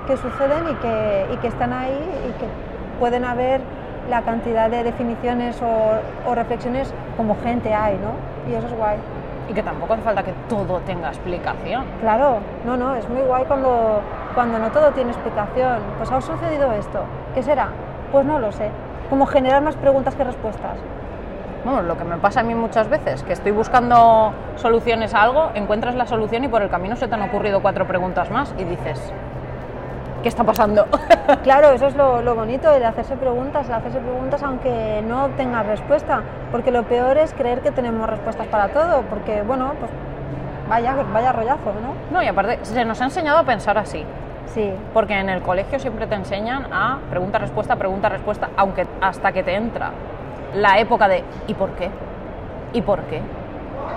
[0.07, 2.45] que suceden y que, y que están ahí y que
[2.99, 3.59] pueden haber
[4.09, 8.11] la cantidad de definiciones o, o reflexiones como gente hay, ¿no?
[8.51, 8.97] Y eso es guay.
[9.49, 11.83] Y que tampoco hace falta que todo tenga explicación.
[12.01, 13.99] Claro, no, no, es muy guay cuando,
[14.33, 15.79] cuando no todo tiene explicación.
[15.97, 16.99] Pues ha sucedido esto,
[17.33, 17.69] ¿qué será?
[18.11, 18.69] Pues no lo sé.
[19.09, 20.77] Como generar más preguntas que respuestas.
[21.63, 25.49] Bueno, lo que me pasa a mí muchas veces, que estoy buscando soluciones a algo,
[25.55, 28.63] encuentras la solución y por el camino se te han ocurrido cuatro preguntas más y
[28.65, 29.11] dices,
[30.21, 30.87] ¿qué está pasando?
[31.43, 35.65] Claro, eso es lo, lo bonito, el hacerse preguntas, el hacerse preguntas aunque no obtengas
[35.65, 39.89] respuesta, porque lo peor es creer que tenemos respuestas para todo, porque bueno, pues
[40.69, 41.95] vaya, vaya rollazo, ¿no?
[42.11, 44.05] No, y aparte, se nos ha enseñado a pensar así.
[44.47, 49.31] Sí, Porque en el colegio siempre te enseñan a pregunta, respuesta, pregunta, respuesta, aunque hasta
[49.31, 49.91] que te entra
[50.55, 51.89] la época de ¿y por qué?
[52.73, 53.21] ¿Y por qué?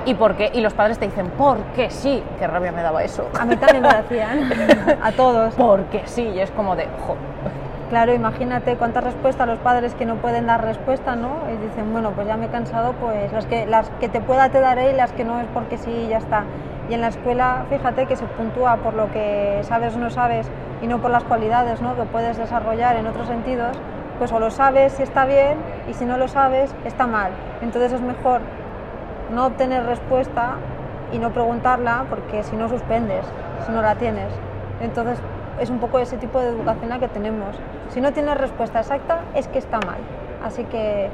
[0.05, 0.51] ¿Y por qué?
[0.55, 2.23] Y los padres te dicen ¿por qué sí?
[2.39, 3.29] Qué rabia me daba eso.
[3.39, 4.51] a mí también me lo hacían,
[5.03, 5.55] a todos.
[5.55, 7.17] Porque sí, y es como de, jo,
[7.89, 11.31] Claro, imagínate cuántas respuestas los padres que no pueden dar respuesta, ¿no?
[11.49, 14.51] Y dicen, bueno, pues ya me he cansado, pues las que, las que te pueda
[14.51, 16.45] te daré y las que no es porque sí ya está.
[16.89, 20.51] Y en la escuela, fíjate que se puntúa por lo que sabes o no sabes
[20.81, 21.95] y no por las cualidades ¿no?
[21.97, 23.77] que puedes desarrollar en otros sentidos,
[24.19, 25.59] pues o lo sabes si está bien
[25.89, 27.33] y si no lo sabes está mal.
[27.61, 28.41] Entonces es mejor
[29.35, 30.55] no obtener respuesta
[31.13, 33.25] y no preguntarla porque si no suspendes,
[33.67, 34.33] si no la tienes.
[34.81, 35.19] Entonces
[35.61, 37.57] es un poco ese tipo de educación la que tenemos.
[37.91, 39.99] Si no tienes respuesta exacta es que está mal.
[40.45, 41.11] Así que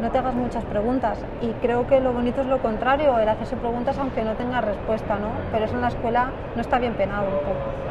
[0.00, 3.56] no te hagas muchas preguntas y creo que lo bonito es lo contrario, el hacerse
[3.56, 5.28] preguntas aunque no tengas respuesta, ¿no?
[5.52, 7.84] Pero eso en la escuela no está bien penado un poco.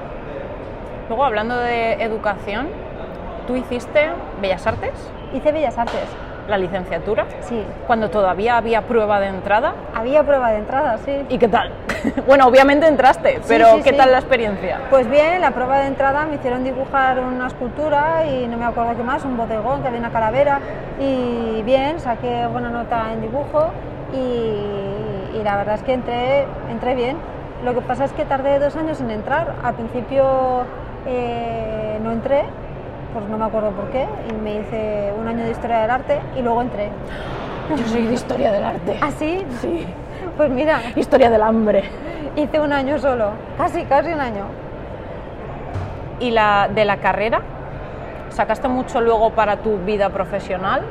[1.09, 2.67] Luego, hablando de educación,
[3.47, 4.09] tú hiciste
[4.41, 6.09] Bellas Artes, Hice Bellas Artes,
[6.47, 7.63] la licenciatura, sí.
[7.87, 9.73] cuando todavía había prueba de entrada.
[9.95, 11.25] Había prueba de entrada, sí.
[11.29, 11.71] ¿Y qué tal?
[12.27, 13.97] bueno, obviamente entraste, pero sí, ¿qué sí.
[13.97, 14.81] tal la experiencia?
[14.89, 18.95] Pues bien, la prueba de entrada me hicieron dibujar una escultura y no me acuerdo
[18.95, 20.59] qué más, un bodegón que había una calavera
[20.99, 23.71] y bien, saqué buena nota en dibujo
[24.13, 27.17] y, y la verdad es que entré, entré bien.
[27.63, 29.55] Lo que pasa es que tardé dos años en entrar.
[29.63, 30.65] Al principio
[31.05, 32.43] eh, no entré,
[33.13, 36.19] pues no me acuerdo por qué, y me hice un año de historia del arte
[36.37, 36.89] y luego entré.
[37.69, 38.97] Yo soy de historia del arte.
[39.01, 39.45] ¿Ah, sí?
[39.61, 39.85] Sí.
[40.35, 41.83] Pues mira, Historia del hambre.
[42.35, 44.45] hice un año solo, casi, casi un año.
[46.19, 47.41] ¿Y la de la carrera?
[48.29, 50.81] ¿Sacaste mucho luego para tu vida profesional?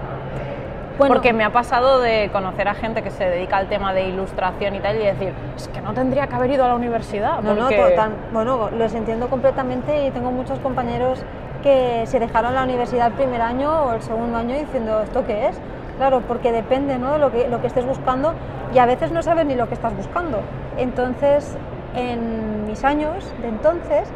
[0.99, 4.09] Bueno, Porque me ha pasado de conocer a gente que se dedica al tema de
[4.09, 7.41] ilustración y tal y decir, es que no tendría que haber ido a la universidad.
[7.41, 8.11] No, no, porque- total.
[8.33, 11.25] Bueno, los entiendo completamente y tengo muchos compañeros
[11.63, 15.49] que se dejaron la universidad el primer año o el segundo año diciendo, ¿esto qué
[15.49, 15.61] es?
[15.97, 17.13] Claro, porque depende ¿no?
[17.13, 18.35] de lo que, lo que estés buscando
[18.75, 20.41] y a veces no sabes ni lo que estás buscando.
[20.77, 21.57] Entonces,
[21.95, 24.09] en mis años de entonces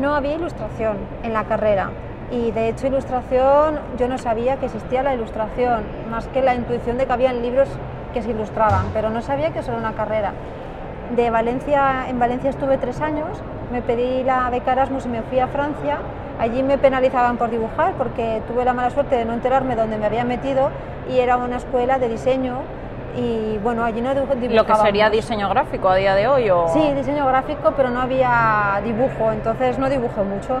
[0.00, 1.90] no había ilustración en la carrera.
[2.30, 6.98] Y de hecho ilustración, yo no sabía que existía la ilustración, más que la intuición
[6.98, 7.68] de que había libros
[8.12, 10.32] que se ilustraban, pero no sabía que eso era una carrera.
[11.16, 13.42] De Valencia, en Valencia estuve tres años,
[13.72, 15.98] me pedí la beca Erasmus y me fui a Francia.
[16.38, 20.06] Allí me penalizaban por dibujar porque tuve la mala suerte de no enterarme dónde me
[20.06, 20.70] había metido
[21.10, 22.58] y era una escuela de diseño
[23.16, 24.54] y bueno, allí no dibujábamos.
[24.54, 26.68] Lo que sería diseño gráfico a día de hoy o...
[26.68, 30.60] Sí, diseño gráfico, pero no había dibujo, entonces no dibujé mucho.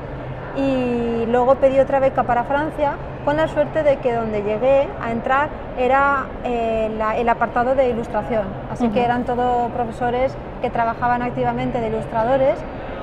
[0.56, 5.12] Y luego pedí otra beca para Francia con la suerte de que donde llegué a
[5.12, 8.44] entrar era eh, la- el apartado de ilustración.
[8.72, 12.58] Así que eran todos profesores que trabajaban activamente de ilustradores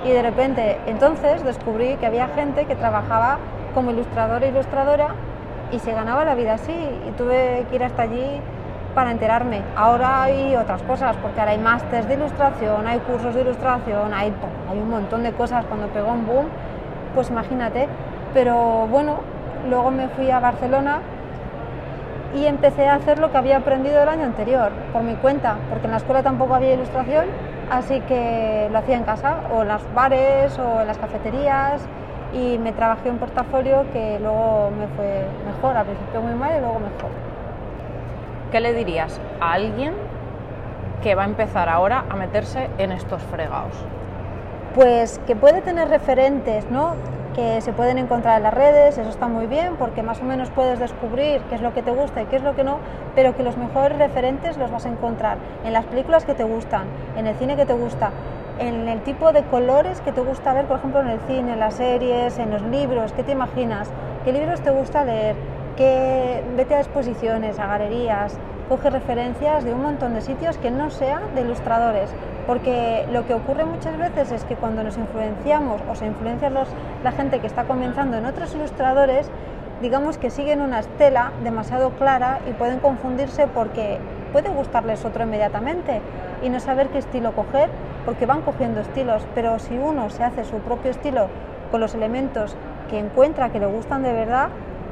[0.06, 3.40] y de repente entonces descubrí que había gente que trabajaba
[3.74, 5.16] como ilustrador e ilustradora
[5.72, 8.42] y se ganaba la vida así y tuve que ir hasta allí
[8.94, 9.62] para enterarme.
[9.76, 14.34] Ahora hay otras cosas, porque ahora hay másters de ilustración, hay cursos de ilustración, hay,
[14.72, 15.66] hay un montón de cosas.
[15.66, 16.46] Cuando pegó un boom,
[17.14, 17.88] pues imagínate.
[18.34, 19.18] Pero bueno,
[19.70, 21.00] luego me fui a Barcelona
[22.36, 25.86] y empecé a hacer lo que había aprendido el año anterior, por mi cuenta, porque
[25.86, 27.26] en la escuela tampoco había ilustración,
[27.72, 31.82] así que lo hacía en casa, o en los bares, o en las cafeterías,
[32.34, 36.60] y me trabajé un portafolio que luego me fue mejor, al principio muy mal y
[36.60, 37.10] luego mejor.
[38.52, 39.94] ¿Qué le dirías a alguien
[41.02, 43.74] que va a empezar ahora a meterse en estos fregados?
[44.74, 46.96] Pues que puede tener referentes, ¿no?
[47.36, 50.50] Que se pueden encontrar en las redes, eso está muy bien, porque más o menos
[50.52, 52.78] puedes descubrir qué es lo que te gusta y qué es lo que no,
[53.14, 56.88] pero que los mejores referentes los vas a encontrar en las películas que te gustan,
[57.18, 58.12] en el cine que te gusta,
[58.58, 61.60] en el tipo de colores que te gusta ver, por ejemplo, en el cine, en
[61.60, 63.90] las series, en los libros, ¿qué te imaginas?
[64.24, 65.36] ¿Qué libros te gusta leer?
[65.76, 66.42] ¿Qué...
[66.56, 68.38] Vete a exposiciones, a galerías,
[68.70, 72.10] coge referencias de un montón de sitios que no sean de ilustradores,
[72.48, 76.68] porque lo que ocurre muchas veces es que cuando nos influenciamos o se influencia los,
[77.04, 79.30] la gente que está comenzando en otros ilustradores,
[79.82, 83.98] digamos que siguen una estela demasiado clara y pueden confundirse porque
[84.32, 86.02] puede gustarles otro inmediatamente
[86.44, 87.70] y no saber qué estilo coger,
[88.06, 91.28] porque van cogiendo estilos, pero si uno se hace su propio estilo
[91.72, 92.56] con los elementos
[92.90, 94.50] que encuentra que le gustan de verdad,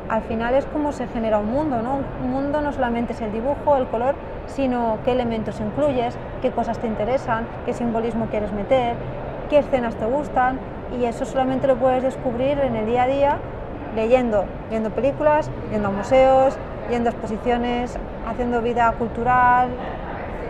[0.10, 2.00] al final es como se genera un mundo, ¿no?
[2.24, 4.16] Un mundo no solamente es el dibujo, el color,
[4.48, 8.96] sino qué elementos incluyes, qué cosas te interesan, qué simbolismo quieres meter,
[9.50, 10.60] qué escenas te gustan
[11.00, 13.38] y eso solamente lo puedes descubrir en el día a día
[13.96, 16.58] leyendo, viendo películas, yendo a museos,
[16.90, 19.70] yendo a exposiciones, haciendo vida cultural,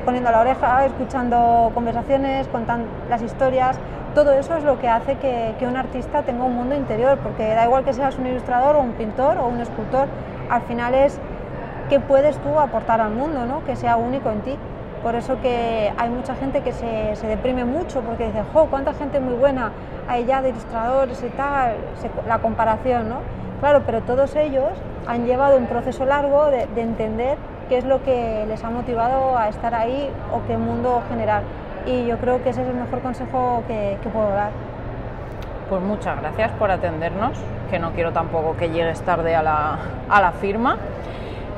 [0.05, 3.77] poniendo la oreja, escuchando conversaciones, contando las historias.
[4.15, 7.65] Todo eso es lo que hace que, un artista tenga un mundo interior, porque da
[7.65, 10.07] igual que seas un ilustrador o un pintor o un escultor,
[10.51, 11.19] al final es
[11.89, 13.65] qué puedes tú aportar al mundo, ¿no?
[13.65, 14.55] que sea único en ti.
[15.01, 19.19] Por eso que hay mucha gente que se, deprime mucho porque dice, jo, cuánta gente
[19.19, 19.71] muy buena
[20.07, 21.73] hay ya de ilustradores y tal,
[22.27, 23.17] la comparación, ¿no?
[23.61, 24.69] Claro, pero todos ellos
[25.07, 29.37] han llevado un proceso largo de, de entender qué es lo que les ha motivado
[29.37, 31.41] a estar ahí o qué mundo generar.
[31.85, 34.51] Y yo creo que ese es el mejor consejo que, puedo dar.
[35.69, 37.37] Pues muchas gracias por atendernos,
[37.69, 39.77] que no quiero tampoco que llegues tarde a la,
[40.09, 40.77] a la firma.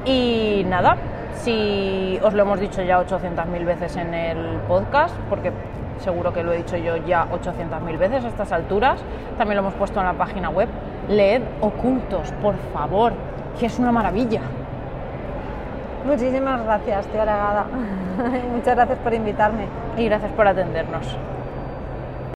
[0.06, 0.98] Y nada,
[1.36, 5.52] si os lo hemos dicho ya 800.000 veces en el podcast, porque
[6.00, 9.00] seguro que lo he dicho yo ya 800.000 veces a estas alturas,
[9.38, 10.70] también lo hemos puesto en la página web,
[11.10, 13.14] leed Ocultos, por favor,
[13.60, 14.42] que es una maravilla.
[16.06, 17.66] Muchísimas gracias, tía Aragada.
[18.53, 19.67] Muchas gracias por invitarme.
[19.98, 21.17] Y gracias por atendernos.